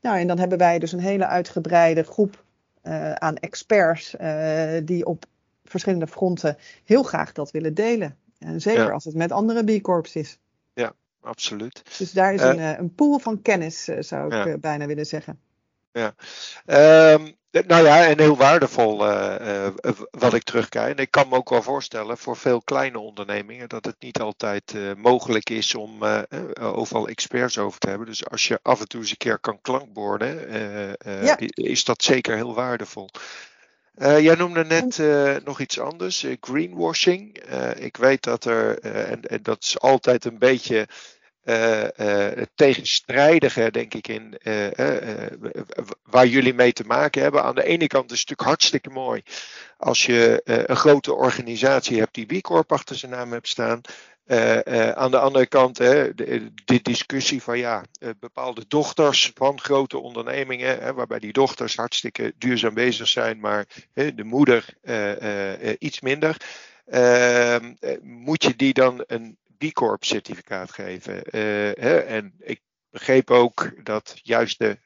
Nou, 0.00 0.18
en 0.18 0.26
dan 0.26 0.38
hebben 0.38 0.58
wij 0.58 0.78
dus 0.78 0.92
een 0.92 1.00
hele 1.00 1.26
uitgebreide 1.26 2.02
groep 2.02 2.44
aan 3.14 3.36
experts 3.36 4.16
die 4.84 5.06
op 5.06 5.24
verschillende 5.72 6.06
fronten 6.06 6.56
heel 6.84 7.02
graag 7.02 7.32
dat 7.32 7.50
willen 7.50 7.74
delen. 7.74 8.16
En 8.38 8.60
zeker 8.60 8.84
ja. 8.84 8.90
als 8.90 9.04
het 9.04 9.14
met 9.14 9.32
andere 9.32 9.64
B-corps 9.64 10.16
is. 10.16 10.38
Ja, 10.74 10.92
absoluut. 11.20 11.82
Dus 11.98 12.12
daar 12.12 12.34
is 12.34 12.40
uh, 12.40 12.48
een, 12.48 12.78
een 12.78 12.94
pool 12.94 13.18
van 13.18 13.42
kennis, 13.42 13.84
zou 13.84 14.36
ik 14.36 14.46
ja. 14.46 14.58
bijna 14.58 14.86
willen 14.86 15.06
zeggen. 15.06 15.40
Ja, 15.92 16.14
um, 17.14 17.36
nou 17.66 17.84
ja, 17.84 18.06
en 18.06 18.18
heel 18.18 18.36
waardevol 18.36 19.08
uh, 19.08 19.36
uh, 19.42 19.66
wat 20.10 20.34
ik 20.34 20.42
terugkrijg. 20.42 20.90
En 20.90 21.02
ik 21.02 21.10
kan 21.10 21.28
me 21.28 21.36
ook 21.36 21.48
wel 21.48 21.62
voorstellen 21.62 22.18
voor 22.18 22.36
veel 22.36 22.62
kleine 22.62 22.98
ondernemingen 22.98 23.68
dat 23.68 23.84
het 23.84 23.96
niet 23.98 24.20
altijd 24.20 24.72
uh, 24.72 24.94
mogelijk 24.94 25.50
is 25.50 25.74
om 25.74 26.04
overal 26.60 27.08
experts 27.08 27.58
over 27.58 27.78
te 27.78 27.88
hebben. 27.88 28.06
Dus 28.06 28.28
als 28.28 28.48
je 28.48 28.58
af 28.62 28.80
en 28.80 28.88
toe 28.88 29.00
eens 29.00 29.10
een 29.10 29.16
keer 29.16 29.38
kan 29.38 29.60
klankborden, 29.60 30.50
ja. 31.24 31.36
is 31.54 31.84
dat 31.84 32.02
zeker 32.02 32.34
heel 32.34 32.54
waardevol. 32.54 33.08
Jij 33.96 34.34
noemde 34.34 34.64
net 34.64 35.02
nog 35.44 35.60
iets 35.60 35.78
anders, 35.78 36.26
greenwashing. 36.40 37.38
ik 37.74 37.96
weet 37.96 38.22
dat 38.22 38.44
er, 38.44 38.78
en, 38.80 39.22
en 39.22 39.42
dat 39.42 39.62
is 39.62 39.78
altijd 39.80 40.24
een 40.24 40.38
beetje 40.38 40.88
uh, 41.44 42.42
tegenstrijdige, 42.54 43.70
denk 43.70 43.94
ik, 43.94 44.08
in 44.08 44.38
uh, 44.42 44.66
waar 46.02 46.26
jullie 46.26 46.54
mee 46.54 46.72
te 46.72 46.84
maken 46.84 47.22
hebben. 47.22 47.42
Aan 47.42 47.54
de 47.54 47.64
ene 47.64 47.86
kant 47.86 48.10
is 48.10 48.20
het 48.20 48.28
natuurlijk 48.28 48.48
hartstikke 48.48 48.90
mooi 48.90 49.22
als 49.76 50.06
je 50.06 50.40
een 50.44 50.76
grote 50.76 51.14
organisatie 51.14 51.98
hebt 51.98 52.14
die 52.14 52.38
B 52.38 52.42
Corp 52.42 52.72
achter 52.72 52.96
zijn 52.96 53.12
naam 53.12 53.32
hebt 53.32 53.48
staan. 53.48 53.80
aan 54.94 55.10
de 55.10 55.18
andere 55.18 55.46
kant 55.46 55.76
de, 55.76 56.12
de, 56.64 56.82
discussie 56.82 57.42
van 57.42 57.58
ja, 57.58 57.84
bepaalde 58.20 58.64
dochters 58.68 59.32
van 59.34 59.60
grote 59.60 59.98
ondernemingen, 59.98 60.94
waarbij 60.94 61.18
die 61.18 61.32
dochters 61.32 61.76
hartstikke 61.76 62.34
duurzaam 62.38 62.74
bezig 62.74 63.08
zijn, 63.08 63.40
maar 63.40 63.66
de 63.92 64.24
moeder 64.24 64.64
iets 65.78 66.00
minder. 66.00 66.36
Ehm, 66.86 67.74
moet 68.02 68.42
je 68.42 68.56
die 68.56 68.72
dan 68.72 69.04
een 69.06 69.38
B 69.62 69.72
Corp 69.72 70.04
certificaat 70.04 70.72
geven. 70.72 71.16
Uh, 71.16 71.22
hè, 71.84 71.98
en 71.98 72.34
ik 72.38 72.60
begreep 72.90 73.30
ook 73.30 73.84
dat 73.84 74.20
juist 74.22 74.58
de 74.58 74.78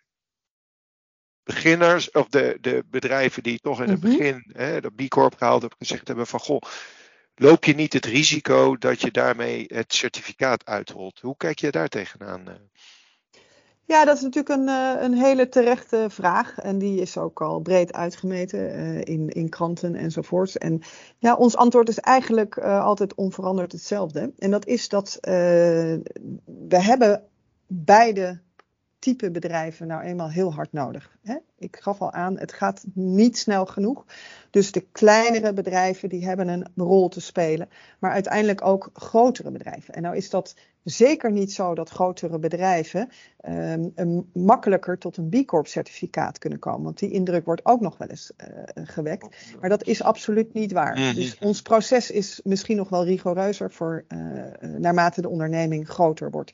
beginners, 1.42 2.10
of 2.10 2.28
de, 2.28 2.58
de 2.60 2.84
bedrijven 2.86 3.42
die 3.42 3.58
toch 3.58 3.82
in 3.82 3.88
het 3.88 4.02
mm 4.02 4.10
-hmm. 4.10 4.18
begin 4.18 4.50
hè, 4.52 4.80
dat 4.80 4.94
B 4.94 5.08
Corp 5.08 5.36
gehaald 5.36 5.60
hebben, 5.60 5.78
gezegd 5.78 6.06
hebben 6.06 6.26
van 6.26 6.40
goh, 6.40 6.62
loop 7.34 7.64
je 7.64 7.74
niet 7.74 7.92
het 7.92 8.04
risico 8.04 8.76
dat 8.76 9.00
je 9.00 9.10
daarmee 9.10 9.64
het 9.68 9.94
certificaat 9.94 10.64
uitholt? 10.64 11.20
Hoe 11.20 11.36
kijk 11.36 11.58
je 11.58 11.70
daar 11.70 11.88
tegenaan? 11.88 12.70
Ja, 13.86 14.04
dat 14.04 14.16
is 14.16 14.22
natuurlijk 14.22 14.60
een, 14.60 14.68
een 15.04 15.14
hele 15.14 15.48
terechte 15.48 16.06
vraag. 16.08 16.58
En 16.58 16.78
die 16.78 17.00
is 17.00 17.18
ook 17.18 17.40
al 17.40 17.60
breed 17.60 17.92
uitgemeten 17.92 18.78
uh, 18.78 19.00
in, 19.04 19.28
in 19.28 19.48
kranten 19.48 19.94
enzovoorts. 19.94 20.58
En 20.58 20.80
ja, 21.18 21.34
ons 21.34 21.56
antwoord 21.56 21.88
is 21.88 21.98
eigenlijk 22.00 22.56
uh, 22.56 22.84
altijd 22.84 23.14
onveranderd 23.14 23.72
hetzelfde. 23.72 24.32
En 24.38 24.50
dat 24.50 24.66
is 24.66 24.88
dat 24.88 25.18
we 25.22 26.82
hebben 26.82 27.22
beide 27.66 28.40
type 29.06 29.30
bedrijven 29.30 29.86
nou 29.86 30.02
eenmaal 30.02 30.30
heel 30.30 30.54
hard 30.54 30.72
nodig. 30.72 31.10
Hè? 31.22 31.36
Ik 31.58 31.76
gaf 31.80 32.00
al 32.00 32.12
aan, 32.12 32.38
het 32.38 32.52
gaat 32.52 32.84
niet 32.94 33.38
snel 33.38 33.66
genoeg. 33.66 34.04
Dus 34.50 34.72
de 34.72 34.86
kleinere 34.92 35.52
bedrijven 35.52 36.08
die 36.08 36.26
hebben 36.26 36.48
een 36.48 36.66
rol 36.76 37.08
te 37.08 37.20
spelen. 37.20 37.68
Maar 37.98 38.10
uiteindelijk 38.10 38.64
ook 38.64 38.90
grotere 38.92 39.50
bedrijven. 39.50 39.94
En 39.94 40.02
nou 40.02 40.16
is 40.16 40.30
dat 40.30 40.54
zeker 40.82 41.32
niet 41.32 41.52
zo 41.52 41.74
dat 41.74 41.88
grotere 41.88 42.38
bedrijven 42.38 43.08
um, 43.48 43.92
een, 43.94 44.30
makkelijker 44.32 44.98
tot 44.98 45.16
een 45.16 45.28
B 45.28 45.46
Corp 45.46 45.66
certificaat 45.66 46.38
kunnen 46.38 46.58
komen. 46.58 46.82
Want 46.82 46.98
die 46.98 47.10
indruk 47.10 47.44
wordt 47.44 47.64
ook 47.64 47.80
nog 47.80 47.98
wel 47.98 48.08
eens 48.08 48.32
uh, 48.36 48.62
gewekt. 48.74 49.28
Maar 49.60 49.68
dat 49.68 49.86
is 49.86 50.02
absoluut 50.02 50.54
niet 50.54 50.72
waar. 50.72 50.96
Mm-hmm. 50.96 51.14
Dus 51.14 51.38
ons 51.38 51.62
proces 51.62 52.10
is 52.10 52.40
misschien 52.44 52.76
nog 52.76 52.88
wel 52.88 53.04
rigoureuzer 53.04 53.72
voor 53.72 54.04
uh, 54.08 54.18
naarmate 54.78 55.20
de 55.20 55.28
onderneming 55.28 55.88
groter 55.88 56.30
wordt. 56.30 56.52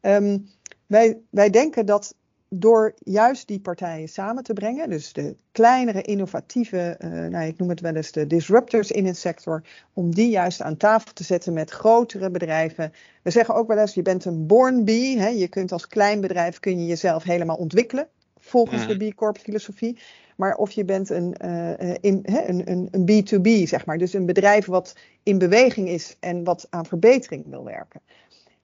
Um, 0.00 0.48
wij, 0.86 1.20
wij 1.30 1.50
denken 1.50 1.86
dat 1.86 2.14
door 2.48 2.94
juist 2.98 3.46
die 3.46 3.60
partijen 3.60 4.08
samen 4.08 4.42
te 4.42 4.52
brengen, 4.52 4.90
dus 4.90 5.12
de 5.12 5.36
kleinere, 5.52 6.02
innovatieve, 6.02 6.98
uh, 7.04 7.10
nou, 7.10 7.46
ik 7.46 7.58
noem 7.58 7.68
het 7.68 7.80
wel 7.80 7.94
eens 7.94 8.12
de 8.12 8.26
disruptors 8.26 8.90
in 8.90 9.06
een 9.06 9.16
sector, 9.16 9.62
om 9.92 10.14
die 10.14 10.30
juist 10.30 10.62
aan 10.62 10.76
tafel 10.76 11.12
te 11.12 11.24
zetten 11.24 11.52
met 11.52 11.70
grotere 11.70 12.30
bedrijven. 12.30 12.92
We 13.22 13.30
zeggen 13.30 13.54
ook 13.54 13.68
wel 13.68 13.78
eens, 13.78 13.94
je 13.94 14.02
bent 14.02 14.24
een 14.24 14.46
born 14.46 14.84
bee, 14.84 15.18
hè? 15.18 15.28
je 15.28 15.48
kunt 15.48 15.72
als 15.72 15.86
klein 15.86 16.20
bedrijf 16.20 16.60
kun 16.60 16.78
je 16.78 16.86
jezelf 16.86 17.22
helemaal 17.22 17.56
ontwikkelen, 17.56 18.08
volgens 18.38 18.86
de 18.86 18.96
B 18.96 19.14
Corp 19.14 19.38
filosofie. 19.38 19.98
Maar 20.36 20.54
of 20.54 20.70
je 20.70 20.84
bent 20.84 21.10
een, 21.10 21.34
uh, 21.44 21.94
in, 22.00 22.20
hè, 22.22 22.48
een, 22.48 22.70
een, 22.70 22.88
een 22.90 23.24
B2B, 23.24 23.68
zeg 23.68 23.86
maar, 23.86 23.98
dus 23.98 24.12
een 24.12 24.26
bedrijf 24.26 24.66
wat 24.66 24.96
in 25.22 25.38
beweging 25.38 25.88
is 25.88 26.16
en 26.20 26.44
wat 26.44 26.66
aan 26.70 26.86
verbetering 26.86 27.44
wil 27.48 27.64
werken. 27.64 28.00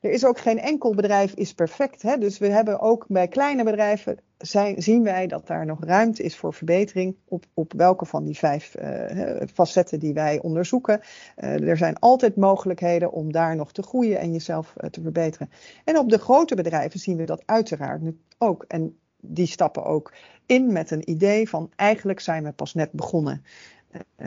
Er 0.03 0.11
is 0.11 0.25
ook 0.25 0.39
geen 0.39 0.61
enkel 0.61 0.95
bedrijf 0.95 1.35
is 1.35 1.55
perfect. 1.55 2.03
Hè? 2.03 2.19
Dus 2.19 2.39
we 2.39 2.49
hebben 2.49 2.81
ook 2.81 3.05
bij 3.09 3.29
kleine 3.29 3.65
bedrijven 3.65 4.19
zijn, 4.39 4.83
zien 4.83 5.03
wij 5.03 5.27
dat 5.27 5.47
daar 5.47 5.67
nog 5.67 5.85
ruimte 5.85 6.23
is 6.23 6.37
voor 6.37 6.55
verbetering 6.55 7.17
op, 7.25 7.45
op 7.55 7.73
welke 7.73 8.05
van 8.05 8.25
die 8.25 8.39
vijf 8.39 8.77
uh, 8.77 9.41
facetten 9.53 9.99
die 9.99 10.15
wij 10.15 10.41
onderzoeken. 10.41 11.01
Uh, 11.37 11.69
er 11.69 11.77
zijn 11.77 11.99
altijd 11.99 12.37
mogelijkheden 12.37 13.13
om 13.13 13.33
daar 13.33 13.57
nog 13.57 13.73
te 13.73 13.83
groeien 13.83 14.19
en 14.19 14.33
jezelf 14.33 14.75
uh, 14.77 14.91
te 14.91 15.01
verbeteren. 15.01 15.51
En 15.85 15.99
op 15.99 16.09
de 16.09 16.19
grote 16.19 16.55
bedrijven 16.55 17.01
zien 17.01 17.17
we 17.17 17.25
dat 17.25 17.43
uiteraard 17.47 18.03
ook. 18.39 18.65
En 18.69 18.99
die 19.21 19.47
stappen 19.47 19.85
ook 19.85 20.13
in 20.47 20.73
met 20.73 20.91
een 20.91 21.11
idee 21.11 21.49
van 21.49 21.71
eigenlijk 21.77 22.21
zijn 22.21 22.45
we 22.45 22.53
pas 22.53 22.75
net 22.75 22.93
begonnen. 22.93 23.45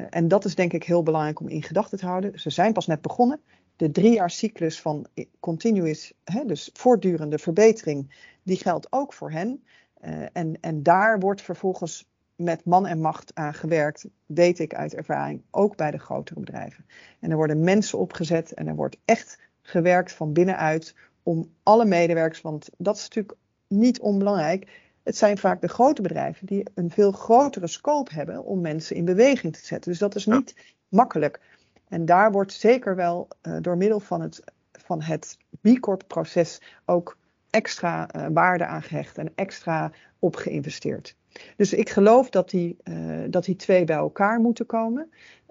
en 0.10 0.28
dat 0.28 0.46
is 0.46 0.56
denk 0.56 0.74
ik 0.74 0.84
heel 0.84 1.04
belangrijk 1.04 1.40
om 1.40 1.48
in 1.48 1.64
gedachten 1.64 1.98
te 1.98 2.06
houden. 2.06 2.40
Ze 2.40 2.50
zijn 2.50 2.74
pas 2.74 2.88
net 2.88 3.02
begonnen 3.02 3.40
de 3.76 3.92
driejaarcyclus 3.92 4.82
van 4.82 5.08
continuous, 5.40 6.14
hè, 6.24 6.46
dus 6.46 6.70
voortdurende 6.74 7.38
verbetering, 7.38 8.16
die 8.44 8.58
geldt 8.58 8.88
ook 8.90 9.14
voor 9.14 9.32
hen. 9.32 9.64
Uh, 10.06 10.26
en, 10.34 10.58
en 10.62 10.84
daar 10.84 11.20
wordt 11.20 11.42
vervolgens 11.42 12.08
met 12.36 12.66
man 12.66 12.88
en 12.88 13.02
macht 13.02 13.32
aan 13.34 13.54
gewerkt, 13.54 14.06
weet 14.26 14.60
ik 14.60 14.74
uit 14.74 14.94
ervaring, 14.94 15.42
ook 15.52 15.76
bij 15.76 15.92
de 15.92 15.98
grotere 15.98 16.40
bedrijven. 16.40 16.86
En 17.20 17.32
er 17.32 17.36
worden 17.36 17.64
mensen 17.64 18.00
opgezet 18.00 18.54
en 18.54 18.68
er 18.68 18.76
wordt 18.76 18.98
echt 19.06 19.40
gewerkt 19.62 20.12
van 20.12 20.34
binnenuit 20.34 20.96
om 21.24 21.52
alle 21.64 21.86
medewerkers, 21.86 22.42
want 22.42 22.70
dat 22.78 22.96
is 22.96 23.02
natuurlijk 23.02 23.38
niet 23.68 24.00
onbelangrijk. 24.00 24.84
Het 25.04 25.18
zijn 25.18 25.38
vaak 25.38 25.62
de 25.62 25.68
grote 25.68 26.02
bedrijven 26.02 26.48
die 26.48 26.66
een 26.74 26.92
veel 26.92 27.12
grotere 27.12 27.68
scope 27.68 28.14
hebben 28.14 28.44
om 28.44 28.62
mensen 28.62 28.96
in 28.96 29.06
beweging 29.06 29.54
te 29.54 29.66
zetten. 29.66 29.92
Dus 29.92 30.00
dat 30.00 30.16
is 30.16 30.26
niet 30.26 30.54
ja. 30.56 30.62
makkelijk. 30.88 31.40
En 31.88 32.06
daar 32.06 32.32
wordt 32.32 32.54
zeker 32.54 32.96
wel 32.96 33.28
uh, 33.42 33.58
door 33.62 33.78
middel 33.78 34.00
van 34.00 34.22
het, 34.22 34.44
van 34.72 35.02
het 35.02 35.38
B 35.62 35.80
Corp-proces 35.80 36.62
ook 36.86 37.18
extra 37.50 38.10
uh, 38.16 38.26
waarde 38.34 38.66
aan 38.66 38.84
gehecht 38.84 39.18
en 39.18 39.32
extra 39.36 39.92
op 40.20 40.36
geïnvesteerd. 40.36 41.16
Dus 41.56 41.74
ik 41.74 41.90
geloof 41.90 42.30
dat 42.30 42.50
die, 42.50 42.78
uh, 42.84 43.24
dat 43.30 43.46
die 43.46 43.56
twee 43.56 43.86
bij 43.86 43.96
elkaar 43.96 44.40
moeten 44.40 44.66
komen. 44.66 45.10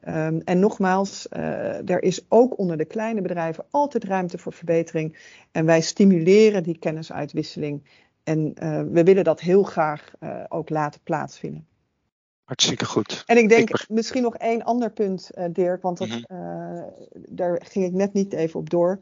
Um, 0.09 0.41
en 0.41 0.59
nogmaals, 0.59 1.27
er 1.31 2.03
is 2.03 2.27
ook 2.29 2.59
onder 2.59 2.77
de 2.77 2.85
kleine 2.85 3.21
bedrijven 3.21 3.65
altijd 3.71 4.05
ruimte 4.05 4.39
voor 4.39 4.53
verbetering. 4.53 5.19
En 5.53 5.65
wij 5.65 5.81
stimuleren 5.81 6.63
die 6.63 6.79
kennisuitwisseling. 6.79 7.83
En 8.23 8.55
we 8.93 9.03
willen 9.03 9.25
dat 9.25 9.41
heel 9.41 9.63
graag 9.63 10.15
ook 10.49 10.71
laten 10.71 11.01
plaatsvinden. 11.03 11.67
Hartstikke 12.45 12.85
goed. 12.85 13.23
En 13.27 13.37
ik 13.37 13.49
denk 13.49 13.71
ik... 13.71 13.89
misschien 13.89 14.23
nog 14.23 14.37
één 14.37 14.63
ander 14.63 14.91
punt, 14.91 15.31
uh, 15.35 15.45
Dirk, 15.51 15.83
want 15.83 15.99
dat, 15.99 16.09
mm 16.09 16.25
-hmm. 16.27 16.77
uh, 16.77 16.83
daar 17.29 17.61
ging 17.65 17.85
ik 17.85 17.93
net 17.93 18.13
niet 18.13 18.33
even 18.33 18.61
op 18.61 18.71
door. 18.71 19.01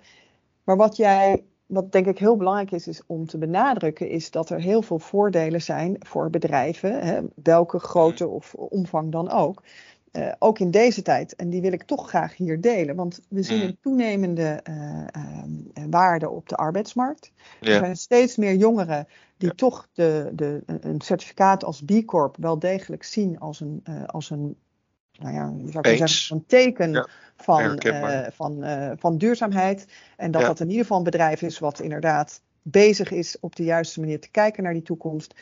Maar 0.64 0.76
wat 0.76 0.96
jij, 0.96 1.44
wat 1.66 1.92
denk 1.92 2.06
ik 2.06 2.18
heel 2.18 2.36
belangrijk 2.36 2.70
is, 2.70 2.86
is 2.86 3.02
om 3.06 3.26
te 3.26 3.38
benadrukken, 3.38 4.08
is 4.08 4.30
dat 4.30 4.50
er 4.50 4.60
heel 4.60 4.82
veel 4.82 4.98
voordelen 4.98 5.62
zijn 5.62 5.96
voor 5.98 6.30
bedrijven, 6.30 7.06
hè, 7.06 7.20
welke 7.42 7.78
grootte 7.78 8.28
of 8.28 8.54
omvang 8.54 9.12
dan 9.12 9.30
ook. 9.30 9.62
Uh, 10.12 10.32
ook 10.38 10.58
in 10.58 10.70
deze 10.70 11.02
tijd. 11.02 11.36
En 11.36 11.50
die 11.50 11.60
wil 11.60 11.72
ik 11.72 11.82
toch 11.82 12.08
graag 12.08 12.36
hier 12.36 12.60
delen. 12.60 12.96
Want 12.96 13.20
we 13.28 13.42
zien 13.42 13.62
een 13.62 13.78
toenemende 13.80 14.60
uh, 14.70 15.04
uh, 15.16 15.84
waarde 15.90 16.28
op 16.28 16.48
de 16.48 16.56
arbeidsmarkt. 16.56 17.32
Ja. 17.60 17.72
Er 17.72 17.78
zijn 17.78 17.96
steeds 17.96 18.36
meer 18.36 18.54
jongeren 18.54 19.06
die 19.42 19.50
ja. 19.50 19.56
toch 19.56 19.88
de, 19.92 20.30
de, 20.32 20.62
een 20.66 21.00
certificaat 21.00 21.64
als 21.64 21.82
B 21.82 22.04
Corp 22.04 22.36
wel 22.40 22.58
degelijk 22.58 23.02
zien 23.02 23.38
als 23.38 23.60
een, 23.60 23.82
als 24.06 24.30
een 24.30 24.56
nou 25.18 25.34
ja, 25.34 25.70
zou 25.70 25.82
kunnen 25.82 26.08
zeggen, 26.08 26.36
een 26.36 26.46
teken 26.46 27.08
van, 27.36 27.80
uh, 27.86 28.26
van, 28.30 28.64
uh, 28.64 28.90
van 28.96 29.18
duurzaamheid. 29.18 29.86
En 30.16 30.30
dat 30.30 30.42
dat 30.42 30.60
in 30.60 30.66
ieder 30.66 30.82
geval 30.82 30.98
een 30.98 31.04
bedrijf 31.04 31.42
is 31.42 31.58
wat 31.58 31.80
inderdaad 31.80 32.42
bezig 32.62 33.10
is 33.10 33.36
op 33.40 33.56
de 33.56 33.64
juiste 33.64 34.00
manier 34.00 34.20
te 34.20 34.30
kijken 34.30 34.62
naar 34.62 34.72
die 34.72 34.82
toekomst. 34.82 35.34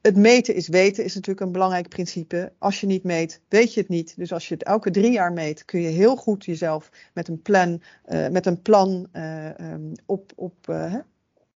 Het 0.00 0.16
meten 0.16 0.54
is 0.54 0.68
weten 0.68 1.04
is 1.04 1.14
natuurlijk 1.14 1.46
een 1.46 1.52
belangrijk 1.52 1.88
principe. 1.88 2.52
Als 2.58 2.80
je 2.80 2.86
niet 2.86 3.04
meet, 3.04 3.40
weet 3.48 3.74
je 3.74 3.80
het 3.80 3.88
niet. 3.88 4.16
Dus 4.16 4.32
als 4.32 4.48
je 4.48 4.54
het 4.54 4.62
elke 4.62 4.90
drie 4.90 5.12
jaar 5.12 5.32
meet, 5.32 5.64
kun 5.64 5.80
je 5.80 5.88
heel 5.88 6.16
goed 6.16 6.44
jezelf 6.44 6.90
met 7.12 7.28
een 7.28 7.42
plan, 7.42 7.82
uh, 8.08 8.28
met 8.28 8.46
een 8.46 8.62
plan 8.62 9.08
um, 9.60 9.92
op, 10.06 10.32
op 10.36 10.74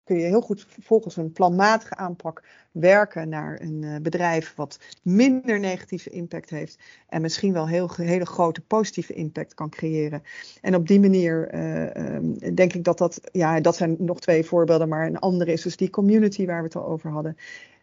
kun 0.05 0.17
je 0.17 0.25
heel 0.25 0.41
goed 0.41 0.67
volgens 0.81 1.17
een 1.17 1.31
planmatige 1.31 1.95
aanpak 1.95 2.43
werken 2.71 3.29
naar 3.29 3.61
een 3.61 3.81
uh, 3.81 3.95
bedrijf 4.01 4.53
wat 4.55 4.79
minder 5.01 5.59
negatieve 5.59 6.09
impact 6.09 6.49
heeft 6.49 6.79
en 7.07 7.21
misschien 7.21 7.53
wel 7.53 7.67
heel 7.67 7.89
hele 7.95 8.25
grote 8.25 8.61
positieve 8.61 9.13
impact 9.13 9.53
kan 9.53 9.69
creëren. 9.69 10.23
En 10.61 10.75
op 10.75 10.87
die 10.87 10.99
manier 10.99 11.53
uh, 11.53 12.15
um, 12.15 12.55
denk 12.55 12.73
ik 12.73 12.83
dat 12.83 12.97
dat, 12.97 13.19
ja, 13.31 13.59
dat 13.59 13.75
zijn 13.75 13.95
nog 13.99 14.19
twee 14.19 14.45
voorbeelden, 14.45 14.89
maar 14.89 15.05
een 15.05 15.19
andere 15.19 15.51
is 15.51 15.61
dus 15.61 15.77
die 15.77 15.89
community 15.89 16.45
waar 16.45 16.59
we 16.59 16.65
het 16.65 16.75
al 16.75 16.85
over 16.85 17.11
hadden. 17.11 17.37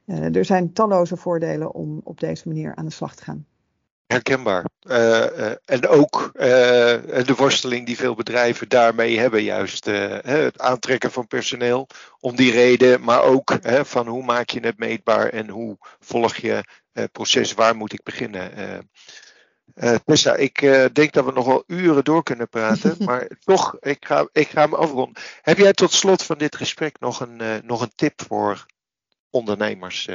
Uh, 0.05 0.37
er 0.37 0.45
zijn 0.45 0.73
talloze 0.73 1.16
voordelen 1.16 1.75
om 1.75 2.01
op 2.05 2.20
deze 2.20 2.49
manier 2.49 2.75
aan 2.75 2.85
de 2.85 2.91
slag 2.91 3.14
te 3.14 3.25
gaan 3.25 3.47
herkenbaar. 4.07 4.65
Uh, 4.83 4.97
uh, 4.99 5.53
en 5.65 5.89
ook 5.89 6.31
uh, 6.35 6.43
de 6.43 7.35
worsteling 7.37 7.87
die 7.87 7.97
veel 7.97 8.15
bedrijven 8.15 8.69
daarmee 8.69 9.19
hebben, 9.19 9.43
juist 9.43 9.85
het 9.85 10.59
aantrekken 10.59 11.11
van 11.11 11.27
personeel 11.27 11.89
om 12.21 12.37
die 12.37 12.53
reden, 12.53 13.05
maar 13.05 13.23
ook 13.23 13.59
van 13.83 14.07
hoe 14.07 14.25
maak 14.25 14.51
je 14.51 14.61
het 14.61 14.79
meetbaar 14.79 15.29
en 15.29 15.49
hoe 15.49 15.77
volg 16.01 16.37
je 16.37 16.65
het 16.93 17.13
proces, 17.13 17.55
waar 17.55 17.77
moet 17.77 17.93
ik 17.93 18.03
beginnen. 18.03 18.51
Tessa, 20.05 20.35
ik 20.35 20.61
denk 20.93 21.13
dat 21.13 21.25
we 21.25 21.33
nog 21.33 21.47
wel 21.47 21.65
uren 21.67 22.05
door 22.05 22.23
kunnen 22.23 22.49
praten, 22.49 22.97
maar 23.07 23.29
toch, 23.45 23.77
ik 23.81 24.05
ga, 24.05 24.29
ik 24.33 24.49
ga 24.49 24.67
me 24.67 24.77
afronden. 24.77 25.23
Heb 25.43 25.59
jij 25.59 25.73
tot 25.73 25.93
slot 25.93 26.23
van 26.23 26.39
dit 26.39 26.57
gesprek 26.57 27.01
nog 27.01 27.21
een, 27.21 27.63
nog 27.65 27.81
een 27.81 27.93
tip 27.95 28.23
voor 28.27 28.67
ondernemers? 29.31 30.09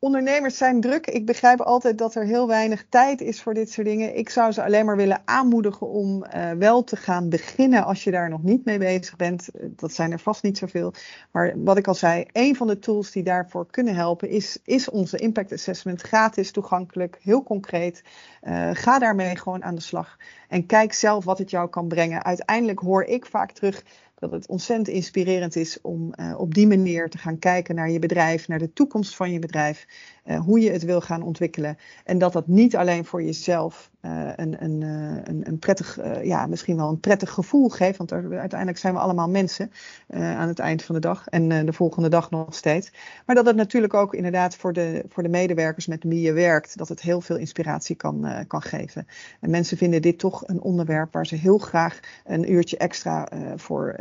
Ondernemers 0.00 0.56
zijn 0.56 0.80
druk. 0.80 1.06
Ik 1.06 1.26
begrijp 1.26 1.60
altijd 1.60 1.98
dat 1.98 2.14
er 2.14 2.24
heel 2.24 2.46
weinig 2.46 2.86
tijd 2.88 3.20
is 3.20 3.42
voor 3.42 3.54
dit 3.54 3.70
soort 3.70 3.86
dingen. 3.86 4.16
Ik 4.16 4.28
zou 4.28 4.52
ze 4.52 4.64
alleen 4.64 4.84
maar 4.84 4.96
willen 4.96 5.22
aanmoedigen 5.24 5.88
om 5.88 6.24
uh, 6.24 6.50
wel 6.50 6.84
te 6.84 6.96
gaan 6.96 7.28
beginnen 7.28 7.84
als 7.84 8.04
je 8.04 8.10
daar 8.10 8.28
nog 8.28 8.42
niet 8.42 8.64
mee 8.64 8.78
bezig 8.78 9.16
bent. 9.16 9.48
Dat 9.76 9.92
zijn 9.92 10.12
er 10.12 10.20
vast 10.20 10.42
niet 10.42 10.58
zoveel. 10.58 10.92
Maar 11.30 11.52
wat 11.56 11.76
ik 11.76 11.88
al 11.88 11.94
zei, 11.94 12.24
een 12.32 12.56
van 12.56 12.66
de 12.66 12.78
tools 12.78 13.10
die 13.10 13.22
daarvoor 13.22 13.66
kunnen 13.70 13.94
helpen 13.94 14.28
is, 14.28 14.58
is 14.64 14.90
onze 14.90 15.16
impact 15.16 15.52
assessment. 15.52 16.00
Gratis, 16.00 16.50
toegankelijk, 16.50 17.18
heel 17.22 17.42
concreet. 17.42 18.02
Uh, 18.42 18.70
ga 18.72 18.98
daarmee 18.98 19.36
gewoon 19.36 19.64
aan 19.64 19.74
de 19.74 19.80
slag. 19.80 20.16
En 20.48 20.66
kijk 20.66 20.92
zelf 20.92 21.24
wat 21.24 21.38
het 21.38 21.50
jou 21.50 21.68
kan 21.68 21.88
brengen. 21.88 22.24
Uiteindelijk 22.24 22.78
hoor 22.78 23.02
ik 23.02 23.26
vaak 23.26 23.52
terug 23.52 23.84
dat 24.20 24.30
het 24.30 24.46
ontzettend 24.46 24.88
inspirerend 24.88 25.56
is 25.56 25.80
om 25.80 26.12
uh, 26.14 26.34
op 26.38 26.54
die 26.54 26.66
manier 26.66 27.08
te 27.08 27.18
gaan 27.18 27.38
kijken 27.38 27.74
naar 27.74 27.90
je 27.90 27.98
bedrijf, 27.98 28.48
naar 28.48 28.58
de 28.58 28.72
toekomst 28.72 29.16
van 29.16 29.32
je 29.32 29.38
bedrijf, 29.38 29.86
uh, 30.26 30.40
hoe 30.40 30.60
je 30.60 30.70
het 30.70 30.84
wil 30.84 31.00
gaan 31.00 31.22
ontwikkelen. 31.22 31.78
En 32.04 32.18
dat 32.18 32.32
dat 32.32 32.46
niet 32.46 32.76
alleen 32.76 33.04
voor 33.04 33.22
jezelf 33.22 33.90
uh, 34.02 34.28
een, 34.36 34.64
een, 34.64 34.82
een, 35.24 35.46
een, 35.46 35.58
prettig, 35.58 35.98
ja, 36.22 36.46
misschien 36.46 36.76
wel 36.76 36.88
een 36.88 37.00
prettig 37.00 37.30
gevoel 37.30 37.68
geeft, 37.68 37.98
want 37.98 38.10
er, 38.10 38.38
uiteindelijk 38.38 38.78
zijn 38.78 38.94
we 38.94 39.00
allemaal 39.00 39.28
mensen 39.28 39.72
aan 40.08 40.48
het 40.48 40.58
eind 40.58 40.82
van 40.82 40.94
de 40.94 41.00
dag 41.00 41.28
en 41.28 41.66
de 41.66 41.72
volgende 41.72 42.08
dag 42.08 42.30
nog 42.30 42.54
steeds. 42.54 42.92
Maar 43.26 43.36
dat 43.36 43.46
het 43.46 43.56
natuurlijk 43.56 43.94
ook 43.94 44.14
inderdaad 44.14 44.56
voor 44.56 44.72
de, 44.72 45.04
voor 45.08 45.22
de 45.22 45.28
medewerkers 45.28 45.86
met 45.86 46.04
wie 46.04 46.20
je 46.20 46.32
werkt, 46.32 46.78
dat 46.78 46.88
het 46.88 47.00
heel 47.00 47.20
veel 47.20 47.36
inspiratie 47.36 47.96
kan, 47.96 48.44
kan 48.46 48.62
geven. 48.62 49.06
En 49.40 49.50
mensen 49.50 49.76
vinden 49.76 50.02
dit 50.02 50.18
toch 50.18 50.48
een 50.48 50.60
onderwerp 50.60 51.12
waar 51.12 51.26
ze 51.26 51.34
heel 51.34 51.58
graag 51.58 52.00
een 52.24 52.52
uurtje 52.52 52.76
extra 52.76 53.28
voor 53.56 53.96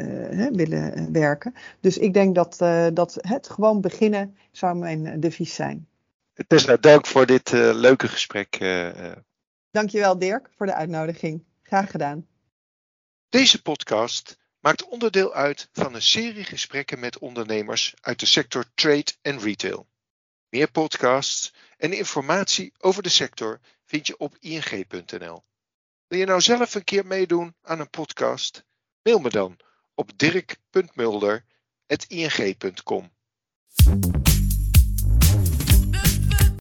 willen 0.51 0.93
eh, 0.93 1.03
werken. 1.11 1.53
Dus 1.79 1.97
ik 1.97 2.13
denk 2.13 2.35
dat, 2.35 2.57
dat 2.93 3.17
het 3.21 3.49
gewoon 3.49 3.81
beginnen 3.81 4.37
zou 4.51 4.77
mijn 4.77 5.05
eh, 5.05 5.13
devies 5.19 5.55
zijn. 5.55 5.87
Tessa, 6.47 6.77
dank 6.77 7.05
voor 7.05 7.25
dit 7.25 7.51
leuke 7.51 8.07
gesprek. 8.07 8.57
Dankjewel 9.71 10.19
Dirk 10.19 10.49
voor 10.55 10.65
de 10.65 10.73
uitnodiging. 10.73 11.43
Graag 11.63 11.91
gedaan. 11.91 12.27
Deze 13.29 13.61
podcast 13.61 14.37
maakt 14.59 14.87
onderdeel 14.87 15.33
uit 15.33 15.69
van 15.71 15.93
een 15.93 16.01
serie 16.01 16.43
gesprekken 16.43 16.99
met 16.99 17.17
ondernemers 17.17 17.93
uit 18.01 18.19
de 18.19 18.25
sector 18.25 18.65
trade 18.75 19.11
en 19.21 19.39
retail. 19.39 19.87
Meer 20.49 20.71
podcasts 20.71 21.53
en 21.77 21.93
informatie 21.93 22.73
over 22.77 23.03
de 23.03 23.09
sector 23.09 23.59
vind 23.85 24.07
je 24.07 24.17
op 24.17 24.37
ing.nl. 24.39 25.43
Wil 26.07 26.19
je 26.19 26.25
nou 26.25 26.41
zelf 26.41 26.75
een 26.75 26.83
keer 26.83 27.05
meedoen 27.05 27.55
aan 27.61 27.79
een 27.79 27.89
podcast? 27.89 28.65
Mail 29.01 29.19
me 29.19 29.29
dan 29.29 29.59
op 29.93 30.17
dirk.mulder.ing.com. 30.17 33.11